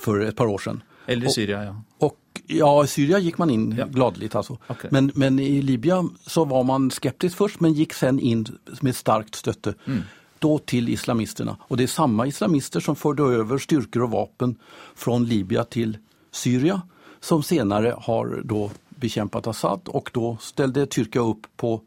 [0.00, 0.82] for et par år sedan.
[1.06, 1.82] Eller Syria, ja.
[1.98, 3.86] Och, ja, i Syria gick man in ja.
[3.86, 4.58] gladligt alltså.
[4.68, 4.90] Okay.
[4.92, 8.46] Men, men i Libya så var man skeptisk först men gick sen in
[8.80, 9.74] med starkt stötte.
[9.84, 10.02] Mm.
[10.38, 11.56] Då till islamisterna.
[11.60, 14.56] Och det är samma islamister som förde över styrkor och vapen
[14.94, 15.98] från Libya till
[16.30, 16.82] Syria
[17.20, 21.80] som senere har då bekämpat Assad og da ställde Tyrkia opp på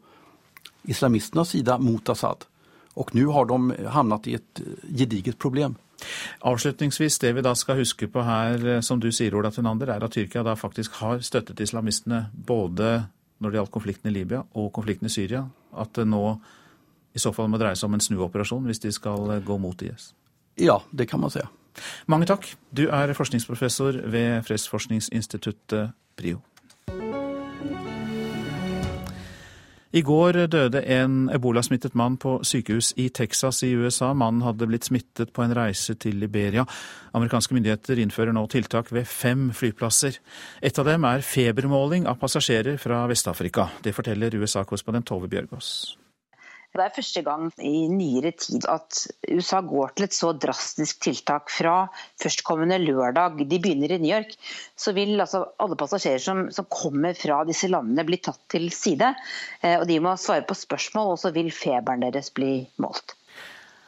[0.82, 2.44] islamisternas sida mot Assad.
[2.94, 5.76] Og nå har de hamnat i et gediget problem.
[6.48, 10.04] Avslutningsvis, det vi da skal huske på her, eh, som du sier, Ola Tenander, er
[10.04, 13.06] at Tyrkia da faktisk har støttet islamistene både
[13.40, 15.46] når det gjaldt konflikten i Libya og konflikten i Syria.
[15.76, 16.24] At det nå
[17.14, 19.82] i så fall må dreie seg om en snuoperasjon hvis de skal eh, gå mot
[19.82, 20.12] IS.
[20.60, 21.42] Ja, det kan man si.
[22.10, 22.48] Mange takk.
[22.74, 26.40] Du er forskningsprofessor ved Fredsforskningsinstituttet PRIO.
[29.90, 34.12] I går døde en ebolasmittet mann på sykehus i Texas i USA.
[34.14, 36.62] Mannen hadde blitt smittet på en reise til Liberia.
[37.10, 40.20] Amerikanske myndigheter innfører nå tiltak ved fem flyplasser.
[40.62, 43.66] Et av dem er febermåling av passasjerer fra Vest-Afrika.
[43.82, 45.99] Det forteller USA-korrespondent Tove Bjørgaas.
[46.70, 51.50] Det er første gang i nyere tid at USA går til et så drastisk tiltak.
[51.50, 51.88] Fra
[52.22, 54.36] førstkommende lørdag, de begynner i New York,
[54.78, 59.10] så vil altså alle passasjerer som, som, kommer fra disse landene bli tatt til side.
[59.64, 63.16] Eh, og De må svare på spørsmål, og så vil feberen deres bli målt.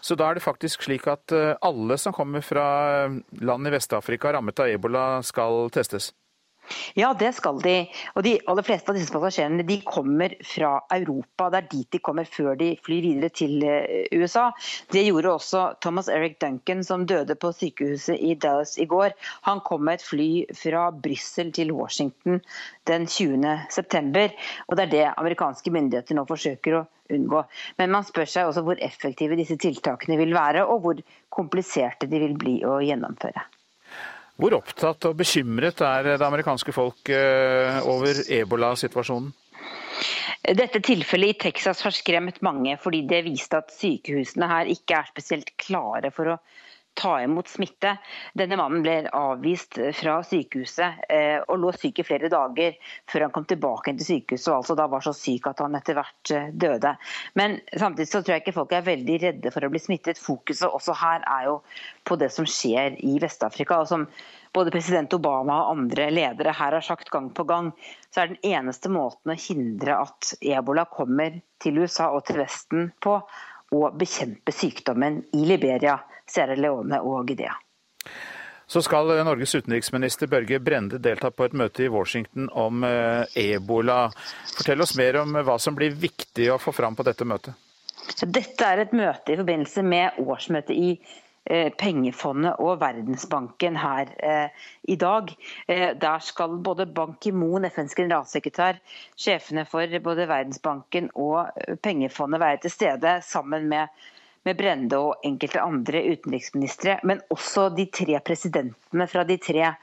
[0.03, 2.66] Så da er det faktisk slik at eh, alle som kommer fra
[3.07, 6.11] land i Vest-Afrika rammet av ebola, skal testes?
[6.94, 7.74] Ja, det skal de.
[8.16, 11.48] Og de aller fleste av disse passasjerene de kommer fra Europa.
[11.52, 14.48] Det er dit de kommer før de flyr videre til eh, USA.
[14.92, 19.16] Det gjorde også Thomas Eric Duncan, som døde på sykehuset i Dallas i går.
[19.48, 22.40] Han kom med et fly fra Brussel til Washington
[22.90, 23.46] den 20.
[23.70, 24.32] september.
[24.68, 27.42] Og det er det amerikanske myndigheter nå forsøker å unngå.
[27.80, 31.02] Men man spør seg også hvor effektive disse tiltakene vil være, og hvor
[31.32, 33.44] kompliserte de vil bli å gjennomføre.
[34.43, 39.30] Hvor opptatt og bekymret er det amerikanske folk eh, over ebola-situasjonen?
[40.43, 45.12] Dette tilfellet i Texas har skremt mange, fordi det viste at sykehusene her ikke er
[45.12, 46.40] spesielt klare for å
[46.95, 47.95] ta imot smitte.
[48.36, 52.76] Denne mannen ble avvist fra sykehuset eh, og lå syk i flere dager
[53.11, 55.99] før han kom tilbake til sykehuset og altså da var så syk at han etter
[55.99, 56.95] hvert eh, døde.
[57.38, 60.20] Men samtidig så tror jeg ikke folk er veldig redde for å bli smittet.
[60.20, 61.59] Fokuset også her er jo
[62.09, 63.80] på det som skjer i Vest-Afrika.
[63.80, 64.07] og som
[64.53, 67.70] både president Obama og andre ledere her har sagt gang på gang,
[68.12, 72.90] så er den eneste måten å hindre at ebola kommer til USA og til Vesten
[73.01, 73.16] på,
[73.72, 75.97] å bekjempe sykdommen i Liberia,
[76.28, 77.54] Sierra Leone og Guinea.
[78.66, 84.06] Så skal Norges utenriksminister Børge Brende delta på et møte i Washington om eh, ebola.
[84.54, 87.58] Fortell oss mer om hva som blir viktig å få fram på dette møtet.
[88.22, 90.94] Dette er et møte i forbindelse med årsmøtet i
[91.44, 95.32] Eh, pengefondet og Verdensbanken her eh, i dag.
[95.66, 98.78] Eh, der skal både Ban Ki-moon, FNs generalsekretær,
[99.18, 101.50] sjefene for både Verdensbanken og
[101.82, 103.90] pengefondet være til stede, sammen med,
[104.47, 106.99] med Brende og enkelte andre utenriksministre.
[107.09, 109.74] Men også de tre presidentene fra de tre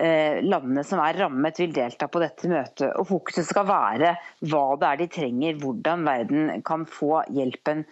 [0.00, 2.92] landene som er rammet, vil delta på dette møtet.
[2.94, 4.12] Og Fokuset skal være
[4.46, 7.82] hva det er de trenger, hvordan verden kan få hjelpen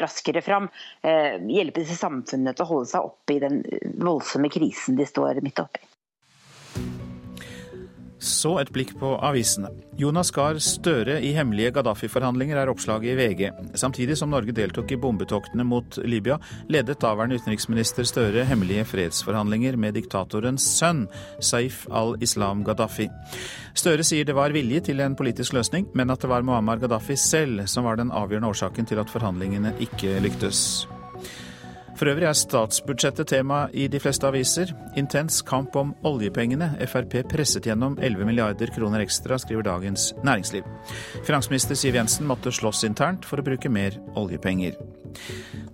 [0.00, 0.68] raskere fram.
[1.02, 3.62] Eh, hjelpe disse samfunnene til å holde seg oppe i den
[4.02, 5.93] voldsomme krisen de står midt oppi.
[8.24, 9.68] Så et blikk på avisene.
[10.00, 13.42] Jonas Gahr Støre i hemmelige Gaddafi-forhandlinger er oppslaget i VG.
[13.76, 16.38] Samtidig som Norge deltok i bombetoktene mot Libya,
[16.72, 21.04] ledet daværende utenriksminister Støre hemmelige fredsforhandlinger med diktatorens sønn,
[21.38, 23.10] Saif al-Islam Gaddafi.
[23.76, 27.20] Støre sier det var vilje til en politisk løsning, men at det var Muammar Gaddafi
[27.20, 30.86] selv som var den avgjørende årsaken til at forhandlingene ikke lyktes.
[31.94, 34.72] For øvrig er statsbudsjettet tema i de fleste aviser.
[34.98, 36.72] Intens kamp om oljepengene.
[36.90, 40.66] Frp presset gjennom 11 milliarder kroner ekstra, skriver Dagens Næringsliv.
[41.24, 44.74] Finansminister Siv Jensen måtte slåss internt for å bruke mer oljepenger.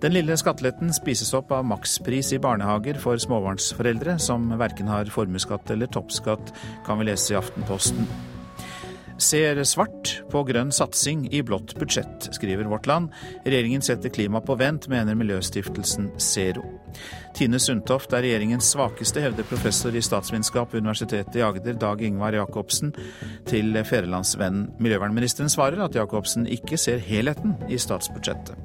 [0.01, 5.73] Den lille skatteletten spises opp av makspris i barnehager for småbarnsforeldre som verken har formuesskatt
[5.73, 6.53] eller toppskatt,
[6.85, 8.05] kan vi lese i Aftenposten
[9.21, 13.13] ser svart på grønn satsing i blått budsjett, skriver Vårt Land.
[13.45, 16.65] Regjeringen setter klima på vent, mener miljøstiftelsen Zero.
[17.37, 22.35] Tine Sundtoft er regjeringens svakeste, hevder professor i statsvitenskap ved Universitetet i Agder, Dag Ingvar
[22.35, 22.91] Jacobsen,
[23.47, 24.67] til Fædrelandsvennen.
[24.81, 28.57] Miljøvernministeren svarer at Jacobsen ikke ser helheten i statsbudsjettet.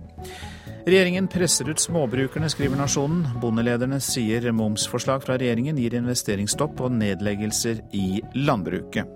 [0.87, 3.25] Regjeringen presser ut småbrukerne, skriver Nasjonen.
[3.43, 9.11] Bondelederne sier momsforslag fra regjeringen gir investeringsstopp og nedleggelser i landbruket.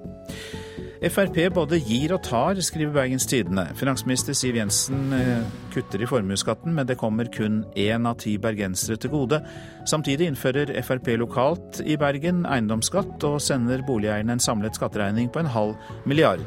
[1.01, 3.71] Frp både gir og tar, skriver Bergens Tidende.
[3.79, 8.99] Finansminister Siv Jensen eh, kutter i formuesskatten, men det kommer kun én av ti bergensere
[9.01, 9.39] til gode.
[9.89, 15.49] Samtidig innfører Frp lokalt i Bergen eiendomsskatt og sender boligeierne en samlet skatteregning på en
[15.55, 16.45] halv milliard.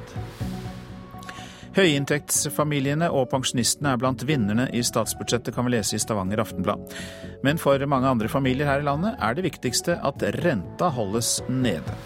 [1.74, 6.94] Høyinntektsfamiliene og pensjonistene er blant vinnerne i statsbudsjettet, kan vi lese i Stavanger Aftenblad.
[7.42, 11.98] Men for mange andre familier her i landet er det viktigste at renta holdes nede.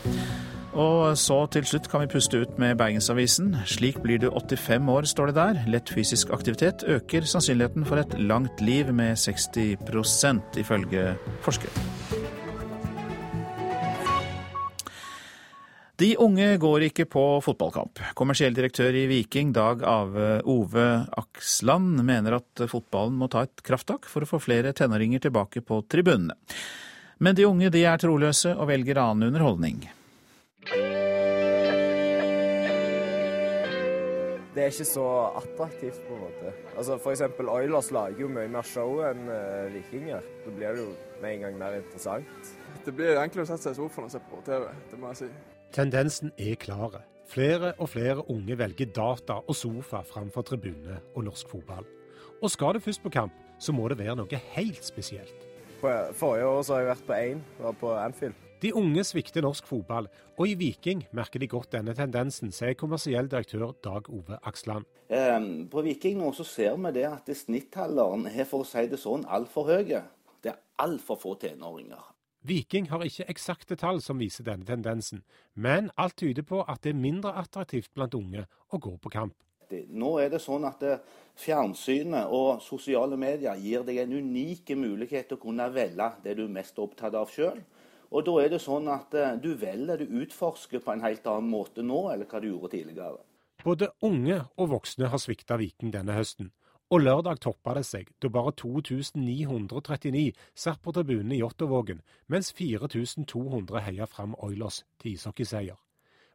[0.77, 3.55] Og så til slutt kan vi puste ut med Bergensavisen.
[3.65, 5.61] Slik blir du 85 år, står det der.
[5.73, 11.73] Lett fysisk aktivitet øker sannsynligheten for et langt liv med 60% ifølge forskere.
[15.97, 17.97] De unge går ikke på fotballkamp.
[18.13, 24.05] Kommersiell direktør i Viking, Dag Ave Ove Aksland, mener at fotballen må ta et krafttak
[24.05, 26.37] for å få flere tenåringer tilbake på tribunene.
[27.17, 29.87] Men de unge de er troløse og velger annen underholdning.
[34.57, 35.05] Det er ikke så
[35.37, 36.53] attraktivt, på en måte.
[36.75, 40.25] Altså For eksempel Oilers lager jo mye mer show enn uh, Vikinger.
[40.45, 40.87] Da blir det jo
[41.21, 42.49] med en gang mer interessant.
[42.85, 45.21] Det blir enklere å sette seg i sofaen og se på TV, det må jeg
[45.21, 45.29] si.
[45.77, 46.97] Tendensen er klar.
[47.27, 51.85] Flere og flere unge velger data og sofa framfor tribune og norsk fotball.
[52.41, 55.47] Og skal det først på kamp, så må det være noe helt spesielt.
[55.81, 58.46] På forrige år så har jeg vært på én, var på Anfield.
[58.57, 63.29] De unge svikter norsk fotball, og i Viking merker de godt denne tendensen, sier kommersiell
[63.29, 64.87] direktør Dag Ove Aksland.
[65.13, 68.97] Ehm, på Viking nå så ser vi det at snittalderen er for å si det
[68.97, 70.01] sånn altfor høye.
[70.41, 72.01] Det er altfor få tenåringer.
[72.47, 75.21] Viking har ikke eksakte tall som viser denne tendensen,
[75.53, 79.37] men alt tyder på at det er mindre attraktivt blant unge å gå på kamp.
[79.69, 81.01] Nå er det sånn at eh,
[81.37, 86.45] fjernsynet og sosiale medier gir deg en unik mulighet til å kunne velge det du
[86.47, 87.59] er mest opptatt av sjøl.
[88.11, 91.49] Og da er det sånn at eh, du velger, du utforsker på en helt annen
[91.51, 93.19] måte nå eller hva du gjorde tidligere.
[93.63, 96.51] Både unge og voksne har svikta Viken denne høsten.
[96.87, 101.99] Og lørdag toppa det seg, da bare 2939 satt på tribunen i Jåttåvågen,
[102.31, 105.75] mens 4200 heia fram Oilers til ishockeyseier.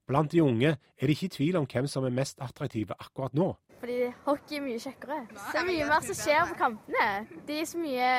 [0.04, 3.54] Blant de unge er det ikke tvil om hvem som er mest attraktive akkurat nå.
[3.80, 5.22] Fordi hockey er mye kjekkere.
[5.32, 7.08] Det er mye mer som skjer på kampene.
[7.48, 8.12] Det er så mye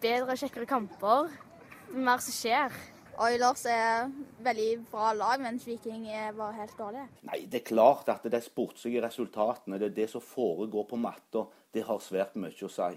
[0.00, 1.28] bedre og kjekkere kamper.
[1.90, 2.80] Det er mer som skjer.
[3.22, 4.10] Oilers er
[4.42, 7.06] veldig bra lag, mens Viking er bare helt dårlige.
[7.28, 10.96] Nei, Det er klart at det er sportslige resultatene, det er det som foregår på
[10.96, 12.94] matta, det har svært mye å si.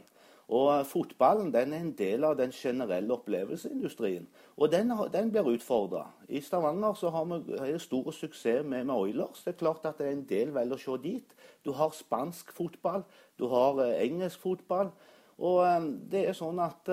[0.48, 5.50] Og eh, Fotballen den er en del av den generelle opplevelseindustrien, og den, den blir
[5.52, 6.06] utfordra.
[6.30, 9.44] I Stavanger så har vi stor suksess med, med, Oilers.
[9.44, 11.38] Det er klart at det er en del velger å se dit.
[11.66, 13.04] Du har spansk fotball,
[13.38, 14.94] du har eh, engelsk fotball.
[15.38, 16.90] Og eh, det er sånn at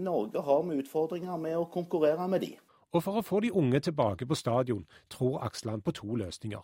[0.00, 2.54] Norge har med utfordringer med å konkurrere med de.
[2.92, 6.60] Og for å få de unge tilbake på stadion, tror Aksland på to løsninger.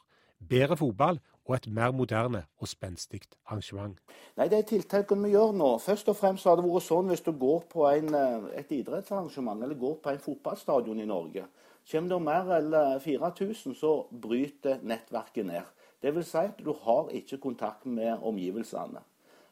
[0.48, 1.18] Bedre fotball
[1.48, 3.96] og et mer moderne og spenstig arrangement.
[4.36, 5.78] Nei, Det er tiltakene vi gjør nå.
[5.78, 9.62] Først og fremst har det vært sånn hvis du går på en, eh, et idrettsarrangement
[9.62, 11.44] eller går på en fotballstadion i Norge.
[11.90, 15.62] Kommer det mer enn 4000, så bryter nettverket ned.
[16.02, 19.00] Vil si at du har ikke kontakt med omgivelsene.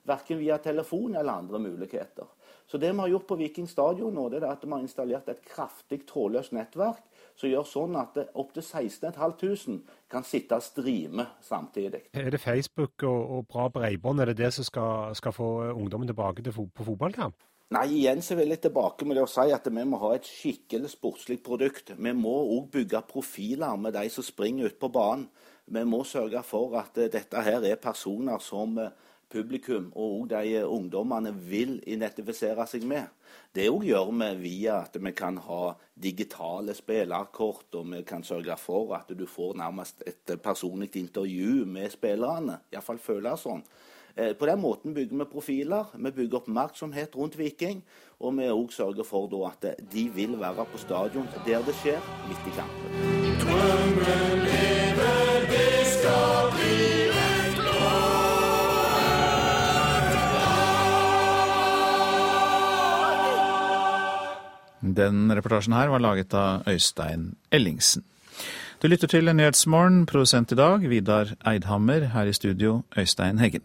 [0.05, 2.27] Verken via telefon eller andre muligheter.
[2.67, 5.29] Så det vi har gjort på Viking stadion nå, det er at vi har installert
[5.31, 7.05] et kraftig trådløst nettverk
[7.37, 9.77] som gjør sånn at opptil 16 500
[10.11, 12.07] kan sitte og streame samtidig.
[12.17, 16.09] Er det Facebook og, og bra bredbånd er det det som skal, skal få ungdommen
[16.11, 17.37] tilbake til, på fotballkamp?
[17.75, 20.27] Nei, igjen så vil jeg tilbake med det å si at vi må ha et
[20.27, 21.97] skikkelig sportslig produkt.
[21.99, 25.27] Vi må òg bygge profiler med de som springer ut på banen.
[25.67, 28.93] Vi må sørge for at uh, dette her er personer som uh,
[29.33, 33.09] publikum og de uh, ungdommene vil identifisere seg med.
[33.57, 38.57] Det òg gjør vi via at vi kan ha digitale spillerkort, og vi kan sørge
[38.61, 42.61] for at du får nærmest et personlig intervju med spillerne.
[42.73, 43.65] Iallfall føles sånn.
[44.17, 47.83] Eh, på den måten bygger vi profiler, vi bygger oppmerksomhet rundt Viking.
[48.21, 52.49] Og vi òg sørger for at de vil være på stadion der det skjer, midt
[52.49, 52.89] i kampen.
[53.43, 56.46] Drømmen lever, det skal
[64.97, 68.05] Den reportasjen her var laget av Øystein Ellingsen.
[68.83, 73.65] Du lytter til Nyhetsmorgen, produsent i dag Vidar Eidhammer, her i studio Øystein Heggen.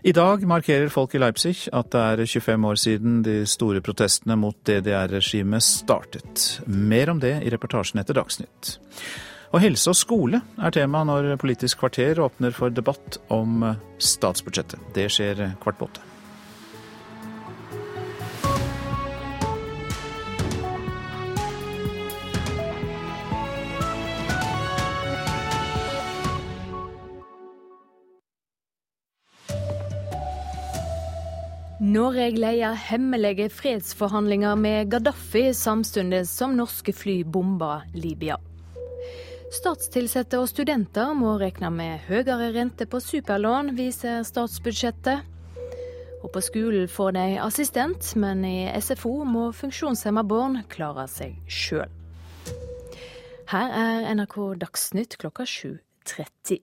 [0.00, 4.36] I dag markerer folk i Leipzig at det er 25 år siden de store protestene
[4.36, 6.60] mot DDR-regimet startet.
[6.66, 8.78] Mer om det i reportasjen etter Dagsnytt.
[9.52, 13.66] Og helse og skole er tema når Politisk kvarter åpner for debatt om
[13.98, 14.80] statsbudsjettet.
[14.96, 16.09] Det skjer kvart på åtte.
[31.80, 38.36] Norge leier hemmelige fredsforhandlinger med Gaddafi samtidig som norske fly bomber Libya.
[39.56, 45.24] Statstilsatte og studenter må regne med høyere rente på superlån, viser statsbudsjettet.
[46.20, 51.88] Og på skolen får de assistent, men i SFO må funksjonshemma barn klare seg sjøl.
[53.56, 56.60] Her er NRK Dagsnytt klokka 7.30.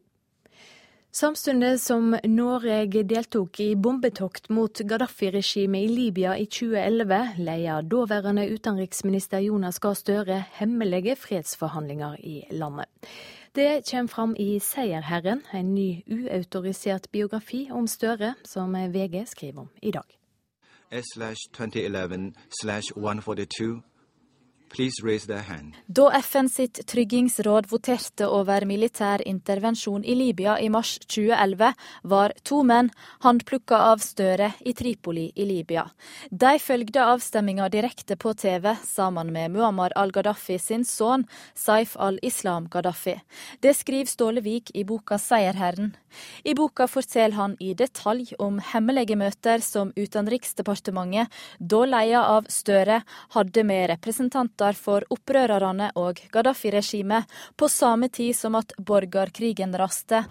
[1.12, 9.40] Samtidig som Norge deltok i bombetokt mot Gaddafi-regimet i Libya i 2011, leia daværende utenriksminister
[9.40, 12.86] Jonas Gahr Støre hemmelige fredsforhandlinger i landet.
[13.56, 19.70] Det kommer fram i Seierherren, en ny uautorisert biografi om Støre, som VG skriver om
[19.82, 20.04] i dag.
[20.92, 23.82] S/2011/142
[25.88, 32.62] da FN sitt tryggingsråd voterte over militær intervensjon i Libya i mars 2011, var to
[32.68, 32.90] menn
[33.24, 35.88] håndplukka av Støre i Tripoli i Libya.
[36.30, 41.24] De følgde avstemminga direkte på TV sammen med Muammar al-Gaddafi sin sønn
[41.56, 43.16] Saif al-Islam Gaddafi.
[43.62, 45.96] Det skriver Stålevik i boka 'Seierherren'.
[46.44, 51.28] I boka forteller han i detalj om hemmelige møter som Utenriksdepartementet,
[51.60, 58.34] da leia av Støre, hadde med representanter representanter for opprørerne og Gaddafi-regimet, på samme tid
[58.34, 60.26] som at borgerkrigen raste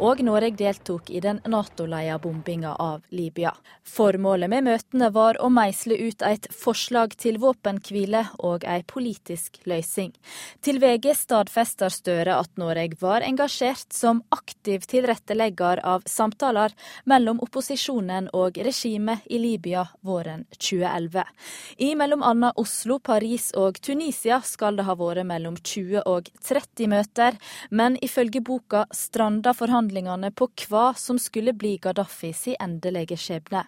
[0.00, 3.52] og Norge deltok i den Nato-leia bombinga av Libya.
[3.84, 10.14] Formålet med møtene var å meisle ut et forslag til våpenhvile og ei politisk løsning.
[10.64, 16.72] Til VG stadfester Støre at Norge var engasjert som aktiv tilrettelegger av samtaler
[17.04, 21.26] mellom opposisjonen og regimet i Libya våren 2011.
[21.76, 26.88] I mellom annet Oslo, Paris og Tunisia skal det ha vært mellom 20 og 30
[26.88, 27.36] møter,
[27.68, 33.64] men ifølge boka stranda forhandlingene forhandlingene på hva som skulle bli Gaddafi sin endelige skjebne.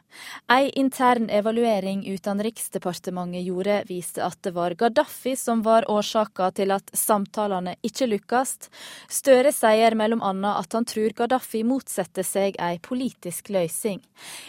[0.48, 6.90] Ei intern evaluering Utenriksdepartementet gjorde, viste at det var Gaddafi som var årsaka til at
[6.94, 8.70] samtalene ikke lykkes.
[9.10, 14.00] Støre sier annet at han tror Gaddafi motsetter seg ei politisk løsning.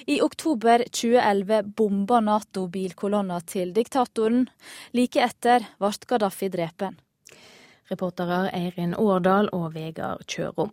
[0.08, 4.48] I oktober 2011 bomba Nato bilkolonna til diktatoren.
[4.94, 7.00] Like etter ble Gaddafi drepen.
[7.90, 10.72] Reportere Eirin Årdal og Vegard Kjørom.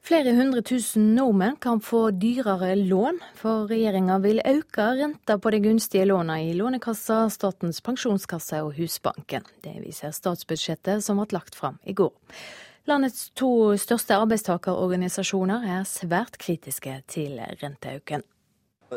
[0.00, 5.60] Flere hundre tusen nordmenn kan få dyrere lån, for regjeringa vil øke renta på de
[5.60, 9.44] gunstige låna i Lånekassa, Statens pensjonskasse og Husbanken.
[9.62, 12.16] Det viser statsbudsjettet som ble lagt fram i går.
[12.88, 18.24] Landets to største arbeidstakerorganisasjoner er svært kritiske til renteøken.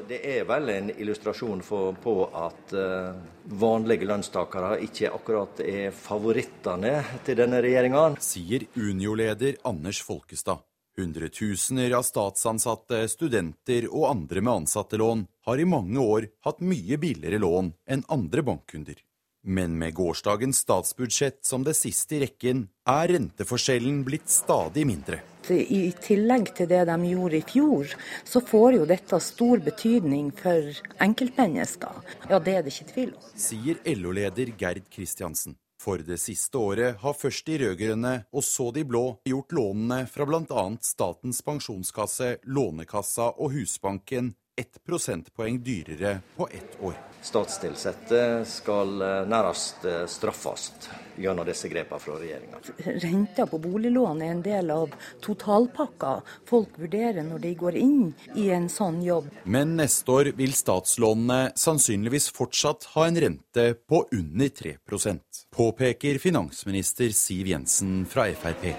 [0.07, 3.13] Det er vel en illustrasjon for, på at uh,
[3.61, 6.95] vanlige lønnstakere ikke akkurat er favorittene
[7.27, 8.07] til denne regjeringa.
[8.23, 10.63] Sier Unio-leder Anders Folkestad.
[10.97, 17.41] Hundretusener av statsansatte, studenter og andre med ansattelån har i mange år hatt mye billigere
[17.41, 18.99] lån enn andre bankkunder.
[19.43, 25.19] Men med gårsdagens statsbudsjett som det siste i rekken, er renteforskjellen blitt stadig mindre.
[25.49, 27.89] I tillegg til det de gjorde i fjor,
[28.23, 30.69] så får jo dette stor betydning for
[31.03, 31.99] enkeltmennesker.
[32.29, 33.27] Ja, det er det ikke tvil om.
[33.35, 35.57] Sier LO-leder Gerd Kristiansen.
[35.83, 40.27] For det siste året har først de rød-grønne og så de blå gjort lånene fra
[40.29, 40.63] bl.a.
[40.79, 46.93] Statens pensjonskasse, Lånekassa og Husbanken ett prosentpoeng dyrere på ett år.
[47.21, 50.73] Statstilsatte skal eh, nærmest eh, straffes
[51.15, 52.59] gjennom disse grepene fra regjeringa.
[52.77, 54.91] Renta på boliglån er en del av
[55.23, 56.13] totalpakka
[56.49, 59.31] folk vurderer når de går inn i en sånn jobb.
[59.43, 67.15] Men neste år vil statslånene sannsynligvis fortsatt ha en rente på under 3% påpeker finansminister
[67.15, 68.73] Siv Jensen fra Frp.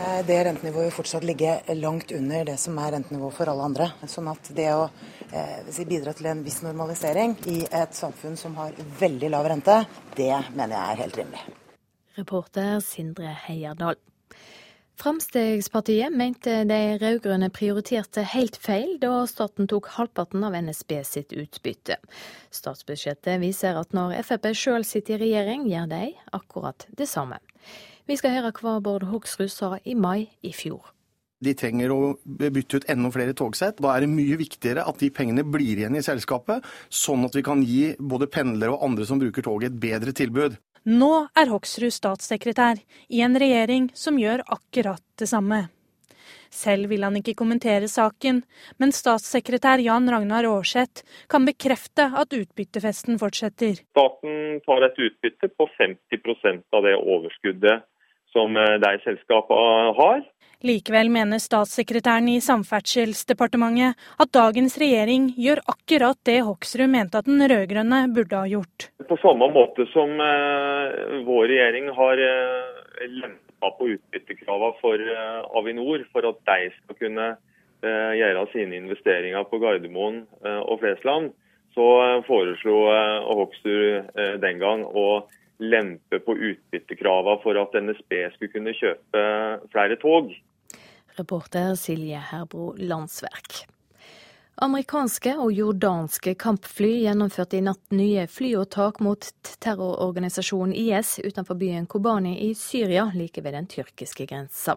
[0.00, 3.88] Eh, det rentenivået vil fortsatt ligge langt under det som er rentenivået for alle andre.
[4.08, 4.86] Sånn at det å
[5.30, 9.82] eh, bidra til en viss normalisering i et samfunn som har veldig lav rente,
[10.16, 11.44] det mener jeg er helt rimelig.
[12.16, 14.00] Reporter Sindre Heierdal.
[15.02, 21.96] Fremskrittspartiet mente de rød-grønne prioriterte helt feil da staten tok halvparten av NSB sitt utbytte.
[22.54, 26.04] Statsbudsjettet viser at når Frp sjøl sitter i regjering, gjør de
[26.38, 27.40] akkurat det samme.
[28.10, 30.90] Vi skal høre hva Bård Hoksrud sa i mai i fjor.
[31.42, 33.80] De trenger å bytte ut enda flere togsett.
[33.82, 37.42] Da er det mye viktigere at de pengene blir igjen i selskapet, sånn at vi
[37.46, 40.58] kan gi både pendlere og andre som bruker toget, et bedre tilbud.
[40.86, 42.80] Nå er Hoksrud statssekretær
[43.14, 45.68] i en regjering som gjør akkurat det samme.
[46.52, 48.42] Selv vil han ikke kommentere saken,
[48.82, 53.78] men statssekretær Jan Ragnar Aarseth kan bekrefte at utbyttefesten fortsetter.
[53.94, 57.86] Staten tar et utbytte på 50% av det overskuddet
[58.32, 60.22] som eh, de selskapene har.
[60.62, 67.42] Likevel mener statssekretæren i Samferdselsdepartementet at dagens regjering gjør akkurat det Hoksrud mente at den
[67.50, 68.86] rød-grønne burde ha gjort.
[69.08, 76.06] På samme måte som eh, vår regjering har eh, lempa på utbyttekravene for eh, Avinor
[76.14, 81.32] for at de skal kunne eh, gjøre sine investeringer på Gardermoen eh, og Flesland,
[81.74, 82.84] så eh, foreslo
[83.34, 84.14] Hoksrud
[84.46, 85.24] den gang å
[85.58, 89.26] lempe på utbyttekravene for at NSB skulle kunne kjøpe
[89.74, 90.32] flere tog.
[91.18, 93.66] Reporter Silje Herbro Landsverk.
[94.62, 99.28] Amerikanske og jordanske kampfly gjennomførte i natt nye flyåtak mot
[99.64, 104.76] terrororganisasjonen IS utenfor byen Kobani i Syria, like ved den tyrkiske grensa.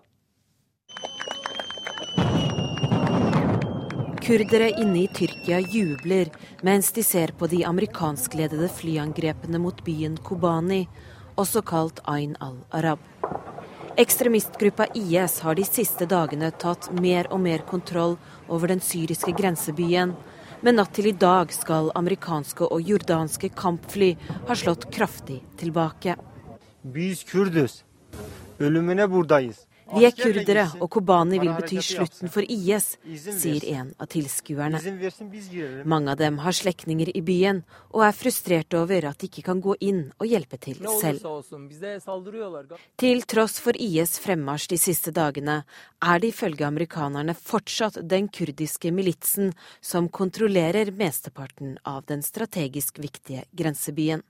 [4.26, 6.32] Kurdere inne i Tyrkia jubler
[6.66, 10.88] mens de ser på de amerikanskledede flyangrepene mot byen Kobani,
[11.38, 13.04] også kalt Ain al-Arab.
[14.02, 18.18] Ekstremistgruppa IS har de siste dagene tatt mer og mer kontroll
[18.50, 20.16] over den syriske grensebyen.
[20.66, 24.16] Men natt til i dag skal amerikanske og jordanske kampfly
[24.50, 26.18] ha slått kraftig tilbake.
[26.82, 27.84] Biz Kürdüz.
[28.60, 29.64] Ölümüne buradayız.
[29.94, 34.82] Vi er kurdere, og Kobani vil bety slutten for IS, sier en av tilskuerne.
[35.86, 37.62] Mange av dem har slektninger i byen,
[37.94, 41.22] og er frustrerte over at de ikke kan gå inn og hjelpe til selv.
[42.98, 45.62] Til tross for IS fremmarsj de siste dagene,
[46.02, 53.46] er det ifølge amerikanerne fortsatt den kurdiske militsen som kontrollerer mesteparten av den strategisk viktige
[53.54, 54.26] grensebyen.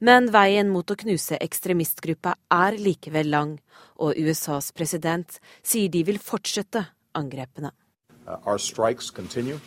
[0.00, 3.58] Men veien mot å knuse ekstremistgruppa er likevel lang,
[4.00, 7.74] og USAs president sier de vil fortsette angrepene.
[8.26, 9.60] Uh, our strikes continue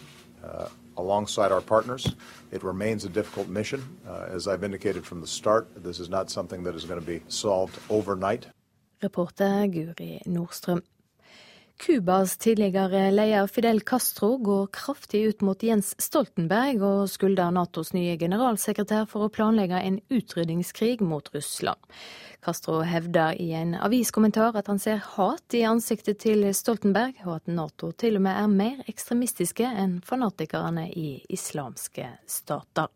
[0.43, 2.15] uh, alongside our partners.
[2.51, 3.83] It remains a difficult mission.
[4.07, 7.05] Uh, as I've indicated from the start, this is not something that is going to
[7.05, 8.47] be solved overnight.
[9.03, 10.81] Reporter Guri Nordstrøm.
[11.77, 18.13] Cubas tidligere leder Fidel Castro går kraftig ut mot Jens Stoltenberg og skylder Natos nye
[18.21, 21.81] generalsekretær for å planlegge en utryddingskrig mot Russland.
[22.43, 27.51] Castro hevder i en aviskommentar at han ser hat i ansiktet til Stoltenberg, og at
[27.51, 32.91] Nato til og med er mer ekstremistiske enn fanatikerne i islamske stater.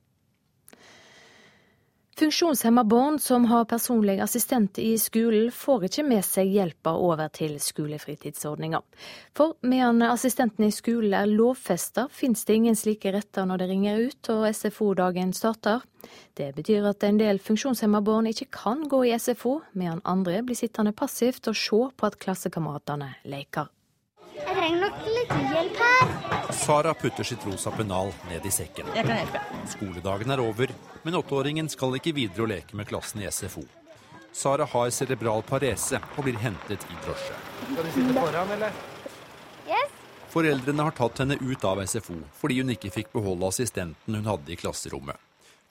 [2.19, 7.59] Funksjonshemma barn som har personlig assistent i skolen, får ikke med seg hjelpa over til
[7.61, 8.79] skolefritidsordninga.
[9.37, 14.01] For medan assistenten i skolen er lovfesta, finnes det ingen slike retter når det ringer
[14.07, 15.85] ut og SFO-dagen starter.
[16.33, 20.57] Det betyr at en del funksjonshemma barn ikke kan gå i SFO, medan andre blir
[20.57, 23.69] sittende passivt og se på at klassekameratene leker.
[24.33, 26.26] Jeg trenger nok litt hjelp her.
[26.67, 28.89] Sara putter sitt rosa pennal ned i sekken.
[28.91, 29.39] Jeg kan hjelpe.
[29.71, 30.71] Skoledagen er over,
[31.05, 33.61] men åtteåringen skal ikke videre og leke med klassen i SFO.
[34.35, 37.37] Sara har cerebral parese og blir hentet i drosje.
[37.61, 38.75] Skal du sitte foran, eller?
[39.69, 39.93] Yes.
[40.33, 44.51] Foreldrene har tatt henne ut av SFO fordi hun ikke fikk beholde assistenten hun hadde
[44.51, 45.15] i klasserommet.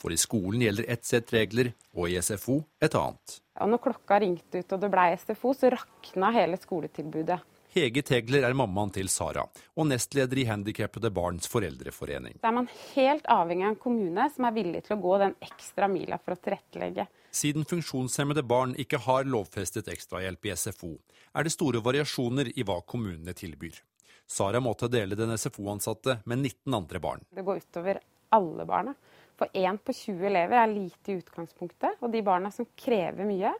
[0.00, 3.36] For i skolen gjelder ett sett regler, og i SFO et annet.
[3.60, 7.36] Og når klokka ringte ut og det blei SFO, så rakna hele skoletilbudet.
[7.74, 9.42] Hege Tegler er mammaen til Sara,
[9.76, 12.38] og nestleder i Handikappede barns foreldreforening.
[12.42, 15.36] Da er man helt avhengig av en kommune som er villig til å gå den
[15.44, 17.08] ekstra mila for å tilrettelegge.
[17.36, 20.94] Siden funksjonshemmede barn ikke har lovfestet ekstrahjelp i SFO,
[21.36, 23.82] er det store variasjoner i hva kommunene tilbyr.
[24.26, 27.26] Sara måtte dele den SFO-ansatte med 19 andre barn.
[27.30, 28.00] Det går utover
[28.34, 28.94] alle barna.
[29.36, 32.00] For én på 20 elever er lite i utgangspunktet.
[32.00, 33.52] Og de barna som krever mye,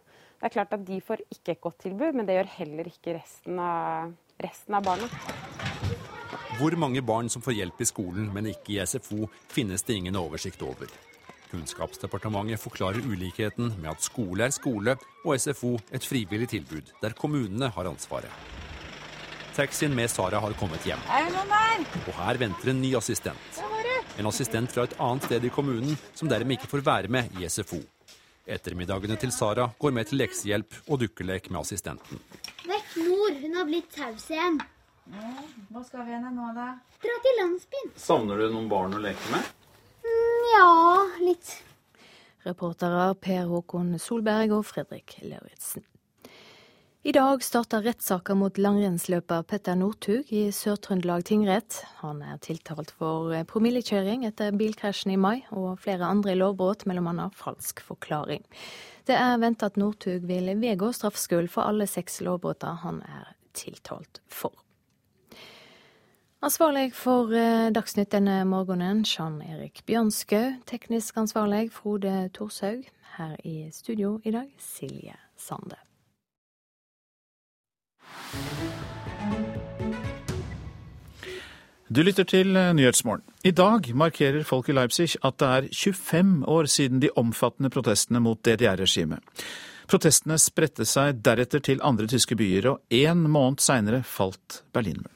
[0.47, 3.17] det er klart at de får ikke et godt tilbud, men det gjør heller ikke
[3.17, 5.09] resten av, resten av barna.
[6.61, 10.15] Hvor mange barn som får hjelp i skolen, men ikke i SFO, finnes det ingen
[10.21, 10.93] oversikt over.
[11.51, 14.95] Kunnskapsdepartementet forklarer ulikheten med at skole er skole
[15.25, 18.31] og SFO et frivillig tilbud der kommunene har ansvaret.
[19.59, 21.03] Taxien med Sara har kommet hjem.
[22.07, 23.61] Og her venter en ny assistent.
[24.15, 27.51] En assistent fra et annet sted i kommunen som dermed ikke får være med i
[27.51, 27.83] SFO.
[28.47, 32.21] Ettermiddagene til Sara går med til leksehjelp og dukkelek med assistenten.
[32.63, 34.61] Vekk mor, hun har blitt taus igjen.
[35.71, 36.69] Hva skal vi henne nå, da?
[37.03, 37.91] Dra til landsbyen.
[37.99, 39.51] Savner du noen barn å leke med?
[40.53, 40.71] Ja,
[41.23, 41.57] litt.
[42.47, 45.83] Reportere Per Håkon Solberg og Fredrik Lauritzen.
[47.07, 51.77] I dag starter rettssaker mot langrennsløper Petter Northug i Sør-Trøndelag tingrett.
[52.01, 57.29] Han er tiltalt for promillekjøring etter bilkrasjen i mai, og flere andre lovbrudd, bl.a.
[57.31, 58.43] falsk forklaring.
[59.07, 64.19] Det er ventet at Northug vil vedgå straffskyld for alle seks lovbruddene han er tiltalt
[64.27, 64.59] for.
[66.43, 70.57] Ansvarlig for eh, Dagsnytt denne morgenen, Jean Erik Bjørnskau.
[70.67, 72.83] Teknisk ansvarlig, Frode Thorshaug.
[73.15, 75.86] Her i studio i dag, Silje Sande.
[81.87, 83.23] Du lytter til eh, Nyhetsmorgen.
[83.47, 88.21] I dag markerer folk i Leipzig at det er 25 år siden de omfattende protestene
[88.21, 89.23] mot DDR-regimet.
[89.87, 95.13] Protestene spredte seg deretter til andre tyske byer, og én måned seinere falt Berlinmuren.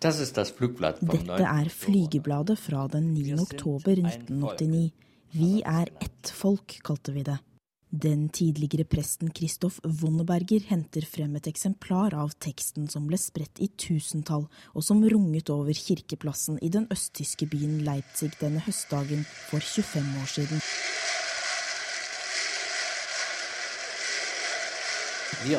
[0.00, 3.36] Dette er flygebladet fra den 9.
[3.42, 4.90] oktober 1989.
[5.36, 7.36] Vi er ett folk, kalte vi det.
[7.90, 13.68] Den tidligere presten Kristoff Wonneberger henter frem et eksemplar av teksten som ble spredt i
[13.78, 20.02] tusentall, og som runget over kirkeplassen i den østtyske byen Leipzig denne høstdagen for 25
[20.18, 20.66] år siden.
[25.46, 25.54] Vi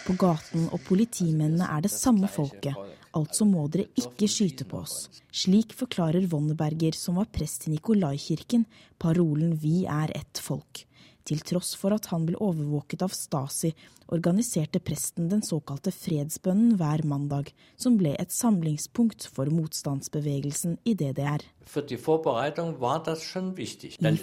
[0.00, 2.72] på gaten og politimennene er det samme folket,
[3.12, 5.10] altså må dere ikke skyte på oss.
[5.28, 8.64] Slik forklarer Wonneberger, som var prest i Nikolaikirken,
[8.96, 10.87] parolen Vi er ett folk.
[11.28, 13.74] Til tross for at han ble overvåket av Stasi,
[14.08, 21.44] organiserte presten den såkalte fredsbønnen hver mandag, som ble et samlingspunkt for motstandsbevegelsen i DDR.
[21.68, 21.98] I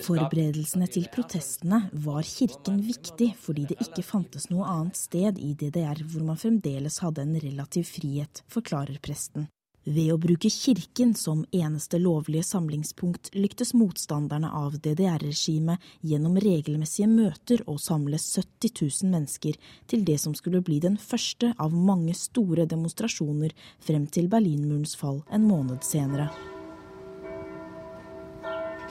[0.07, 6.01] forberedelsene til protestene var kirken viktig fordi det ikke fantes noe annet sted i DDR
[6.09, 9.45] hvor man fremdeles hadde en relativ frihet, forklarer presten.
[9.85, 17.61] Ved å bruke kirken som eneste lovlige samlingspunkt lyktes motstanderne av DDR-regimet gjennom regelmessige møter
[17.69, 22.65] å samle 70 000 mennesker til det som skulle bli den første av mange store
[22.65, 23.53] demonstrasjoner
[23.85, 26.31] frem til Berlinmurens fall en måned senere.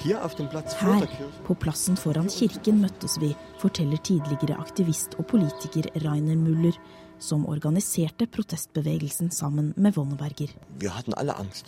[0.04, 1.06] Her,
[1.46, 6.78] på plassen foran kirken, møttes vi, forteller tidligere aktivist og politiker Rainer Muller,
[7.19, 10.53] som organiserte protestbevegelsen sammen med Wonneberger.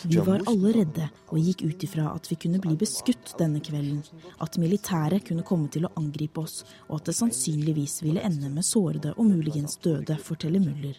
[0.04, 4.02] Vi var alle redde og gikk ut ifra at vi kunne bli beskutt denne kvelden,
[4.42, 8.66] at militæret kunne komme til å angripe oss, og at det sannsynligvis ville ende med
[8.66, 10.96] sårede og muligens døde, forteller Muller.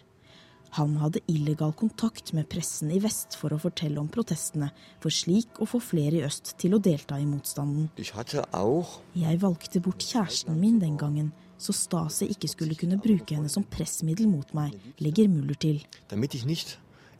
[0.76, 4.68] Han hadde illegal kontakt med pressen i vest for å fortelle om protestene,
[5.00, 7.88] for slik å få flere i øst til å delta i motstanden.
[7.96, 13.66] Jeg valgte bort kjæresten min den gangen, så Stasi ikke skulle kunne bruke henne som
[13.66, 15.82] pressmiddel mot meg, legger Muller til.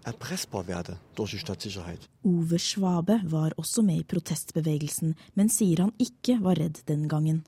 [0.09, 2.09] Erpressbar werde durch die Stadtsicherheit.
[2.25, 7.45] Ove Schwabe var også med i protestbevegelsen, men sier han ikke var redd den gangen.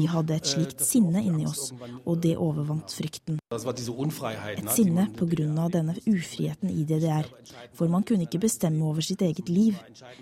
[0.00, 1.72] Vi hadde et slikt sinne inni oss,
[2.04, 3.38] og det overvant frykten.
[3.50, 5.68] Et sinne pga.
[5.74, 7.26] denne ufriheten i DDR.
[7.74, 9.74] For man kunne ikke bestemme over sitt eget liv.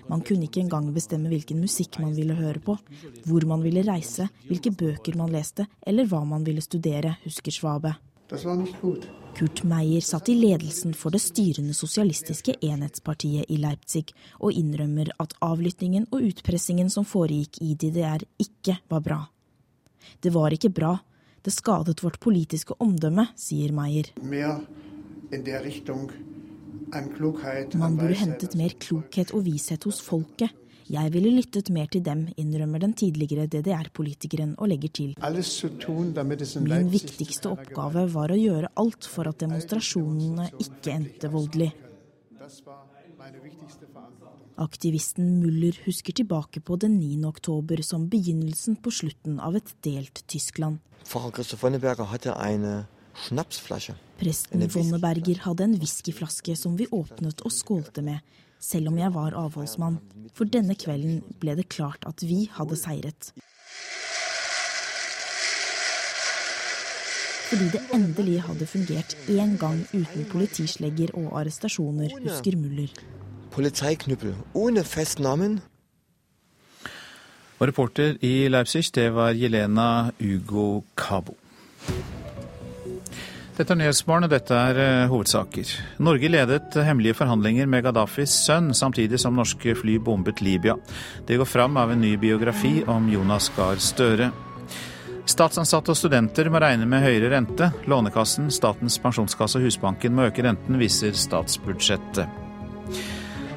[0.09, 2.77] Man kunne ikke engang bestemme hvilken musikk man ville høre på,
[3.27, 7.95] hvor man ville reise, hvilke bøker man leste, eller hva man ville studere, husker Schwabe.
[9.39, 14.09] Kurt Meyer satt i ledelsen for det styrende sosialistiske enhetspartiet i Leipzig,
[14.43, 19.21] og innrømmer at avlyttingen og utpressingen som foregikk i DDR, ikke var bra.
[20.19, 20.97] Det var ikke bra.
[21.39, 24.11] Det skadet vårt politiske omdømme, sier Meyer.
[27.79, 30.51] Man burde hentet mer klokhet og vishet hos folket,
[30.89, 35.11] jeg ville lyttet mer til dem, innrømmer den tidligere DDR-politikeren og legger til.
[36.65, 41.71] Min viktigste oppgave var å gjøre alt for at demonstrasjonene ikke endte voldelig.
[44.59, 47.21] Aktivisten Muller husker tilbake på den 9.
[47.29, 50.81] oktober som begynnelsen på slutten av et delt Tyskland.
[51.07, 52.67] Frau Christoph Wonneberger hadde en
[53.29, 53.95] snapsflasche.
[54.19, 58.25] Presten Wonneberger hadde en whiskyflaske som vi åpnet og skålte med,
[58.61, 60.01] selv om jeg var avholdsmann.
[60.35, 63.33] For denne kvelden ble det klart at vi hadde seiret.
[67.49, 72.93] Fordi det endelig hadde fungert én gang uten politislegger og arrestasjoner, husker Muller.
[73.51, 75.61] Polizeiknüppel ohne festnamen.
[77.59, 81.35] Og reporter i Leipzig, det var Jelena Ugo Cabo.
[83.59, 85.71] Dette er Nyhetsmorgen, og dette er uh, hovedsaker.
[86.07, 90.77] Norge ledet hemmelige forhandlinger med Gaddafis sønn, samtidig som norske fly bombet Libya.
[91.27, 94.29] Det går fram av en ny biografi om Jonas Gahr Støre.
[95.27, 97.73] Statsansatte og studenter må regne med høyere rente.
[97.91, 102.31] Lånekassen, Statens pensjonskasse og Husbanken må øke renten, viser statsbudsjettet.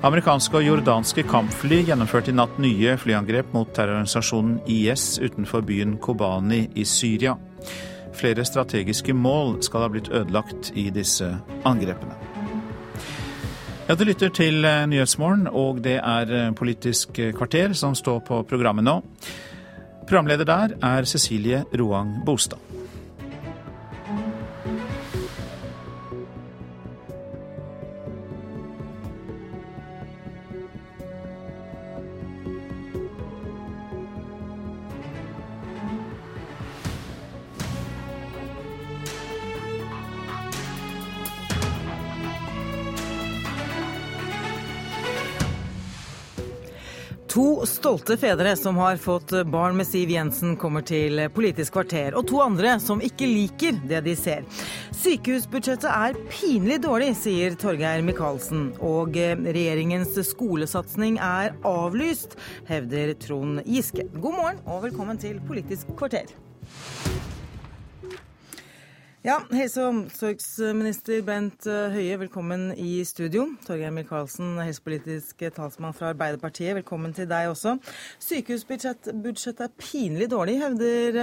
[0.01, 6.63] Amerikanske og jordanske kampfly gjennomførte i natt nye flyangrep mot terrororganisasjonen IS utenfor byen Kobani
[6.73, 7.37] i Syria.
[8.21, 11.25] Flere strategiske mål skal ha blitt ødelagt i disse
[11.65, 12.13] angrepene.
[13.89, 18.43] Ja, Du lytter til eh, Nyhetsmorgen, og det er eh, Politisk kvarter som står på
[18.47, 18.99] programmet nå.
[20.07, 22.80] Programleder der er Cecilie Roang Bostad.
[47.31, 52.11] To stolte fedre som har fått barn med Siv Jensen, kommer til Politisk kvarter.
[52.19, 54.43] Og to andre som ikke liker det de ser.
[54.99, 58.73] Sykehusbudsjettet er pinlig dårlig, sier Torgeir Micaelsen.
[58.83, 62.35] Og regjeringens skolesatsing er avlyst,
[62.67, 64.09] hevder Trond Giske.
[64.17, 66.27] God morgen og velkommen til Politisk kvarter.
[69.21, 73.43] Ja, Helse- og omsorgsminister Bent Høie, velkommen i studio.
[73.67, 77.75] Torgeir Micaelsen, helsepolitisk talsmann fra Arbeiderpartiet, velkommen til deg også.
[78.17, 81.21] Sykehusbudsjettet er pinlig dårlig, hevder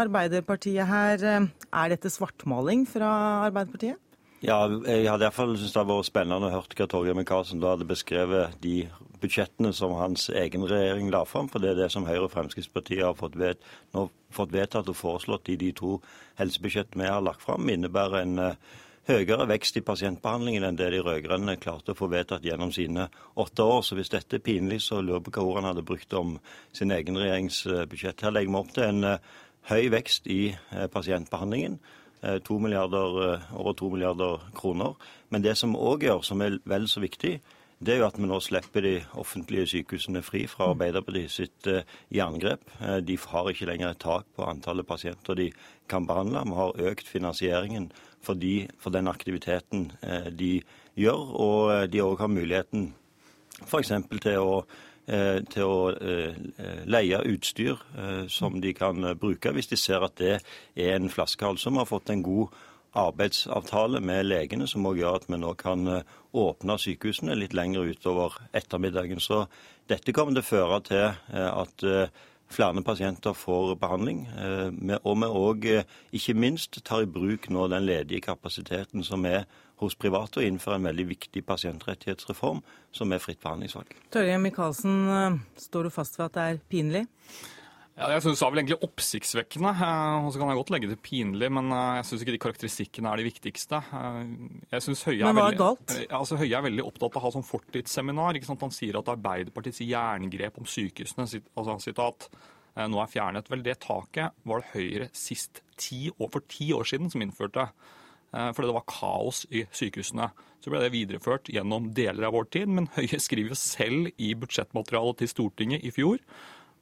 [0.00, 1.20] Arbeiderpartiet her.
[1.68, 3.12] Er dette svartmaling fra
[3.50, 4.00] Arbeiderpartiet?
[4.40, 7.76] Ja, jeg hadde iallfall syntes det hadde vært spennende å høre hva Torgeir Micaelsen da
[7.76, 8.86] hadde beskrevet de
[9.24, 11.48] budsjettene som hans egen regjering la fram.
[11.50, 13.60] For det er det som Høyre og Fremskrittspartiet har fått, ved,
[14.34, 15.98] fått vedtatt og foreslått i de to
[16.40, 18.74] helsebudsjettene vi har lagt fram, innebærer en uh,
[19.08, 23.08] høyere vekst i pasientbehandlingen enn det de rød-grønne klarte å få vedtatt gjennom sine
[23.40, 23.82] åtte år.
[23.84, 26.38] Så hvis dette er pinlig, så lurer jeg på hva ord han hadde brukt om
[26.76, 28.24] sin egen regjerings budsjett.
[28.24, 29.34] Her legger vi opp til en uh,
[29.70, 30.40] høy vekst i
[30.92, 31.78] pasientbehandlingen.
[32.24, 34.94] 2 milliarder, over to milliarder kroner.
[35.28, 37.34] Men det som òg gjør, som er vel så viktig,
[37.84, 41.68] det er jo at vi nå slipper de offentlige sykehusene fri fra Arbeiderpartiet sitt
[42.12, 42.64] jerngrep.
[42.80, 45.50] Uh, de har ikke lenger et tak på antallet pasienter de
[45.90, 46.44] kan behandle.
[46.48, 47.90] Vi har økt finansieringen
[48.24, 50.62] for, de, for den aktiviteten uh, de
[50.96, 52.92] gjør, og de òg har muligheten
[53.66, 53.92] f.eks.
[54.22, 54.58] til å
[55.04, 55.90] til å
[56.88, 57.76] leie utstyr
[58.32, 60.38] som de kan bruke, hvis de ser at det
[60.80, 61.60] er en flaskehals.
[61.60, 62.54] Som har fått en god
[62.94, 65.88] arbeidsavtale med legene, som òg gjør at vi nå kan
[66.34, 69.20] åpne sykehusene litt lenger utover ettermiddagen.
[69.22, 69.44] Så
[69.90, 71.06] dette kommer til å føre til
[71.44, 71.84] at
[72.54, 74.24] flere pasienter får behandling.
[75.02, 75.68] Og vi òg
[76.14, 79.46] ikke minst tar i bruk nå den ledige kapasiteten som er
[79.82, 82.60] hos private, og innfører en veldig viktig pasientrettighetsreform,
[82.94, 83.90] som er fritt behandlingsvalg.
[84.14, 87.02] Torgeir Micaelsen, står du fast ved at det er pinlig?
[87.94, 89.70] Ja, jeg synes det var vel egentlig oppsiktsvekkende.
[90.24, 93.20] Og så kan jeg godt legge det pinlig, men jeg syns ikke de karakteristikkene er
[93.20, 93.78] de viktigste.
[94.72, 95.94] Jeg synes Høie men hva er, veldig, galt?
[96.18, 98.34] Altså, Høie er veldig opptatt av å ha sånn fortidsseminar.
[98.34, 98.64] ikke sant?
[98.66, 102.26] Han sier at Arbeiderpartiets jerngrep om sykehusene altså sitat,
[102.74, 103.52] nå er fjernet.
[103.52, 107.68] Vel, det taket var det Høyre sist ti år, for ti år siden som innførte.
[108.34, 110.32] Fordi det var kaos i sykehusene.
[110.64, 112.74] Så ble det videreført gjennom deler av vår tid.
[112.74, 116.18] Men Høie skriver selv i budsjettmaterialet til Stortinget i fjor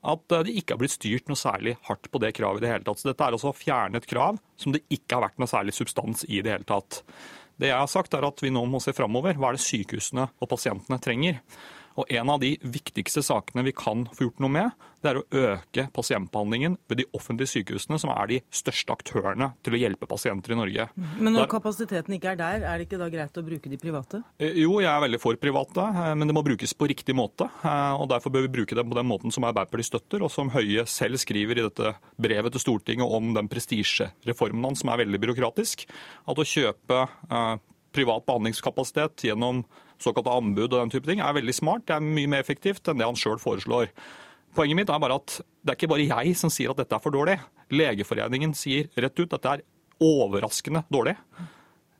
[0.02, 2.86] at det ikke har blitt styrt noe særlig hardt på det kravet i det hele
[2.86, 2.98] tatt.
[3.02, 5.76] Så dette er altså å fjerne et krav som det ikke har vært noe særlig
[5.76, 7.02] substans i det hele tatt.
[7.60, 9.36] Det jeg har sagt er at vi nå må se framover.
[9.38, 11.38] Hva er det sykehusene og pasientene trenger?
[11.96, 14.70] Og En av de viktigste sakene vi kan få gjort noe med,
[15.02, 19.74] det er å øke pasientbehandlingen ved de offentlige sykehusene, som er de største aktørene til
[19.74, 20.88] å hjelpe pasienter i Norge.
[21.18, 23.76] Men når Der- kapasiteten ikke er der, er det ikke da greit å bruke de
[23.76, 24.22] private?
[24.38, 27.50] Eh, Jo, jeg er veldig for private, eh, men det må brukes på riktig måte.
[27.64, 30.50] eh, og Derfor bør vi bruke det på den måten som Arbeiderpartiet støtter, og som
[30.50, 35.18] Høie selv skriver i dette brevet til Stortinget om den prestisjereformen hans, som er veldig
[35.20, 35.86] byråkratisk.
[36.28, 37.08] At å kjøpe
[37.92, 39.64] privat behandlingskapasitet gjennom
[40.04, 41.86] såkalte anbud og den type ting, er veldig smart.
[41.88, 43.92] Det er mye mer effektivt enn det han sjøl foreslår.
[44.56, 47.02] Poenget mitt er bare at det er ikke bare jeg som sier at dette er
[47.02, 47.38] for dårlig.
[47.72, 49.64] Legeforeningen sier rett ut at dette er
[50.02, 51.16] overraskende dårlig.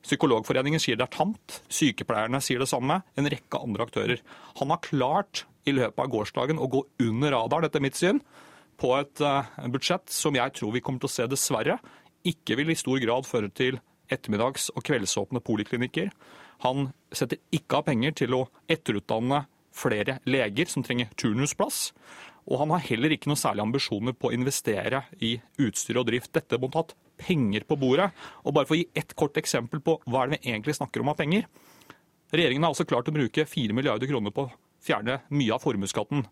[0.03, 1.63] Psykologforeningen sier det er tamt.
[1.73, 3.01] Sykepleierne sier det samme.
[3.17, 4.23] En rekke andre aktører.
[4.59, 8.19] Han har klart i løpet av gårsdagen å gå under radaren, etter mitt syn,
[8.83, 11.79] på et uh, budsjett som jeg tror vi kommer til å se dessverre
[12.27, 13.79] ikke vil i stor grad føre til
[14.13, 16.13] ettermiddags- og kveldsåpne poliklinikker.
[16.67, 21.91] Han setter ikke av penger til å etterutdanne flere leger som trenger turnusplass.
[22.51, 26.33] Og han har heller ikke noe særlig ambisjoner på å investere i utstyr og drift.
[26.35, 28.11] Dette må tatt penger på bordet.
[28.43, 31.05] Og bare for å gi ett kort eksempel på hva er det vi egentlig snakker
[31.05, 31.47] om av penger.
[32.33, 34.53] Regjeringen har altså klart å bruke 4 milliarder kroner på å
[34.83, 36.25] fjerne mye av formuesskatten.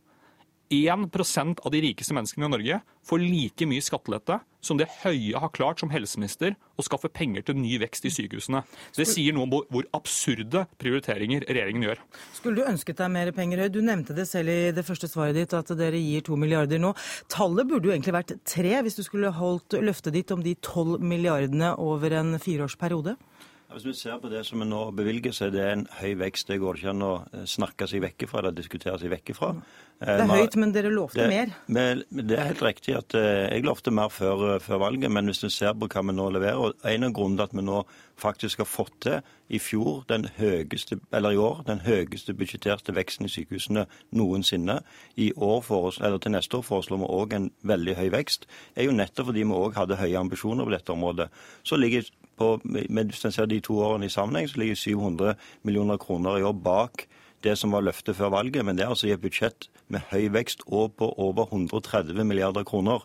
[0.71, 5.51] 1% av de rikeste menneskene i Norge får like mye skattelette som det Høie har
[5.57, 8.61] klart som helseminister å skaffe penger til ny vekst i sykehusene.
[8.95, 12.03] Det sier noe om hvor absurde prioriteringer regjeringen gjør.
[12.37, 13.75] Skulle du ønsket deg mer penger, Høie?
[13.75, 16.93] Du nevnte det selv i det første svaret ditt, at dere gir to milliarder nå.
[17.33, 21.01] Tallet burde jo egentlig vært tre, hvis du skulle holdt løftet ditt om de tolv
[21.03, 23.17] milliardene over en fireårsperiode?
[23.71, 26.49] Hvis vi ser på det som vi nå bevilger, så er det en høy vekst.
[26.51, 29.53] Det går ikke an å eh, snakke seg vekk fra eller diskutere seg vekk fra.
[30.01, 31.53] Det er høyt, men dere lovte mer?
[31.69, 35.53] Det er helt riktig at eh, jeg lovte mer før, før, valget, men hvis vi
[35.55, 37.83] ser på hva vi nå leverer og En av grunnene til at vi nå
[38.21, 39.21] faktisk har fått til
[39.51, 43.87] i fjor den høyeste, eller i år den høyeste budsjetterte veksten i sykehusene
[44.17, 44.81] noensinne.
[45.17, 48.47] I år foreslår, eller Til neste år foreslår vi òg en veldig høy vekst.
[48.77, 51.29] er jo nettopp fordi vi òg hadde høye ambisjoner på dette området.
[51.63, 52.09] Så ligger
[52.41, 52.51] på,
[53.21, 57.07] ser de to årene i sammenheng, så ligger 700 millioner kroner i år bak
[57.45, 58.65] det som var løftet før valget.
[58.65, 62.67] Men det er altså i et budsjett med høy vekst og på over 130 milliarder
[62.69, 63.05] kroner.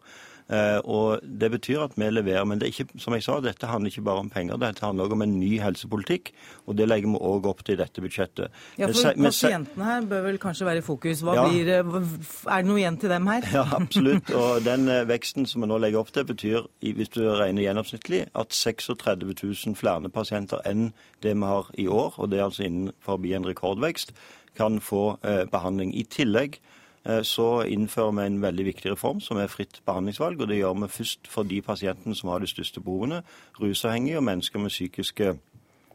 [0.50, 2.46] Eh, og Det betyr at vi leverer.
[2.46, 4.58] Men det er ikke, som jeg sa, dette handler ikke bare om penger.
[4.62, 6.32] Dette handler også om en ny helsepolitikk,
[6.66, 8.52] og det legger vi òg opp til i dette budsjettet.
[8.78, 11.24] Ja, for Pasientene her bør vel kanskje være i fokus.
[11.26, 11.48] Ja.
[11.50, 13.50] Blir, er det noe igjen til dem her?
[13.54, 14.32] Ja, absolutt.
[14.42, 18.26] Og den eh, veksten som vi nå legger opp til, betyr, hvis du regner gjennomsnittlig,
[18.36, 20.92] at 36 000 flere pasienter enn
[21.24, 24.14] det vi har i år, og det er altså innenfor en rekordvekst,
[24.56, 25.92] kan få eh, behandling.
[25.98, 26.60] I tillegg
[27.06, 30.42] så innfører vi en veldig viktig reform, som er fritt behandlingsvalg.
[30.42, 33.22] og Det gjør vi først for de pasientene som har de største behovene,
[33.62, 35.36] rusavhengige og mennesker med psykiske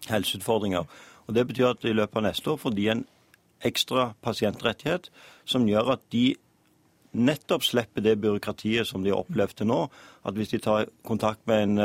[0.08, 0.84] helseutfordringer.
[1.26, 3.04] Og Det betyr at i løpet av neste år får de en
[3.64, 5.10] ekstra pasientrettighet
[5.44, 6.34] som gjør at de
[7.12, 9.88] nettopp slipper det byråkratiet som de har opplevd til nå.
[10.24, 11.78] At hvis de tar kontakt med en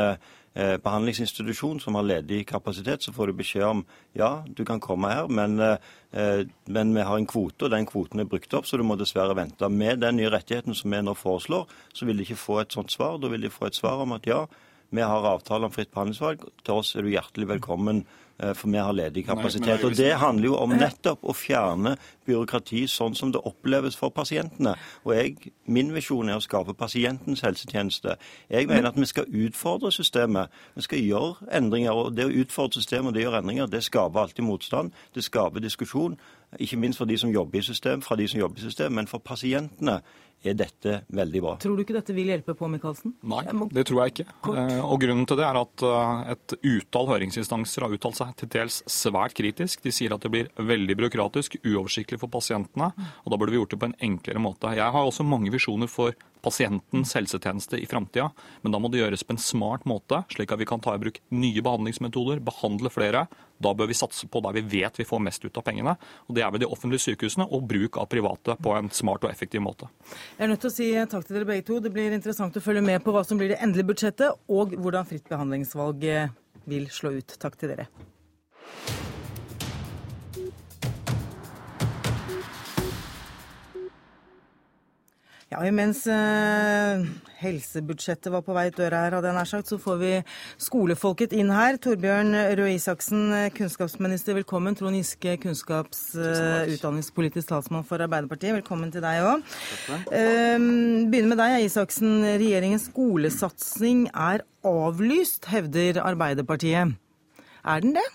[0.56, 3.82] eh, Eh, behandlingsinstitusjon som har ledig kapasitet, så får du beskjed om
[4.16, 8.20] ja, du kan komme her, men, eh, men, vi har en kvote, og den kvoten
[8.20, 9.68] er brukt opp, så du må dessverre vente.
[9.68, 12.90] Med den nye rettigheten som vi nå foreslår, så vil de ikke få et sånt
[12.90, 13.18] svar.
[13.20, 14.46] Da vil de få et svar om at ja,
[14.90, 18.78] vi har avtale om fritt behandlingsvalg, til oss er du hjertelig velkommen Eh, for vi
[18.78, 19.84] har ledig kapasitet.
[19.84, 21.96] Og Det handler jo om nettopp å fjerne
[22.26, 24.76] byråkrati sånn som det oppleves for pasientene.
[25.04, 28.16] Og jeg, Min visjon er å skape pasientens helsetjeneste.
[28.50, 30.52] Jeg mener at vi skal utfordre systemet.
[30.76, 31.92] Vi skal gjøre endringer.
[31.92, 34.92] og Det å utfordre systemet og det å gjøre endringer, det skaper alltid motstand.
[35.14, 36.18] Det skaper diskusjon.
[36.60, 39.06] Ikke minst for de som jobber i system, fra de som jobber i system, men
[39.10, 40.00] for pasientene
[40.44, 41.54] er dette veldig bra.
[41.62, 43.14] Tror du ikke dette vil hjelpe på, Michaelsen?
[43.26, 43.42] Nei,
[43.74, 44.26] det tror jeg ikke.
[44.44, 44.58] Kort.
[44.60, 48.50] Eh, og Grunnen til det er at eh, et utall høringsinstanser har uttalt seg til
[48.52, 49.82] dels svært kritisk.
[49.84, 52.92] De sier at det blir veldig byråkratisk, uoversiktlig for pasientene.
[53.24, 54.74] og Da burde vi gjort det på en enklere måte.
[54.76, 56.16] Jeg har også mange visjoner for
[56.46, 58.30] pasientens helsetjeneste i framtida.
[58.62, 61.02] Men da må det gjøres på en smart måte, slik at vi kan ta i
[61.02, 63.26] bruk nye behandlingsmetoder, behandle flere.
[63.62, 65.96] Da bør vi satse på der vi vet vi får mest ut av pengene.
[66.28, 69.30] og Det er ved de offentlige sykehusene og bruk av private på en smart og
[69.30, 69.90] effektiv måte.
[70.36, 71.80] Jeg er nødt til å si takk til dere begge to.
[71.80, 75.08] Det blir interessant å følge med på hva som blir det endelige budsjettet, og hvordan
[75.08, 76.04] fritt behandlingsvalg
[76.66, 77.40] vil slå ut.
[77.40, 77.88] Takk til dere.
[85.56, 87.04] Ja, Mens eh,
[87.40, 90.10] helsebudsjettet var på vei ut døra her, hadde jeg nær sagt, så får vi
[90.60, 91.78] skolefolket inn her.
[91.80, 94.76] Torbjørn Røe Isaksen, kunnskapsminister, velkommen.
[94.76, 99.46] Trond Giske, kunnskaps-, og utdanningspolitisk talsmann for Arbeiderpartiet, velkommen til deg òg.
[100.10, 102.18] Eh, begynner med deg, Isaksen.
[102.26, 106.98] Regjeringens skolesatsing er avlyst, hevder Arbeiderpartiet.
[107.64, 108.08] Er den det?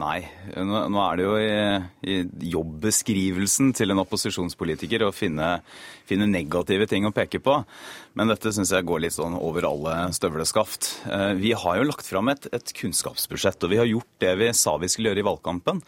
[0.00, 0.22] Nei,
[0.56, 1.56] nå er det jo i,
[2.08, 2.14] i
[2.48, 5.58] jobbeskrivelsen til en opposisjonspolitiker å finne,
[6.08, 7.58] finne, negative ting å peke på.
[8.16, 10.88] Men dette syns jeg går litt sånn over alle støvleskaft.
[11.12, 14.48] Eh, vi har jo lagt fram et, et kunnskapsbudsjett, og vi har gjort det vi
[14.56, 15.84] sa vi skulle gjøre i valgkampen.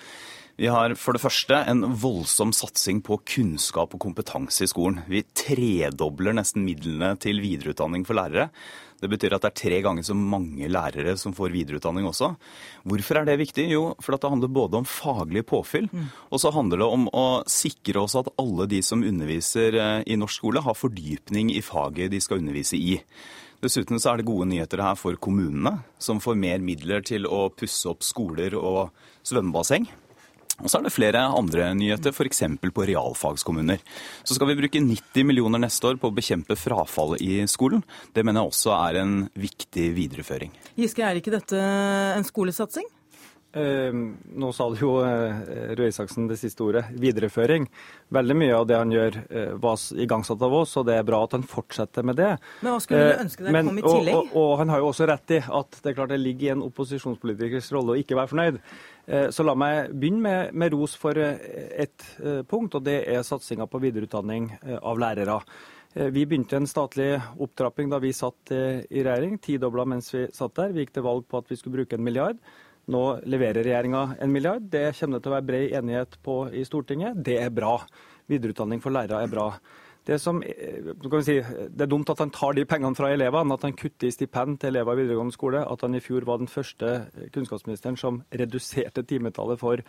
[0.55, 5.01] Vi har for det første en voldsom satsing på kunnskap og kompetanse i skolen.
[5.11, 8.53] Vi tredobler nesten midlene til videreutdanning for lærere.
[9.03, 12.31] Det betyr at det er tre ganger så mange lærere som får videreutdanning også.
[12.87, 13.67] Hvorfor er det viktig?
[13.73, 16.07] Jo, for det handler både om faglig påfyll, mm.
[16.31, 20.17] og så handler det om å sikre oss at alle de som underviser eh, i
[20.21, 22.95] norsk skole, har fordypning i faget de skal undervise i.
[23.65, 27.49] Dessuten så er det gode nyheter her for kommunene, som får mer midler til å
[27.51, 28.95] pusse opp skoler og
[29.27, 29.91] svømmebasseng.
[30.63, 32.45] Og så er det flere andre nyheter, f.eks.
[32.63, 33.81] på realfagskommuner.
[34.23, 37.83] Så skal vi bruke 90 millioner neste år på å bekjempe frafallet i skolen.
[38.15, 40.55] Det mener jeg også er en viktig videreføring.
[40.79, 42.87] Giske, er ikke dette en skolesatsing?
[43.55, 43.93] Eh,
[44.35, 47.69] nå sa det jo eh, Røe Isaksen det siste ordet, videreføring.
[48.15, 51.21] Veldig mye av det han gjør eh, var igangsatt av oss, og det er bra
[51.23, 52.33] at han fortsetter med det.
[52.65, 54.17] Men hva skulle du ønske deg kom i tillegg?
[54.19, 56.49] Og, og, og, han har jo også rett i at det er klart det ligger
[56.49, 58.61] i en opposisjonspolitikers rolle å ikke være fornøyd.
[59.05, 62.07] Så la meg begynne med, med ros for ett
[62.49, 64.47] punkt, og det er satsinga på videreutdanning
[64.81, 65.37] av lærere.
[65.95, 70.73] Vi begynte en statlig opptrapping da vi satt i regjering, tidobla mens vi satt der.
[70.73, 72.41] Vi gikk til valg på at vi skulle bruke en milliard.
[72.91, 74.67] Nå leverer regjeringa en milliard.
[74.73, 77.21] Det kommer det til å være bred enighet på i Stortinget.
[77.25, 77.79] Det er bra.
[78.29, 79.47] Videreutdanning for lærere er bra.
[80.05, 83.63] Det, som, eh, si, det, er dumt at han tar de pengene fra elevene, at
[83.65, 85.63] han kutter i stipend til elever i videregående skole.
[85.65, 89.81] At han i fjor var den første kunnskapsministeren som reduserte timetallet for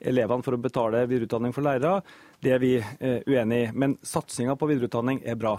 [0.00, 2.04] elevene for å betale videreutdanning for lærere.
[2.42, 3.72] Det er vi eh, uenig i.
[3.74, 5.58] Men satsinga på videreutdanning er bra.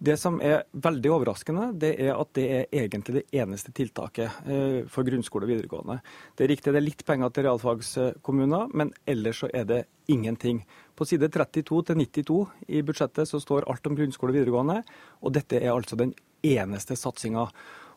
[0.00, 4.78] Det som er veldig overraskende, det er at det er egentlig det eneste tiltaket eh,
[4.88, 5.98] for grunnskole og videregående.
[6.32, 10.62] Det er riktig det er litt penger til realfagskommuner, men ellers så er det ingenting.
[11.00, 14.82] På side 32 til 92 i budsjettet så står alt om grunnskole og videregående,
[15.24, 16.12] og dette er altså den
[16.44, 17.46] eneste satsinga.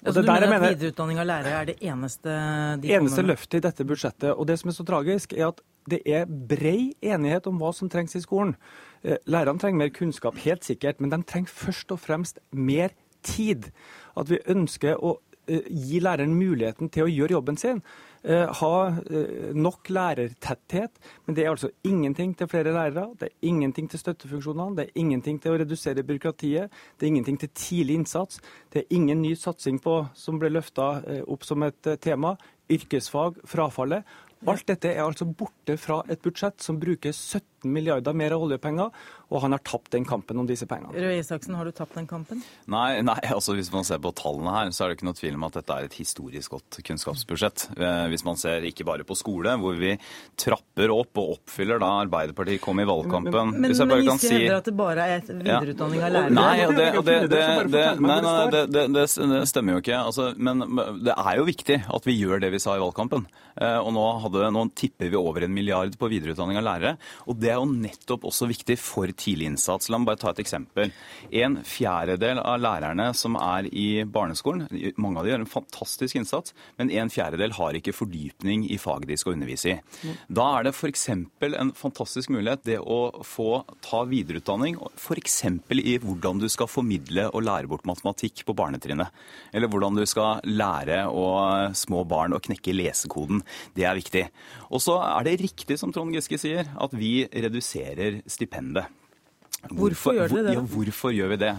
[0.04, 2.32] Altså, du mener at videreutdanning av lærere er det eneste
[2.80, 4.32] de Eneste løftet i dette budsjettet.
[4.32, 5.60] Og det som er så tragisk, er at
[5.92, 8.56] det er brei enighet om hva som trengs i skolen.
[9.04, 13.72] Eh, lærerne trenger mer kunnskap, helt sikkert, men de trenger først og fremst mer tid.
[14.20, 15.18] At vi ønsker å
[15.48, 17.84] eh, gi læreren muligheten til å gjøre jobben sin.
[18.24, 18.76] Eh, ha
[19.54, 21.00] nok lærertetthet.
[21.26, 23.10] Men det er altså ingenting til flere lærere.
[23.20, 24.78] Det er ingenting til støttefunksjonene.
[24.78, 26.72] Det er ingenting til å redusere byråkratiet.
[26.98, 28.40] Det er ingenting til tidlig innsats.
[28.72, 32.38] Det er ingen ny satsing på, som ble løfta opp som et tema,
[32.72, 34.08] yrkesfag, frafallet.
[34.48, 37.14] Alt dette er altså borte fra et budsjett som bruker
[37.64, 38.91] 17 milliarder mer av oljepenger,
[39.34, 40.94] og han har tapt den kampen om disse pengene.
[40.94, 42.44] Røe Isaksen, har du tapt den kampen?
[42.69, 45.40] Nei, nei, altså hvis man ser på tallene her, så er det ikke noe tvil
[45.40, 47.68] om at dette er et historisk godt kunnskapsbudsjett.
[47.77, 49.95] Eh, hvis man ser ikke bare på skole, hvor vi
[50.40, 53.56] trapper opp og oppfyller da Arbeiderpartiet kom i valgkampen.
[53.56, 56.34] Men, men, men Giske hevder at det bare er videreutdanning videreutdanning av lærere?
[56.34, 57.18] Nei, det, det,
[57.72, 59.99] det, nei, nei, det, stemmer jo ikke.
[59.99, 60.64] Altså, men
[61.03, 63.26] det er jo viktig at vi gjør det vi sa i valgkampen.
[63.53, 66.95] Eh, og nå, hadde, nå tipper vi over en milliard på videreutdanning av lærere.
[67.30, 69.90] Og det er jo nettopp også viktig for tidlig innsats.
[69.92, 70.92] La meg bare ta et eksempel.
[71.44, 74.68] En fjerdedel av lærerne som er i barneskolen,
[75.02, 79.10] mange av de gjør en fantastisk innsats, men en fjerdedel har ikke fordypning i faget
[79.12, 80.14] de skal undervise i.
[80.28, 81.08] Da er det f.eks.
[81.14, 85.40] en fantastisk mulighet det å få ta videreutdanning f.eks.
[85.84, 89.14] i hvordan du skal formidle og lære bort matematikk på barnetrinnet.
[89.54, 93.44] Eller hvordan du skal lære og små barn å knekke lesekoden.
[93.78, 94.26] Det er viktig.
[94.74, 98.90] Og så er det riktig som Trond Giske sier, at vi reduserer stipendet.
[99.72, 100.56] Hvorfor, hvorfor gjør dere det?
[100.57, 101.53] Ja, hvorfor gjør vi det?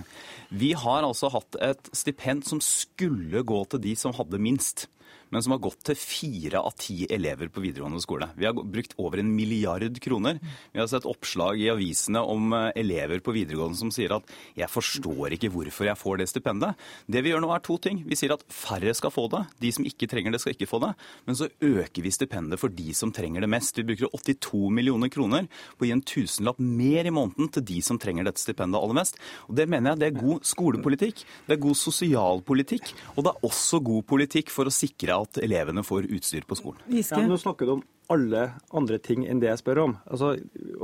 [0.55, 4.87] Vi har altså hatt et stipend som skulle gå til de som hadde minst
[5.35, 8.29] men som har gått til fire av ti elever på videregående skole.
[8.39, 10.39] Vi har brukt over en milliard kroner.
[10.73, 14.71] Vi har sett oppslag i avisene om eh, elever på videregående som sier at 'jeg
[14.71, 16.79] forstår ikke hvorfor jeg får det stipendet'.
[17.11, 18.05] Det vi gjør nå er to ting.
[18.07, 19.43] Vi sier at færre skal få det.
[19.61, 20.95] De som ikke trenger det, skal ikke få det.
[21.27, 23.75] Men så øker vi stipendet for de som trenger det mest.
[23.75, 27.81] Vi bruker 82 millioner kroner på å gi en tusenlapp mer i måneden til de
[27.83, 29.19] som trenger dette stipendet aller mest.
[29.49, 33.49] Og Det mener jeg det er god skolepolitikk, det er god sosialpolitikk, og det er
[33.49, 36.81] også god politikk for å sikre at at elevene får utstyr på skolen.
[36.93, 37.83] Ja, nå snakker du om
[38.13, 38.45] alle
[38.77, 39.95] andre ting enn det jeg spør om.
[40.05, 40.35] Altså,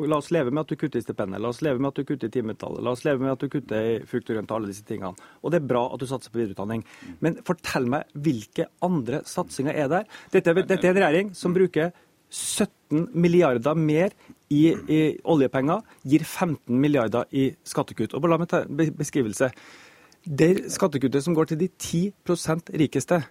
[0.09, 2.09] la oss leve med at du kutter i stipendet, la oss leve med at du
[2.09, 4.61] kutter i timetallet, la oss leve med at du kutter i frukt og grønt og
[4.61, 5.29] alle disse tingene.
[5.45, 6.85] Og det er bra at du satser på videreutdanning.
[7.25, 10.09] Men fortell meg hvilke andre satsinger er der?
[10.33, 11.93] Dette, dette er en regjering som bruker
[12.31, 14.15] 17 milliarder mer
[14.51, 18.15] i, i oljepenger, gir 15 milliarder i skattekutt.
[18.15, 19.51] Og La meg ta en beskrivelse.
[20.25, 23.23] Det skattekuttet som går til de 10% rikeste,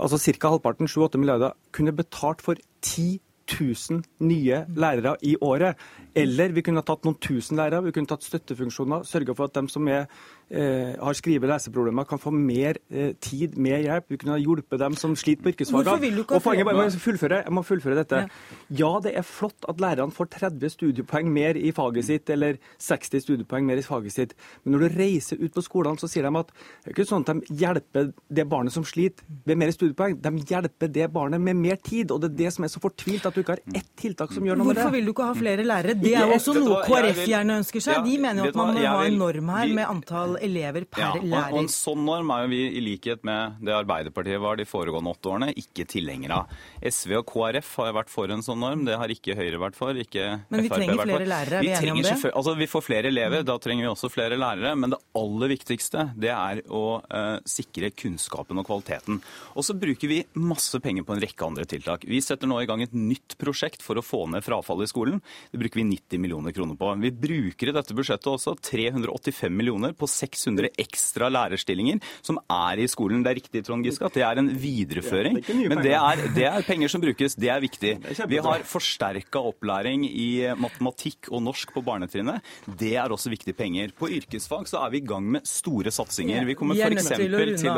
[0.00, 0.52] altså ca.
[0.54, 3.20] halvparten, 7-8 milliarder, kunne betalt for 10
[3.60, 5.78] 000 nye lærere i året.
[6.14, 9.72] Eller vi kunne tatt noen tusen lærere, vi kunne tatt støttefunksjoner, sørga for at de
[9.72, 10.06] som er
[10.50, 14.08] eh, har skrive- og leseproblemer, kan få mer eh, tid, mer hjelp.
[14.10, 16.00] Vi kunne ha hjulpet dem som sliter på yrkesfagene.
[16.00, 18.28] du Og poenget, bare- jeg fullføre, jeg må fullføre dette.
[18.70, 19.00] Ja.
[19.00, 23.64] det er flott at lærerne får 30 studiepoeng mer i faget sitt, eller 60 studiepoeng
[23.64, 24.34] mer i faget sitt.
[24.64, 26.46] Men når du reiser ut på skolene, så sier de at
[26.84, 30.20] det er ikke sånn at de hjelper det barnet som sliter ved mer studiepoeng.
[30.20, 32.10] De hjelper det barnet med mer tid.
[32.10, 34.44] Og det er det som er så fortvilt, at du ikke har ett tiltak som
[34.44, 34.82] gjør noe med det.
[34.82, 35.94] Hvorfor vil du ikke ha flere lærere?
[36.00, 38.04] Det er jo også noe KrF gjerne ønsker seg.
[38.04, 41.10] De mener jo at man må ha en norm her med antall elever per Ja,
[41.16, 44.66] og, og en sånn norm er jo vi, i likhet med det Arbeiderpartiet var de
[44.68, 46.54] foregående åtte årene, ikke tilhengere av.
[46.80, 49.96] SV og KrF har vært for en sånn norm, det har ikke Høyre vært for,
[49.96, 52.32] ikke Men vi FrP trenger flere lærere, er vi enige om det?
[52.32, 56.06] Altså, vi får flere elever, da trenger vi også flere lærere, men det aller viktigste
[56.20, 59.20] det er å uh, sikre kunnskapen og kvaliteten.
[59.54, 62.06] Og så bruker vi masse penger på en rekke andre tiltak.
[62.08, 65.20] Vi setter nå i gang et nytt prosjekt for å få ned frafallet i skolen.
[65.52, 66.92] Det bruker vi 90 millioner kroner på.
[67.02, 72.86] Vi bruker i dette budsjettet også 385 millioner på 600 ekstra lærerstillinger som er i
[72.90, 73.22] skolen.
[73.24, 75.40] Det er riktig, Trond Giske, at det er en videreføring.
[75.40, 77.34] Ja, det er men det er, det er penger som brukes.
[77.40, 77.92] Det er viktig.
[78.00, 78.28] kjempebra.
[78.30, 80.28] Vi har forsterka opplæring i
[80.60, 82.40] matematikk og norsk på barnetrinnet.
[82.80, 83.92] Det er også viktige penger.
[83.98, 86.44] På yrkesfag så er vi i gang med store satsinger.
[86.48, 87.10] Vi kommer er f.eks.
[87.16, 87.70] til å til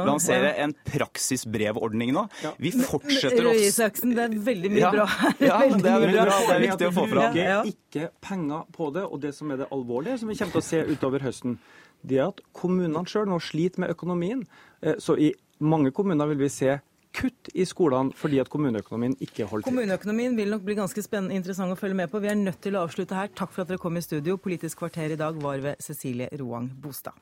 [0.00, 2.26] å lansere en praksisbrevordning nå.
[2.60, 4.90] Vi fortsetter å Isaksen, det er veldig mye Ja.
[4.94, 5.34] bra her.
[5.40, 6.38] Ja, det er veldig bra.
[6.40, 7.32] Det er viktig å få fram.
[7.34, 7.62] Vi Ja.
[7.62, 9.04] bruker ikke penger på det.
[9.10, 11.58] Og det som er det alvorlige, som vi kommer til å se utover høsten,
[12.06, 14.46] det er at kommunene sjøl nå sliter med økonomien.
[14.82, 16.78] Eh, Så i mange kommuner vil vi se
[17.12, 19.72] kutt i skolene fordi at kommuneøkonomien ikke holder til.
[19.72, 22.20] Kommuneøkonomien vil nok bli ganske spennende interessant å følge med på.
[22.22, 23.32] Vi er nødt til å avslutte her.
[23.34, 24.36] Takk for at dere kom i studio.
[24.36, 27.18] Politisk kvarter i dag var ved Cecilie Roang Bostad.